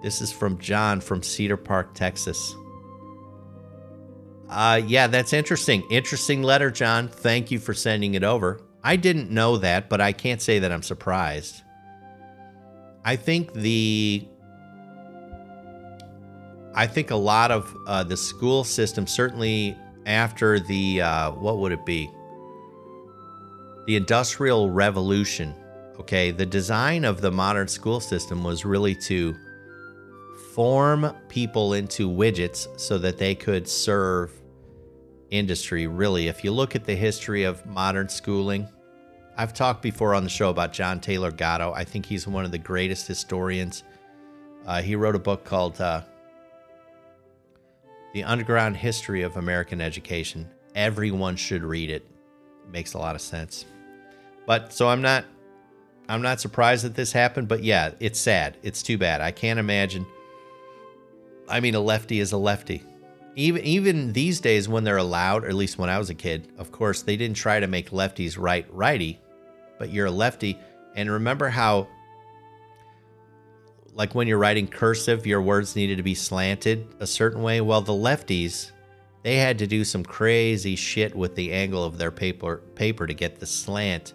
This 0.01 0.21
is 0.21 0.31
from 0.31 0.57
John 0.59 0.99
from 1.01 1.23
Cedar 1.23 1.57
Park, 1.57 1.93
Texas. 1.93 2.55
Uh, 4.49 4.81
yeah, 4.85 5.07
that's 5.07 5.33
interesting. 5.33 5.83
Interesting 5.89 6.43
letter, 6.43 6.69
John. 6.69 7.07
Thank 7.07 7.51
you 7.51 7.59
for 7.59 7.73
sending 7.73 8.13
it 8.13 8.23
over. 8.23 8.61
I 8.83 8.97
didn't 8.97 9.31
know 9.31 9.57
that, 9.57 9.89
but 9.89 10.01
I 10.01 10.11
can't 10.11 10.41
say 10.41 10.59
that 10.59 10.71
I'm 10.71 10.83
surprised. 10.83 11.61
I 13.05 13.15
think 13.15 13.53
the 13.53 14.27
I 16.75 16.87
think 16.87 17.11
a 17.11 17.15
lot 17.15 17.51
of 17.51 17.75
uh, 17.85 18.03
the 18.03 18.17
school 18.17 18.63
system, 18.63 19.05
certainly 19.05 19.77
after 20.05 20.59
the 20.59 21.01
uh, 21.01 21.31
what 21.31 21.59
would 21.59 21.71
it 21.71 21.85
be? 21.85 22.09
The 23.85 23.95
Industrial 23.95 24.69
Revolution. 24.69 25.53
Okay, 25.99 26.31
the 26.31 26.45
design 26.45 27.05
of 27.05 27.21
the 27.21 27.31
modern 27.31 27.67
school 27.67 27.99
system 27.99 28.43
was 28.43 28.65
really 28.65 28.95
to 28.95 29.35
form 30.53 31.15
people 31.29 31.73
into 31.73 32.09
widgets 32.09 32.67
so 32.79 32.97
that 32.97 33.17
they 33.17 33.35
could 33.35 33.67
serve 33.67 34.31
industry, 35.29 35.85
really. 35.85 36.27
If 36.27 36.43
you 36.43 36.51
look 36.51 36.75
at 36.75 36.85
the 36.85 36.95
history 36.95 37.43
of 37.43 37.63
modern 37.67 38.09
schooling, 38.09 38.67
I've 39.37 39.53
talked 39.53 39.81
before 39.81 40.13
on 40.13 40.23
the 40.23 40.29
show 40.29 40.49
about 40.49 40.73
John 40.73 40.99
Taylor 40.99 41.31
Gatto. 41.31 41.73
I 41.73 41.83
think 41.83 42.05
he's 42.05 42.27
one 42.27 42.45
of 42.45 42.51
the 42.51 42.57
greatest 42.57 43.07
historians. 43.07 43.83
Uh, 44.65 44.81
he 44.81 44.95
wrote 44.95 45.15
a 45.15 45.19
book 45.19 45.43
called 45.43 45.79
uh, 45.81 46.01
The 48.13 48.23
Underground 48.23 48.77
History 48.77 49.23
of 49.23 49.37
American 49.37 49.81
Education. 49.81 50.49
Everyone 50.75 51.35
should 51.35 51.63
read 51.63 51.89
it. 51.89 52.03
it. 52.03 52.71
Makes 52.71 52.93
a 52.93 52.99
lot 52.99 53.15
of 53.15 53.21
sense. 53.21 53.65
But 54.45 54.73
so 54.73 54.87
I'm 54.87 55.01
not 55.01 55.25
I'm 56.07 56.21
not 56.21 56.39
surprised 56.39 56.85
that 56.85 56.95
this 56.95 57.11
happened, 57.11 57.47
but 57.47 57.63
yeah, 57.63 57.91
it's 57.99 58.19
sad. 58.19 58.57
It's 58.63 58.83
too 58.83 58.97
bad. 58.97 59.21
I 59.21 59.31
can't 59.31 59.59
imagine. 59.59 60.05
I 61.47 61.59
mean, 61.59 61.75
a 61.75 61.79
lefty 61.79 62.19
is 62.19 62.31
a 62.31 62.37
lefty 62.37 62.83
even 63.35 63.63
even 63.63 64.13
these 64.13 64.39
days 64.39 64.67
when 64.67 64.83
they're 64.83 64.97
allowed, 64.97 65.43
or 65.43 65.47
at 65.47 65.55
least 65.55 65.77
when 65.77 65.89
I 65.89 65.97
was 65.97 66.09
a 66.09 66.15
kid, 66.15 66.51
of 66.57 66.71
course 66.71 67.01
they 67.01 67.17
didn't 67.17 67.37
try 67.37 67.59
to 67.59 67.67
make 67.67 67.89
lefties 67.89 68.37
right 68.37 68.65
righty, 68.71 69.19
but 69.79 69.89
you're 69.89 70.07
a 70.07 70.11
lefty. 70.11 70.59
And 70.95 71.09
remember 71.09 71.49
how, 71.49 71.87
like 73.95 74.15
when 74.15 74.27
you're 74.27 74.37
writing 74.37 74.67
cursive, 74.67 75.27
your 75.27 75.41
words 75.41 75.75
needed 75.75 75.97
to 75.97 76.03
be 76.03 76.15
slanted 76.15 76.87
a 76.99 77.07
certain 77.07 77.41
way. 77.41 77.61
Well, 77.61 77.81
the 77.81 77.93
lefties, 77.93 78.71
they 79.23 79.37
had 79.37 79.59
to 79.59 79.67
do 79.67 79.83
some 79.83 80.03
crazy 80.03 80.75
shit 80.75 81.15
with 81.15 81.35
the 81.35 81.51
angle 81.53 81.83
of 81.83 81.97
their 81.97 82.11
paper 82.11 82.57
paper 82.75 83.05
to 83.05 83.13
get 83.13 83.39
the 83.39 83.45
slant 83.45 84.13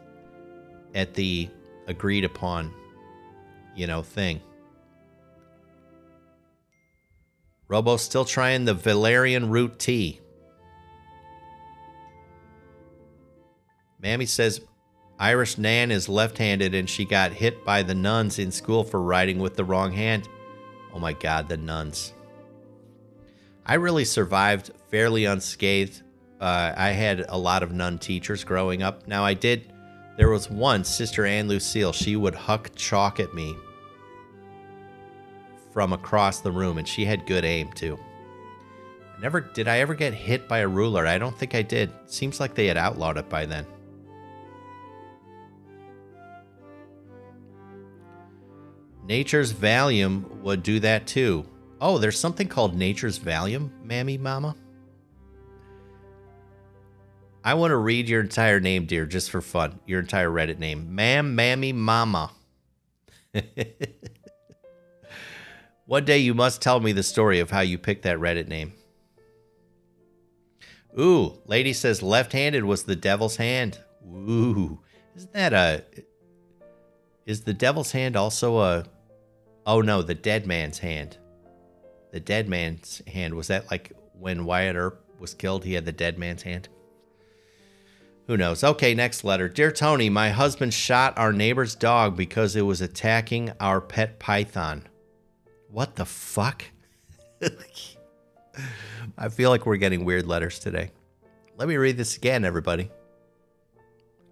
at 0.94 1.14
the 1.14 1.48
agreed 1.86 2.24
upon, 2.24 2.72
you 3.74 3.86
know, 3.86 4.02
thing. 4.02 4.40
Robo 7.68 7.96
still 7.98 8.24
trying 8.24 8.64
the 8.64 8.74
valerian 8.74 9.50
root 9.50 9.78
tea. 9.78 10.20
Mammy 14.00 14.26
says 14.26 14.60
Irish 15.18 15.58
Nan 15.58 15.90
is 15.90 16.08
left 16.08 16.38
handed 16.38 16.74
and 16.74 16.88
she 16.88 17.04
got 17.04 17.32
hit 17.32 17.64
by 17.64 17.82
the 17.82 17.94
nuns 17.94 18.38
in 18.38 18.52
school 18.52 18.84
for 18.84 19.02
writing 19.02 19.38
with 19.38 19.56
the 19.56 19.64
wrong 19.64 19.92
hand. 19.92 20.28
Oh 20.94 20.98
my 20.98 21.12
God, 21.12 21.48
the 21.48 21.56
nuns. 21.56 22.12
I 23.66 23.74
really 23.74 24.04
survived 24.04 24.70
fairly 24.90 25.24
unscathed. 25.24 26.02
Uh, 26.40 26.72
I 26.76 26.90
had 26.90 27.26
a 27.28 27.36
lot 27.36 27.62
of 27.62 27.72
nun 27.72 27.98
teachers 27.98 28.44
growing 28.44 28.82
up. 28.82 29.06
Now, 29.08 29.24
I 29.24 29.34
did, 29.34 29.72
there 30.16 30.30
was 30.30 30.48
one, 30.48 30.84
Sister 30.84 31.26
Ann 31.26 31.48
Lucille, 31.48 31.92
she 31.92 32.16
would 32.16 32.34
huck 32.34 32.70
chalk 32.76 33.18
at 33.18 33.34
me 33.34 33.56
from 35.72 35.92
across 35.92 36.40
the 36.40 36.52
room, 36.52 36.78
and 36.78 36.88
she 36.88 37.04
had 37.04 37.26
good 37.26 37.44
aim 37.44 37.72
too. 37.72 37.98
Never 39.20 39.40
did 39.40 39.66
I 39.66 39.80
ever 39.80 39.94
get 39.94 40.14
hit 40.14 40.48
by 40.48 40.58
a 40.60 40.68
ruler. 40.68 41.06
I 41.06 41.18
don't 41.18 41.36
think 41.36 41.54
I 41.56 41.62
did. 41.62 41.90
Seems 42.06 42.38
like 42.38 42.54
they 42.54 42.66
had 42.66 42.76
outlawed 42.76 43.18
it 43.18 43.28
by 43.28 43.46
then. 43.46 43.66
Nature's 49.08 49.54
Valium 49.54 50.28
would 50.42 50.62
do 50.62 50.78
that 50.80 51.06
too. 51.06 51.46
Oh, 51.80 51.96
there's 51.96 52.20
something 52.20 52.46
called 52.46 52.76
Nature's 52.76 53.18
Valium, 53.18 53.70
Mammy 53.82 54.18
Mama. 54.18 54.54
I 57.42 57.54
want 57.54 57.70
to 57.70 57.78
read 57.78 58.06
your 58.10 58.20
entire 58.20 58.60
name, 58.60 58.84
dear, 58.84 59.06
just 59.06 59.30
for 59.30 59.40
fun. 59.40 59.80
Your 59.86 60.00
entire 60.00 60.28
Reddit 60.28 60.58
name. 60.58 60.94
Ma'am, 60.94 61.34
Mammy, 61.34 61.72
Mama. 61.72 62.32
One 65.86 66.04
day 66.04 66.18
you 66.18 66.34
must 66.34 66.60
tell 66.60 66.80
me 66.80 66.92
the 66.92 67.02
story 67.02 67.40
of 67.40 67.50
how 67.50 67.60
you 67.60 67.78
picked 67.78 68.02
that 68.02 68.18
Reddit 68.18 68.48
name. 68.48 68.74
Ooh, 71.00 71.38
lady 71.46 71.72
says 71.72 72.02
left-handed 72.02 72.64
was 72.64 72.82
the 72.82 72.96
devil's 72.96 73.36
hand. 73.36 73.78
Ooh, 74.06 74.80
isn't 75.16 75.32
that 75.32 75.54
a? 75.54 75.84
Is 77.24 77.42
the 77.42 77.54
devil's 77.54 77.92
hand 77.92 78.14
also 78.14 78.58
a? 78.58 78.84
Oh 79.68 79.82
no, 79.82 80.00
the 80.00 80.14
dead 80.14 80.46
man's 80.46 80.78
hand. 80.78 81.18
The 82.10 82.20
dead 82.20 82.48
man's 82.48 83.02
hand 83.06 83.34
was 83.34 83.48
that 83.48 83.70
like 83.70 83.92
when 84.18 84.46
Wyatt 84.46 84.76
Earp 84.76 85.04
was 85.20 85.34
killed? 85.34 85.62
He 85.62 85.74
had 85.74 85.84
the 85.84 85.92
dead 85.92 86.18
man's 86.18 86.42
hand. 86.42 86.70
Who 88.28 88.38
knows? 88.38 88.64
Okay, 88.64 88.94
next 88.94 89.24
letter. 89.24 89.46
Dear 89.46 89.70
Tony, 89.70 90.08
my 90.08 90.30
husband 90.30 90.72
shot 90.72 91.18
our 91.18 91.34
neighbor's 91.34 91.74
dog 91.74 92.16
because 92.16 92.56
it 92.56 92.62
was 92.62 92.80
attacking 92.80 93.52
our 93.60 93.82
pet 93.82 94.18
python. 94.18 94.88
What 95.70 95.96
the 95.96 96.06
fuck? 96.06 96.64
I 99.18 99.28
feel 99.28 99.50
like 99.50 99.66
we're 99.66 99.76
getting 99.76 100.06
weird 100.06 100.26
letters 100.26 100.58
today. 100.58 100.92
Let 101.58 101.68
me 101.68 101.76
read 101.76 101.98
this 101.98 102.16
again, 102.16 102.46
everybody. 102.46 102.90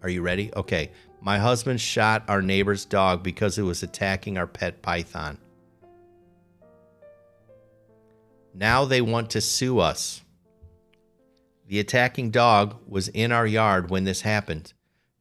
Are 0.02 0.08
you 0.08 0.22
ready? 0.22 0.50
Okay. 0.56 0.92
My 1.20 1.38
husband 1.38 1.80
shot 1.80 2.24
our 2.28 2.42
neighbor's 2.42 2.84
dog 2.84 3.22
because 3.22 3.58
it 3.58 3.62
was 3.62 3.82
attacking 3.82 4.38
our 4.38 4.46
pet 4.46 4.82
python. 4.82 5.38
Now 8.54 8.84
they 8.84 9.00
want 9.00 9.30
to 9.30 9.40
sue 9.40 9.78
us. 9.78 10.22
The 11.68 11.80
attacking 11.80 12.30
dog 12.30 12.76
was 12.86 13.08
in 13.08 13.32
our 13.32 13.46
yard 13.46 13.90
when 13.90 14.04
this 14.04 14.20
happened. 14.20 14.72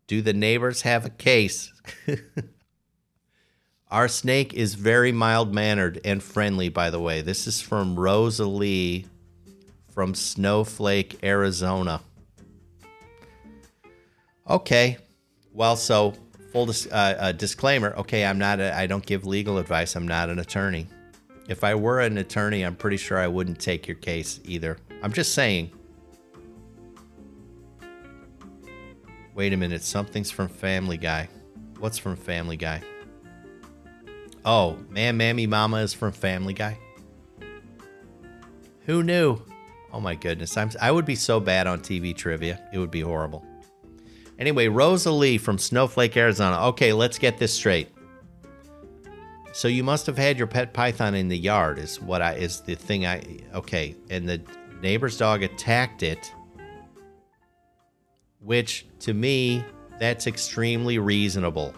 Do 0.07 0.21
the 0.21 0.33
neighbors 0.33 0.83
have 0.83 1.05
a 1.05 1.09
case? 1.09 1.73
our 3.91 4.07
snake 4.07 4.53
is 4.53 4.75
very 4.75 5.11
mild 5.11 5.53
mannered 5.53 5.99
and 6.05 6.21
friendly, 6.21 6.69
by 6.69 6.91
the 6.91 6.99
way. 6.99 7.21
This 7.21 7.47
is 7.47 7.61
from 7.61 7.99
Rosalie 7.99 9.07
from 9.95 10.13
Snowflake, 10.13 11.23
Arizona. 11.23 12.01
Okay. 14.47 14.97
Well, 15.55 15.77
so 15.77 16.13
full 16.51 16.65
dis- 16.65 16.85
uh, 16.87 17.15
uh, 17.17 17.31
disclaimer. 17.31 17.95
Okay, 17.95 18.25
I'm 18.25 18.37
not. 18.37 18.59
A, 18.59 18.75
I 18.75 18.87
don't 18.87 19.05
give 19.05 19.25
legal 19.25 19.57
advice. 19.57 19.95
I'm 19.95 20.07
not 20.07 20.29
an 20.29 20.39
attorney. 20.39 20.87
If 21.47 21.63
I 21.63 21.75
were 21.75 22.01
an 22.01 22.17
attorney, 22.17 22.63
I'm 22.63 22.75
pretty 22.75 22.97
sure 22.97 23.17
I 23.17 23.27
wouldn't 23.27 23.59
take 23.59 23.87
your 23.87 23.95
case 23.95 24.41
either. 24.43 24.77
I'm 25.01 25.13
just 25.13 25.33
saying. 25.33 25.71
Wait 29.33 29.53
a 29.53 29.57
minute. 29.57 29.83
Something's 29.83 30.29
from 30.29 30.49
Family 30.49 30.97
Guy. 30.97 31.29
What's 31.79 31.97
from 31.97 32.17
Family 32.17 32.57
Guy? 32.57 32.81
Oh, 34.43 34.77
man, 34.89 35.17
Mammy 35.17 35.47
Mama 35.47 35.77
is 35.77 35.93
from 35.93 36.11
Family 36.11 36.53
Guy. 36.53 36.77
Who 38.85 39.03
knew? 39.03 39.41
Oh 39.91 39.99
my 39.99 40.15
goodness, 40.15 40.55
I'm 40.57 40.69
I 40.81 40.91
would 40.91 41.05
be 41.05 41.15
so 41.15 41.39
bad 41.39 41.67
on 41.67 41.79
TV 41.79 42.15
trivia. 42.15 42.61
It 42.73 42.77
would 42.77 42.91
be 42.91 43.01
horrible. 43.01 43.45
Anyway, 44.37 44.67
Rosalie 44.67 45.37
from 45.37 45.57
Snowflake, 45.57 46.17
Arizona. 46.17 46.67
Okay, 46.67 46.93
let's 46.93 47.17
get 47.17 47.37
this 47.37 47.53
straight. 47.53 47.89
So 49.53 49.67
you 49.69 49.83
must 49.83 50.05
have 50.07 50.17
had 50.17 50.37
your 50.37 50.47
pet 50.47 50.73
python 50.73 51.15
in 51.15 51.29
the 51.29 51.37
yard 51.37 51.79
is 51.79 52.01
what 52.01 52.21
I 52.21 52.33
is 52.33 52.59
the 52.59 52.75
thing 52.75 53.05
I 53.05 53.23
okay, 53.53 53.95
and 54.09 54.27
the 54.27 54.41
neighbor's 54.81 55.17
dog 55.17 55.43
attacked 55.43 56.03
it 56.03 56.33
which 58.45 58.85
to 58.99 59.13
me 59.13 59.65
that's 59.99 60.27
extremely 60.27 60.99
reasonable. 60.99 61.73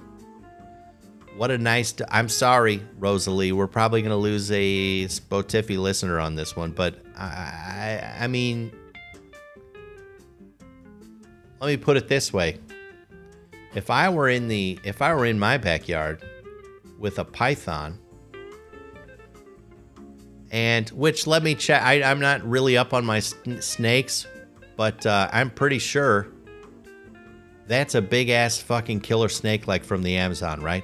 What 1.36 1.52
a 1.52 1.58
nice. 1.58 1.94
i 2.02 2.20
I'm 2.20 2.30
sorry, 2.30 2.82
Rosalie. 2.98 3.52
We're 3.52 3.68
probably 3.68 4.02
going 4.02 4.12
to 4.12 4.18
lose 4.18 4.52
a 4.52 5.06
Spotify 5.06 5.78
listener 5.78 6.20
on 6.20 6.36
this 6.36 6.56
one, 6.56 6.72
but 6.72 6.96
I, 7.16 8.16
I 8.20 8.28
mean, 8.28 8.72
let 11.60 11.68
me 11.68 11.78
put 11.78 11.98
it 11.98 12.08
this 12.08 12.32
way: 12.32 12.60
if 13.76 13.90
I 13.90 14.10
were 14.10 14.30
in 14.30 14.48
the, 14.48 14.80
if 14.84 15.02
I 15.02 15.14
were 15.14 15.26
in 15.26 15.40
my 15.40 15.58
backyard 15.58 16.24
with 17.00 17.20
a 17.20 17.26
python, 17.26 18.00
and 20.52 20.90
which 20.90 21.28
let 21.28 21.44
me 21.44 21.56
check. 21.56 21.82
I, 21.82 21.96
am 21.96 22.20
not 22.20 22.44
really 22.48 22.78
up 22.78 22.94
on 22.94 23.06
my 23.06 23.20
snakes, 23.20 24.28
but 24.76 25.06
uh, 25.06 25.30
I'm 25.32 25.50
pretty 25.50 25.80
sure 25.80 26.28
that's 27.68 27.96
a 27.96 28.02
big 28.02 28.30
ass 28.30 28.58
fucking 28.58 29.02
killer 29.02 29.30
snake, 29.30 29.68
like 29.68 29.84
from 29.84 30.04
the 30.04 30.16
Amazon, 30.16 30.62
right? 30.62 30.84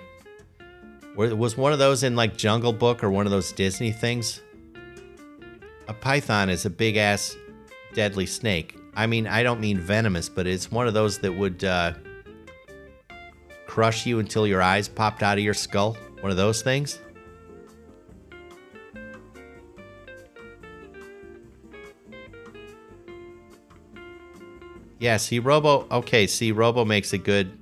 Was 1.15 1.55
one 1.55 1.74
of 1.74 1.80
those 1.80 2.03
in 2.03 2.15
like 2.15 2.36
Jungle 2.36 2.74
Book 2.74 3.03
or 3.03 3.11
one 3.11 3.26
of 3.26 3.32
those 3.32 3.51
Disney 3.51 3.91
things? 3.91 4.41
A 5.88 5.93
python 5.93 6.49
is 6.49 6.65
a 6.65 6.69
big 6.69 6.97
ass 6.97 7.36
deadly 7.93 8.26
snake. 8.26 8.78
I 8.96 9.08
mean, 9.08 9.28
I 9.28 9.44
don't 9.44 9.60
mean 9.60 9.80
venomous, 9.80 10.30
but 10.30 10.46
it's 10.46 10.72
one 10.72 10.88
of 10.88 10.94
those 10.94 11.20
that 11.20 11.32
would 11.32 11.64
uh, 11.64 11.94
crush 13.68 14.06
you 14.06 14.20
until 14.20 14.46
your 14.46 14.62
eyes 14.62 14.88
popped 14.88 15.24
out 15.24 15.38
of 15.38 15.44
your 15.44 15.56
skull. 15.56 15.98
One 16.22 16.32
of 16.32 16.38
those 16.38 16.62
things. 16.62 17.00
Yeah, 25.00 25.18
see 25.18 25.39
Robo 25.39 25.86
okay, 25.91 26.28
see 26.28 26.54
Robo 26.54 26.86
makes 26.86 27.12
a 27.12 27.18
good 27.18 27.58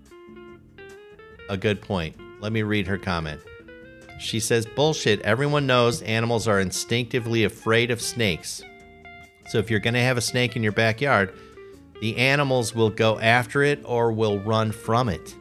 a 1.49 1.57
good 1.57 1.81
point. 1.81 2.15
Let 2.39 2.51
me 2.51 2.61
read 2.61 2.85
her 2.87 2.99
comment. 2.99 3.41
She 4.19 4.39
says, 4.39 4.67
Bullshit. 4.67 5.21
Everyone 5.21 5.65
knows 5.65 6.03
animals 6.03 6.47
are 6.47 6.59
instinctively 6.59 7.43
afraid 7.43 7.89
of 7.89 7.99
snakes. 7.99 8.61
So 9.51 9.57
if 9.57 9.69
you're 9.69 9.81
going 9.81 9.95
to 9.95 9.99
have 9.99 10.15
a 10.15 10.21
snake 10.21 10.55
in 10.55 10.63
your 10.63 10.71
backyard, 10.71 11.33
the 11.99 12.15
animals 12.15 12.73
will 12.73 12.89
go 12.89 13.19
after 13.19 13.63
it 13.63 13.81
or 13.83 14.13
will 14.13 14.39
run 14.39 14.71
from 14.71 15.09
it. 15.09 15.35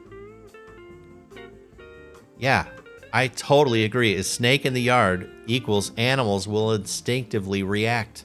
Yeah, 2.36 2.66
I 3.12 3.28
totally 3.28 3.84
agree. 3.84 4.16
A 4.16 4.24
snake 4.24 4.66
in 4.66 4.74
the 4.74 4.82
yard 4.82 5.30
equals 5.46 5.92
animals 5.96 6.48
will 6.48 6.72
instinctively 6.72 7.62
react. 7.62 8.24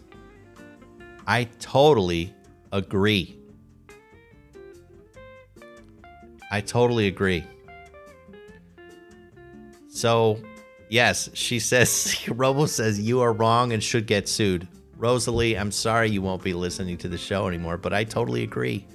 I 1.27 1.43
totally 1.59 2.33
agree. 2.71 3.37
I 6.49 6.61
totally 6.61 7.05
agree. 7.05 7.43
So, 9.87 10.39
yes, 10.89 11.29
she 11.35 11.59
says, 11.59 12.27
Robo 12.27 12.65
says, 12.65 12.99
you 12.99 13.21
are 13.21 13.33
wrong 13.33 13.71
and 13.71 13.83
should 13.83 14.07
get 14.07 14.27
sued. 14.27 14.67
Rosalie, 14.97 15.57
I'm 15.57 15.71
sorry 15.71 16.09
you 16.09 16.21
won't 16.21 16.43
be 16.43 16.53
listening 16.53 16.97
to 16.99 17.09
the 17.09 17.17
show 17.17 17.47
anymore, 17.47 17.77
but 17.77 17.93
I 17.93 18.03
totally 18.03 18.43
agree. 18.43 18.85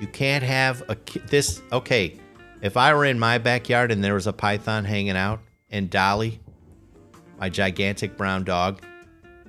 You 0.00 0.06
can't 0.06 0.44
have 0.44 0.82
a 0.88 0.96
this. 1.26 1.62
Okay, 1.72 2.18
if 2.60 2.76
I 2.76 2.94
were 2.94 3.04
in 3.04 3.18
my 3.18 3.38
backyard 3.38 3.90
and 3.90 4.02
there 4.02 4.14
was 4.14 4.26
a 4.26 4.32
python 4.32 4.84
hanging 4.84 5.16
out 5.16 5.40
and 5.70 5.90
Dolly, 5.90 6.40
my 7.38 7.48
gigantic 7.48 8.16
brown 8.16 8.44
dog, 8.44 8.82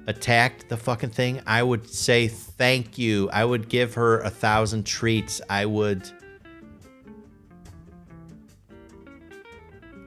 attacked 0.07 0.69
the 0.69 0.77
fucking 0.77 1.09
thing, 1.09 1.41
I 1.45 1.61
would 1.61 1.89
say 1.89 2.27
thank 2.27 2.97
you. 2.97 3.29
I 3.31 3.45
would 3.45 3.69
give 3.69 3.93
her 3.95 4.21
a 4.21 4.29
thousand 4.29 4.85
treats. 4.85 5.41
I 5.49 5.65
would 5.65 6.09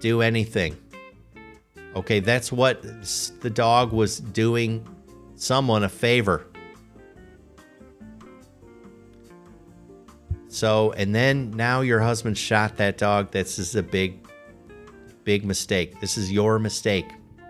do 0.00 0.22
anything. 0.22 0.76
Okay, 1.94 2.20
that's 2.20 2.50
what 2.50 2.82
the 3.40 3.50
dog 3.50 3.92
was 3.92 4.20
doing 4.20 4.86
someone 5.40 5.82
a 5.82 5.88
favor. 5.88 6.46
So, 10.48 10.92
and 10.92 11.14
then 11.14 11.52
now 11.52 11.80
your 11.80 12.00
husband 12.00 12.36
shot 12.36 12.76
that 12.76 12.98
dog. 12.98 13.30
This 13.30 13.58
is 13.58 13.74
a 13.74 13.82
big, 13.82 14.26
big 15.24 15.44
mistake. 15.44 16.00
This 16.00 16.18
is 16.18 16.30
your 16.30 16.58
mistake. 16.58 17.06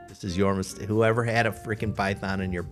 This 0.09 0.23
is 0.23 0.37
your 0.37 0.55
mistake. 0.55 0.87
Whoever 0.87 1.25
had 1.25 1.47
a 1.47 1.51
freaking 1.51 1.95
python 1.95 2.41
in 2.41 2.53
your. 2.53 2.67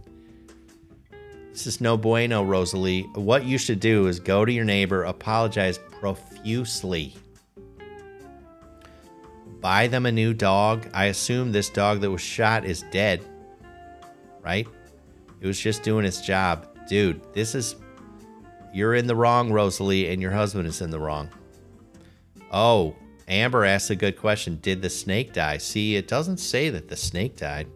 This 1.50 1.66
is 1.66 1.80
no 1.80 1.96
bueno, 1.96 2.44
Rosalie. 2.44 3.02
What 3.14 3.44
you 3.44 3.58
should 3.58 3.80
do 3.80 4.06
is 4.06 4.20
go 4.20 4.44
to 4.44 4.52
your 4.52 4.64
neighbor, 4.64 5.02
apologize 5.02 5.78
profusely. 5.98 7.16
Buy 9.60 9.88
them 9.88 10.06
a 10.06 10.12
new 10.12 10.32
dog. 10.32 10.86
I 10.94 11.06
assume 11.06 11.50
this 11.50 11.68
dog 11.68 12.00
that 12.02 12.10
was 12.10 12.20
shot 12.20 12.64
is 12.64 12.84
dead, 12.92 13.24
right? 14.40 14.68
It 15.40 15.46
was 15.46 15.58
just 15.58 15.82
doing 15.82 16.04
its 16.04 16.20
job. 16.20 16.66
Dude, 16.88 17.20
this 17.32 17.54
is. 17.54 17.76
You're 18.72 18.94
in 18.94 19.06
the 19.06 19.16
wrong, 19.16 19.50
Rosalie, 19.50 20.08
and 20.10 20.20
your 20.20 20.30
husband 20.30 20.66
is 20.66 20.80
in 20.82 20.90
the 20.90 21.00
wrong. 21.00 21.30
Oh, 22.52 22.94
Amber 23.26 23.64
asked 23.64 23.90
a 23.90 23.96
good 23.96 24.18
question. 24.18 24.58
Did 24.62 24.82
the 24.82 24.90
snake 24.90 25.32
die? 25.32 25.58
See, 25.58 25.96
it 25.96 26.08
doesn't 26.08 26.38
say 26.38 26.70
that 26.70 26.88
the 26.88 26.96
snake 26.96 27.36
died. 27.36 27.68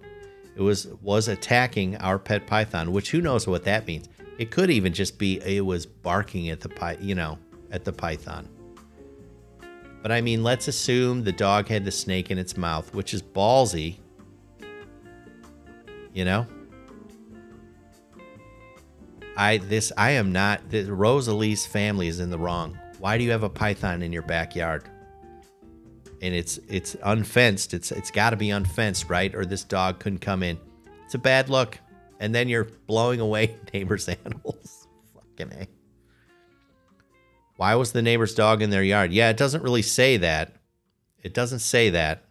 It 0.57 0.61
was 0.63 0.89
was 1.01 1.29
attacking 1.29 1.97
our 1.97 2.19
pet 2.19 2.47
python, 2.47 2.93
which 2.93 3.11
who 3.11 3.21
knows 3.21 3.47
what 3.47 3.65
that 3.65 3.87
means. 3.87 4.09
It 4.39 4.51
could 4.51 4.71
even 4.71 4.93
just 4.93 5.19
be 5.19 5.41
it 5.45 5.65
was 5.65 5.87
barking 5.87 6.51
at 6.51 6.61
the 6.61 6.69
py, 6.69 6.97
you 7.01 7.15
know, 7.15 7.39
at 7.71 7.85
the 7.85 7.93
python. 7.93 8.49
But 10.03 10.11
I 10.11 10.21
mean, 10.21 10.43
let's 10.43 10.69
assume 10.69 11.23
the 11.23 11.33
dog 11.33 11.69
had 11.69 11.85
the 11.85 11.93
snake 11.93 12.31
in 12.31 12.39
its 12.39 12.57
mouth, 12.57 12.93
which 12.93 13.15
is 13.15 13.23
ballsy. 13.23 13.97
You 16.13 16.25
know? 16.25 16.47
I 19.37 19.59
this 19.59 19.93
I 19.97 20.13
am 20.13 20.33
not 20.33 20.69
the 20.71 20.85
Rosalie's 20.85 21.67
family 21.67 22.09
is 22.09 22.21
in 22.21 22.31
the 22.31 22.39
wrong. 22.39 22.79
Why 22.99 23.19
do 23.19 23.25
you 23.25 23.31
have 23.31 23.43
a 23.43 23.49
python 23.49 24.03
in 24.03 24.13
your 24.13 24.23
backyard? 24.23 24.89
And 26.21 26.35
it's 26.35 26.59
it's 26.69 26.97
unfenced. 27.03 27.75
It's 27.75 27.91
it's 27.93 28.11
got 28.11 28.31
to 28.31 28.37
be 28.37 28.51
unfenced, 28.51 29.09
right? 29.09 29.35
Or 29.35 29.45
this 29.45 29.65
dog 29.65 29.99
couldn't 29.99 30.21
come 30.21 30.43
in. 30.43 30.59
It's 31.05 31.15
a 31.15 31.19
bad 31.19 31.49
look. 31.49 31.79
And 32.21 32.35
then 32.35 32.49
you're 32.49 32.69
blowing 32.87 33.21
away 33.21 33.57
neighbors' 33.75 34.09
animals. 34.09 34.87
Fucking 35.15 35.53
A. 35.59 35.67
Why 37.57 37.75
was 37.75 37.93
the 37.93 38.03
neighbor's 38.03 38.35
dog 38.35 38.63
in 38.63 38.71
their 38.71 38.85
yard? 38.85 39.13
Yeah, 39.13 39.31
it 39.31 39.37
doesn't 39.37 39.63
really 39.63 39.83
say 39.83 40.19
that. 40.19 40.57
It 41.23 41.35
doesn't 41.35 41.61
say 41.61 41.91
that. 41.91 42.25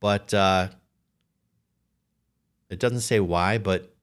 But 0.00 0.32
uh 0.32 0.68
it 2.70 2.78
doesn't 2.78 3.00
say 3.00 3.20
why, 3.20 3.58
but 3.58 3.93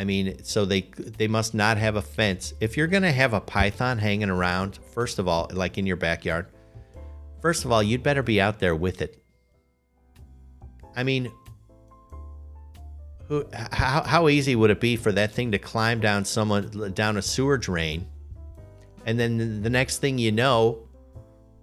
I 0.00 0.04
mean, 0.04 0.42
so 0.44 0.64
they 0.64 0.80
they 0.96 1.28
must 1.28 1.52
not 1.52 1.76
have 1.76 1.96
a 1.96 2.00
fence. 2.00 2.54
If 2.58 2.74
you're 2.74 2.86
gonna 2.86 3.12
have 3.12 3.34
a 3.34 3.40
python 3.40 3.98
hanging 3.98 4.30
around, 4.30 4.78
first 4.94 5.18
of 5.18 5.28
all, 5.28 5.50
like 5.52 5.76
in 5.76 5.84
your 5.84 5.96
backyard, 5.96 6.46
first 7.42 7.66
of 7.66 7.70
all, 7.70 7.82
you'd 7.82 8.02
better 8.02 8.22
be 8.22 8.40
out 8.40 8.60
there 8.60 8.74
with 8.74 9.02
it. 9.02 9.22
I 10.96 11.02
mean, 11.02 11.30
who, 13.28 13.44
how 13.52 14.02
how 14.02 14.28
easy 14.28 14.56
would 14.56 14.70
it 14.70 14.80
be 14.80 14.96
for 14.96 15.12
that 15.12 15.32
thing 15.32 15.52
to 15.52 15.58
climb 15.58 16.00
down 16.00 16.24
someone 16.24 16.94
down 16.94 17.18
a 17.18 17.22
sewer 17.22 17.58
drain, 17.58 18.08
and 19.04 19.20
then 19.20 19.60
the 19.60 19.68
next 19.68 19.98
thing 19.98 20.16
you 20.16 20.32
know, 20.32 20.78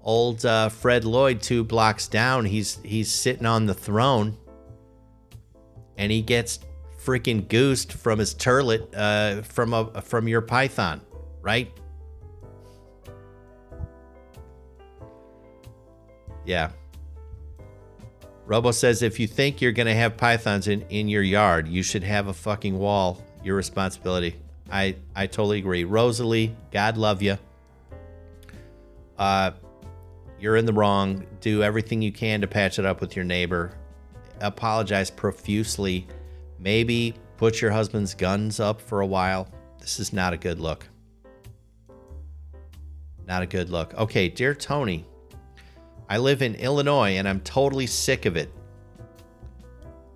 old 0.04 0.46
uh, 0.46 0.70
Fred 0.70 1.06
Lloyd 1.06 1.42
two 1.42 1.64
blocks 1.64 2.08
down, 2.08 2.46
he's 2.46 2.78
he's 2.84 3.12
sitting 3.12 3.48
on 3.48 3.66
the 3.66 3.74
throne, 3.74 4.38
and 5.98 6.12
he 6.12 6.22
gets 6.22 6.60
freaking 7.08 7.48
goosed 7.48 7.94
from 7.94 8.20
his 8.20 8.36
turlet 8.36 8.86
uh, 8.94 9.42
from 9.44 9.74
a 9.74 10.02
from 10.02 10.28
your 10.28 10.42
python, 10.42 11.00
right? 11.42 11.72
Yeah. 16.46 16.72
Robo 18.46 18.72
says 18.72 19.02
if 19.02 19.22
you 19.22 19.28
think 19.28 19.62
you're 19.62 19.72
gonna 19.72 19.94
have 19.94 20.18
pythons 20.18 20.68
in, 20.68 20.82
in 20.90 21.08
your 21.08 21.24
yard, 21.24 21.70
you 21.70 21.82
should 21.82 22.04
have 22.04 22.28
a 22.28 22.34
fucking 22.34 22.78
wall. 22.78 23.24
Your 23.42 23.56
responsibility. 23.56 24.36
I 24.70 24.98
I 25.16 25.28
totally 25.28 25.60
agree. 25.60 25.86
Rosalie, 25.86 26.54
God 26.74 26.98
love 26.98 27.22
you. 27.22 27.38
Uh, 29.18 29.52
you're 30.42 30.58
in 30.58 30.66
the 30.66 30.74
wrong. 30.74 31.26
Do 31.40 31.64
everything 31.64 32.02
you 32.02 32.12
can 32.12 32.42
to 32.42 32.48
patch 32.48 32.80
it 32.80 32.86
up 32.86 33.00
with 33.00 33.16
your 33.16 33.24
neighbor. 33.24 33.72
Apologize 34.42 35.10
profusely 35.10 36.06
Maybe 36.60 37.14
put 37.38 37.62
your 37.62 37.72
husband's 37.72 38.14
guns 38.14 38.60
up 38.60 38.82
for 38.82 39.02
a 39.02 39.06
while. 39.06 39.48
This 39.80 40.00
is 40.00 40.12
not 40.12 40.34
a 40.34 40.38
good 40.38 40.60
look. 40.60 40.88
Not 43.28 43.44
a 43.44 43.46
good 43.46 43.70
look. 43.70 43.94
Okay, 43.96 44.30
dear 44.30 44.56
Tony, 44.56 45.06
I 46.10 46.18
live 46.18 46.42
in 46.42 46.56
Illinois 46.56 47.18
and 47.18 47.28
I'm 47.28 47.42
totally 47.42 47.88
sick 47.88 48.26
of 48.26 48.38
it. 48.38 48.52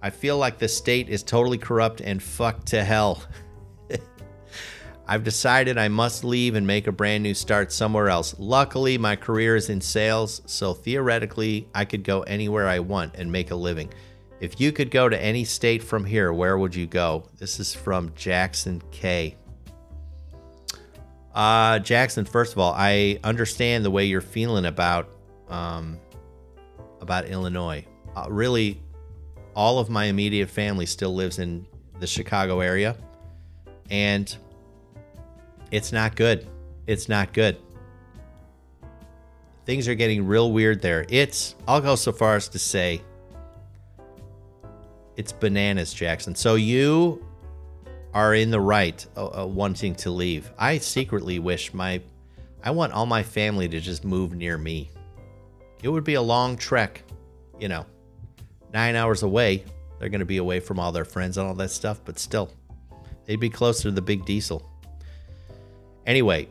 I 0.01 0.09
feel 0.09 0.37
like 0.37 0.57
the 0.57 0.67
state 0.67 1.09
is 1.09 1.21
totally 1.21 1.57
corrupt 1.57 2.01
and 2.01 2.23
fucked 2.23 2.67
to 2.67 2.83
hell. 2.83 3.23
I've 5.07 5.23
decided 5.23 5.77
I 5.77 5.89
must 5.89 6.23
leave 6.23 6.55
and 6.55 6.65
make 6.65 6.87
a 6.87 6.91
brand 6.91 7.21
new 7.21 7.33
start 7.33 7.71
somewhere 7.71 8.09
else. 8.09 8.33
Luckily, 8.39 8.97
my 8.97 9.15
career 9.15 9.55
is 9.55 9.69
in 9.69 9.81
sales, 9.81 10.41
so 10.45 10.73
theoretically, 10.73 11.67
I 11.75 11.85
could 11.85 12.03
go 12.03 12.21
anywhere 12.21 12.67
I 12.67 12.79
want 12.79 13.15
and 13.15 13.31
make 13.31 13.51
a 13.51 13.55
living. 13.55 13.91
If 14.41 14.59
you 14.59 14.71
could 14.71 14.89
go 14.89 15.07
to 15.07 15.21
any 15.21 15.43
state 15.43 15.83
from 15.83 16.03
here, 16.03 16.33
where 16.33 16.57
would 16.57 16.73
you 16.73 16.87
go? 16.87 17.29
This 17.37 17.59
is 17.59 17.75
from 17.75 18.11
Jackson 18.15 18.81
K. 18.89 19.35
Uh, 21.35 21.77
Jackson, 21.77 22.25
first 22.25 22.53
of 22.53 22.57
all, 22.57 22.73
I 22.75 23.19
understand 23.23 23.85
the 23.85 23.91
way 23.91 24.05
you're 24.05 24.19
feeling 24.19 24.65
about 24.65 25.09
um, 25.47 25.99
about 27.01 27.25
Illinois. 27.27 27.85
Uh, 28.15 28.25
really, 28.31 28.81
all 29.55 29.77
of 29.77 29.91
my 29.91 30.05
immediate 30.05 30.49
family 30.49 30.87
still 30.87 31.13
lives 31.13 31.37
in 31.37 31.67
the 31.99 32.07
Chicago 32.07 32.61
area, 32.61 32.97
and 33.91 34.35
it's 35.69 35.91
not 35.91 36.15
good. 36.15 36.47
It's 36.87 37.07
not 37.07 37.31
good. 37.31 37.57
Things 39.67 39.87
are 39.87 39.93
getting 39.93 40.25
real 40.25 40.51
weird 40.51 40.81
there. 40.81 41.05
It's, 41.09 41.53
I'll 41.67 41.79
go 41.79 41.95
so 41.95 42.11
far 42.11 42.35
as 42.35 42.49
to 42.49 42.59
say, 42.59 43.03
it's 45.21 45.31
bananas, 45.31 45.93
Jackson. 45.93 46.33
So 46.33 46.55
you 46.55 47.23
are 48.11 48.33
in 48.33 48.49
the 48.49 48.59
right 48.59 49.05
uh, 49.15 49.43
uh, 49.43 49.45
wanting 49.45 49.93
to 49.97 50.09
leave. 50.09 50.51
I 50.57 50.79
secretly 50.79 51.37
wish 51.37 51.75
my 51.75 52.01
I 52.63 52.71
want 52.71 52.93
all 52.93 53.05
my 53.05 53.21
family 53.21 53.69
to 53.69 53.79
just 53.79 54.03
move 54.03 54.33
near 54.33 54.57
me. 54.57 54.89
It 55.83 55.89
would 55.89 56.03
be 56.03 56.15
a 56.15 56.21
long 56.21 56.57
trek, 56.57 57.03
you 57.59 57.67
know. 57.67 57.85
9 58.73 58.95
hours 58.95 59.21
away. 59.21 59.63
They're 59.99 60.09
going 60.09 60.21
to 60.21 60.25
be 60.25 60.37
away 60.37 60.59
from 60.59 60.79
all 60.79 60.91
their 60.91 61.05
friends 61.05 61.37
and 61.37 61.47
all 61.47 61.53
that 61.55 61.69
stuff, 61.69 62.01
but 62.03 62.17
still. 62.17 62.51
They'd 63.25 63.39
be 63.39 63.49
closer 63.49 63.83
to 63.83 63.91
the 63.91 64.01
big 64.01 64.25
diesel. 64.25 64.67
Anyway, 66.07 66.47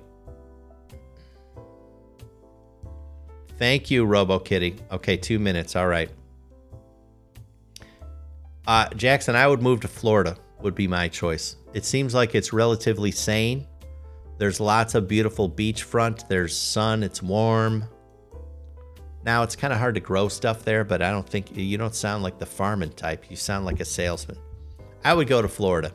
Thank 3.58 3.90
you, 3.90 4.06
Robo 4.06 4.38
Kitty. 4.38 4.76
Okay, 4.90 5.18
two 5.18 5.38
minutes. 5.38 5.76
All 5.76 5.86
right. 5.86 6.08
Uh, 8.66 8.88
Jackson, 8.90 9.34
I 9.34 9.46
would 9.46 9.62
move 9.62 9.80
to 9.80 9.88
Florida, 9.88 10.36
would 10.60 10.74
be 10.74 10.86
my 10.86 11.08
choice. 11.08 11.56
It 11.74 11.84
seems 11.84 12.14
like 12.14 12.34
it's 12.34 12.52
relatively 12.52 13.10
sane. 13.10 13.66
There's 14.38 14.60
lots 14.60 14.94
of 14.94 15.08
beautiful 15.08 15.50
beachfront, 15.50 16.28
there's 16.28 16.56
sun, 16.56 17.02
it's 17.02 17.22
warm. 17.22 17.84
Now, 19.22 19.42
it's 19.42 19.54
kind 19.54 19.72
of 19.72 19.78
hard 19.78 19.94
to 19.96 20.00
grow 20.00 20.28
stuff 20.28 20.64
there, 20.64 20.82
but 20.82 21.02
I 21.02 21.10
don't 21.10 21.28
think 21.28 21.54
you 21.54 21.76
don't 21.76 21.94
sound 21.94 22.22
like 22.22 22.38
the 22.38 22.46
farming 22.46 22.92
type. 22.92 23.30
You 23.30 23.36
sound 23.36 23.66
like 23.66 23.80
a 23.80 23.84
salesman. 23.84 24.38
I 25.04 25.12
would 25.12 25.28
go 25.28 25.42
to 25.42 25.48
Florida. 25.48 25.92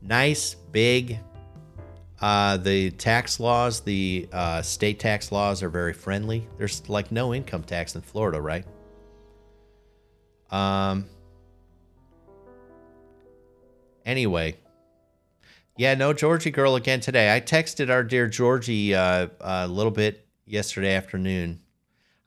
Nice, 0.00 0.54
big. 0.54 1.18
Uh, 2.20 2.56
the 2.56 2.90
tax 2.92 3.38
laws, 3.38 3.80
the 3.80 4.28
uh, 4.32 4.62
state 4.62 4.98
tax 4.98 5.30
laws 5.30 5.62
are 5.62 5.68
very 5.68 5.92
friendly. 5.92 6.48
There's 6.56 6.88
like 6.88 7.12
no 7.12 7.34
income 7.34 7.64
tax 7.64 7.96
in 7.96 8.00
Florida, 8.00 8.40
right? 8.40 8.64
Um, 10.50 11.06
Anyway, 14.04 14.56
yeah, 15.76 15.94
no 15.94 16.12
Georgie 16.12 16.50
girl 16.50 16.76
again 16.76 17.00
today. 17.00 17.34
I 17.34 17.40
texted 17.40 17.90
our 17.90 18.02
dear 18.02 18.28
Georgie 18.28 18.94
uh, 18.94 19.28
a 19.40 19.66
little 19.68 19.92
bit 19.92 20.26
yesterday 20.44 20.94
afternoon. 20.94 21.60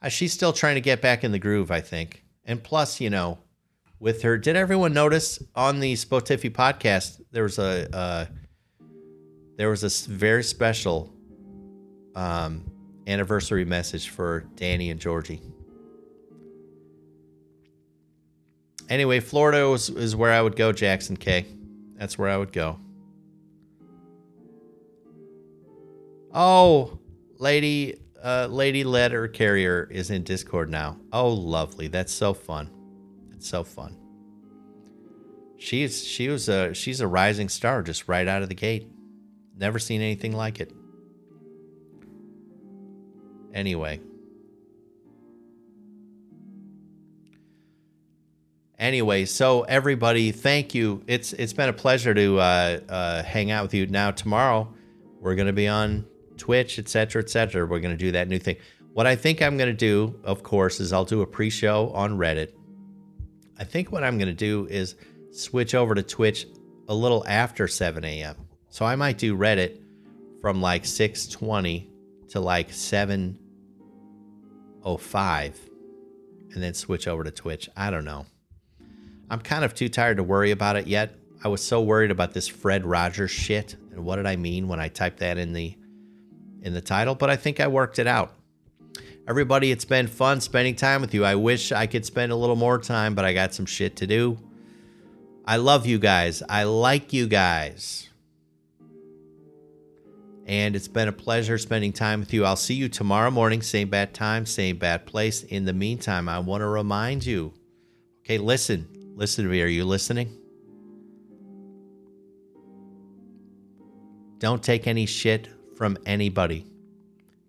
Uh, 0.02 0.10
she's 0.10 0.34
still 0.34 0.54
trying 0.54 0.76
to 0.76 0.82
get 0.82 1.02
back 1.02 1.24
in 1.24 1.32
the 1.32 1.40
groove, 1.40 1.72
I 1.72 1.82
think. 1.82 2.24
And 2.46 2.64
plus, 2.64 3.00
you 3.00 3.10
know, 3.10 3.40
with 4.00 4.22
her, 4.24 4.38
did 4.38 4.56
everyone 4.56 4.94
notice 4.94 5.42
on 5.56 5.80
the 5.80 5.94
Spotify 5.94 6.52
podcast 6.52 7.22
there 7.32 7.44
was 7.44 7.60
a 7.60 7.96
uh, 7.96 8.26
there 9.58 9.70
was 9.70 9.84
a 9.84 10.10
very 10.12 10.44
special 10.44 11.14
um, 12.16 12.70
anniversary 13.08 13.66
message 13.66 14.10
for 14.10 14.46
Danny 14.56 14.90
and 14.90 15.00
Georgie. 15.00 15.42
Anyway, 18.90 19.20
Florida 19.20 19.72
is 19.72 20.16
where 20.16 20.32
I 20.32 20.42
would 20.42 20.56
go, 20.56 20.72
Jackson 20.72 21.18
K. 21.18 21.46
That's 21.96 22.18
where 22.18 22.30
I 22.30 22.38
would 22.38 22.52
go. 22.52 22.80
Oh, 26.34 27.00
lady, 27.38 27.98
uh, 28.22 28.48
lady 28.50 28.84
letter 28.84 29.28
carrier 29.28 29.88
is 29.90 30.12
in 30.12 30.24
Discord 30.24 30.70
now. 30.70 31.00
Oh, 31.14 31.30
lovely. 31.30 31.88
That's 31.88 32.12
so 32.12 32.34
fun. 32.34 32.70
That's 33.30 33.48
so 33.48 33.64
fun. 33.64 33.98
She's 35.58 36.06
she 36.06 36.28
was 36.28 36.50
a 36.50 36.74
she's 36.74 37.00
a 37.00 37.08
rising 37.08 37.48
star 37.48 37.82
just 37.82 38.10
right 38.10 38.28
out 38.28 38.42
of 38.42 38.50
the 38.50 38.56
gate. 38.56 38.88
Never 39.58 39.80
seen 39.80 40.02
anything 40.02 40.34
like 40.34 40.60
it. 40.60 40.74
Anyway. 43.54 44.02
Anyway, 48.86 49.26
so 49.26 49.64
everybody, 49.64 50.32
thank 50.32 50.76
you. 50.76 51.04
It's 51.08 51.34
it's 51.34 51.54
been 51.54 51.70
a 51.70 51.74
pleasure 51.74 52.14
to 52.14 52.38
uh, 52.38 52.80
uh, 52.88 53.24
hang 53.24 53.50
out 53.50 53.64
with 53.64 53.74
you. 53.74 53.88
Now 53.88 54.12
tomorrow, 54.12 54.72
we're 55.20 55.34
gonna 55.34 55.54
be 55.54 55.68
on 55.68 56.06
Twitch, 56.38 56.78
etc., 56.78 57.24
etc. 57.24 57.66
We're 57.66 57.80
gonna 57.80 57.98
do 57.98 58.12
that 58.12 58.28
new 58.28 58.38
thing. 58.38 58.58
What 58.94 59.08
I 59.08 59.16
think 59.16 59.42
I'm 59.42 59.58
gonna 59.58 59.74
do, 59.74 60.20
of 60.24 60.44
course, 60.44 60.80
is 60.80 60.94
I'll 60.94 61.04
do 61.04 61.24
a 61.24 61.26
pre-show 61.26 61.90
on 61.96 62.20
Reddit. 62.20 62.52
I 63.58 63.64
think 63.64 63.92
what 63.92 64.04
I'm 64.04 64.20
gonna 64.20 64.34
do 64.34 64.68
is 64.70 64.94
switch 65.32 65.74
over 65.74 65.96
to 65.96 66.04
Twitch 66.04 66.46
a 66.88 66.94
little 66.94 67.26
after 67.28 67.68
7 67.68 68.06
a.m. 68.06 68.36
So 68.70 68.86
I 68.86 68.96
might 68.96 69.18
do 69.18 69.36
Reddit 69.36 69.82
from 70.42 70.62
like 70.62 70.84
6:20 70.84 71.90
to 72.30 72.40
like 72.40 72.70
7:05, 72.70 75.56
and 76.54 76.62
then 76.62 76.76
switch 76.76 77.08
over 77.08 77.24
to 77.24 77.32
Twitch. 77.32 77.68
I 77.76 77.90
don't 77.90 78.06
know. 78.06 78.28
I'm 79.30 79.40
kind 79.40 79.64
of 79.66 79.74
too 79.74 79.90
tired 79.90 80.18
to 80.18 80.24
worry 80.24 80.52
about 80.52 80.76
it 80.76 80.88
yet. 80.88 81.16
I 81.44 81.48
was 81.48 81.64
so 81.64 81.82
worried 81.82 82.12
about 82.12 82.34
this 82.34 82.48
Fred 82.48 82.86
Rogers 82.86 83.32
shit 83.32 83.76
and 83.92 84.04
what 84.04 84.18
did 84.18 84.26
I 84.26 84.36
mean 84.36 84.68
when 84.68 84.80
I 84.80 84.90
typed 84.90 85.20
that 85.20 85.38
in 85.38 85.54
the 85.54 85.76
in 86.62 86.74
the 86.74 86.82
title, 86.82 87.14
but 87.14 87.30
I 87.30 87.36
think 87.36 87.60
I 87.60 87.68
worked 87.68 88.00
it 88.00 88.08
out. 88.08 88.34
Everybody, 89.28 89.72
it's 89.72 89.86
been 89.86 90.08
fun 90.08 90.42
spending 90.42 90.76
time 90.76 91.02
with 91.02 91.14
you. 91.14 91.24
I 91.24 91.36
wish 91.36 91.72
I 91.72 91.86
could 91.86 92.06
spend 92.06 92.32
a 92.32 92.36
little 92.36 92.56
more 92.56 92.80
time, 92.80 93.14
but 93.14 93.24
I 93.24 93.34
got 93.34 93.54
some 93.54 93.68
shit 93.68 93.96
to 93.98 94.08
do. 94.08 94.40
I 95.46 95.58
love 95.58 95.86
you 95.86 96.00
guys. 96.00 96.42
I 96.50 96.64
like 96.64 97.14
you 97.14 97.28
guys. 97.28 98.10
And 100.48 100.76
it's 100.76 100.88
been 100.88 101.08
a 101.08 101.12
pleasure 101.12 101.58
spending 101.58 101.94
time 101.94 102.20
with 102.20 102.34
you. 102.34 102.46
I'll 102.46 102.56
see 102.56 102.76
you 102.76 102.90
tomorrow 102.90 103.32
morning, 103.32 103.62
same 103.62 103.90
bad 103.90 104.14
time, 104.14 104.46
same 104.46 104.78
bad 104.78 105.06
place. 105.06 105.44
In 105.44 105.66
the 105.66 105.74
meantime, 105.74 106.28
I 106.28 106.40
want 106.40 106.62
to 106.62 106.68
remind 106.68 107.26
you 107.26 107.54
okay, 108.22 108.40
listen, 108.40 108.88
listen 109.16 109.46
to 109.46 109.52
me. 109.52 109.62
Are 109.62 109.68
you 109.68 109.86
listening? 109.86 110.38
Don't 114.38 114.62
take 114.62 114.86
any 114.86 115.06
shit 115.06 115.48
from 115.76 115.98
anybody. 116.06 116.66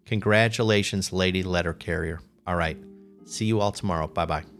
Congratulations, 0.06 1.12
lady 1.12 1.42
letter 1.42 1.72
carrier. 1.74 2.20
All 2.46 2.56
right. 2.56 2.78
See 3.26 3.44
you 3.44 3.60
all 3.60 3.72
tomorrow. 3.72 4.06
Bye 4.06 4.24
bye. 4.24 4.55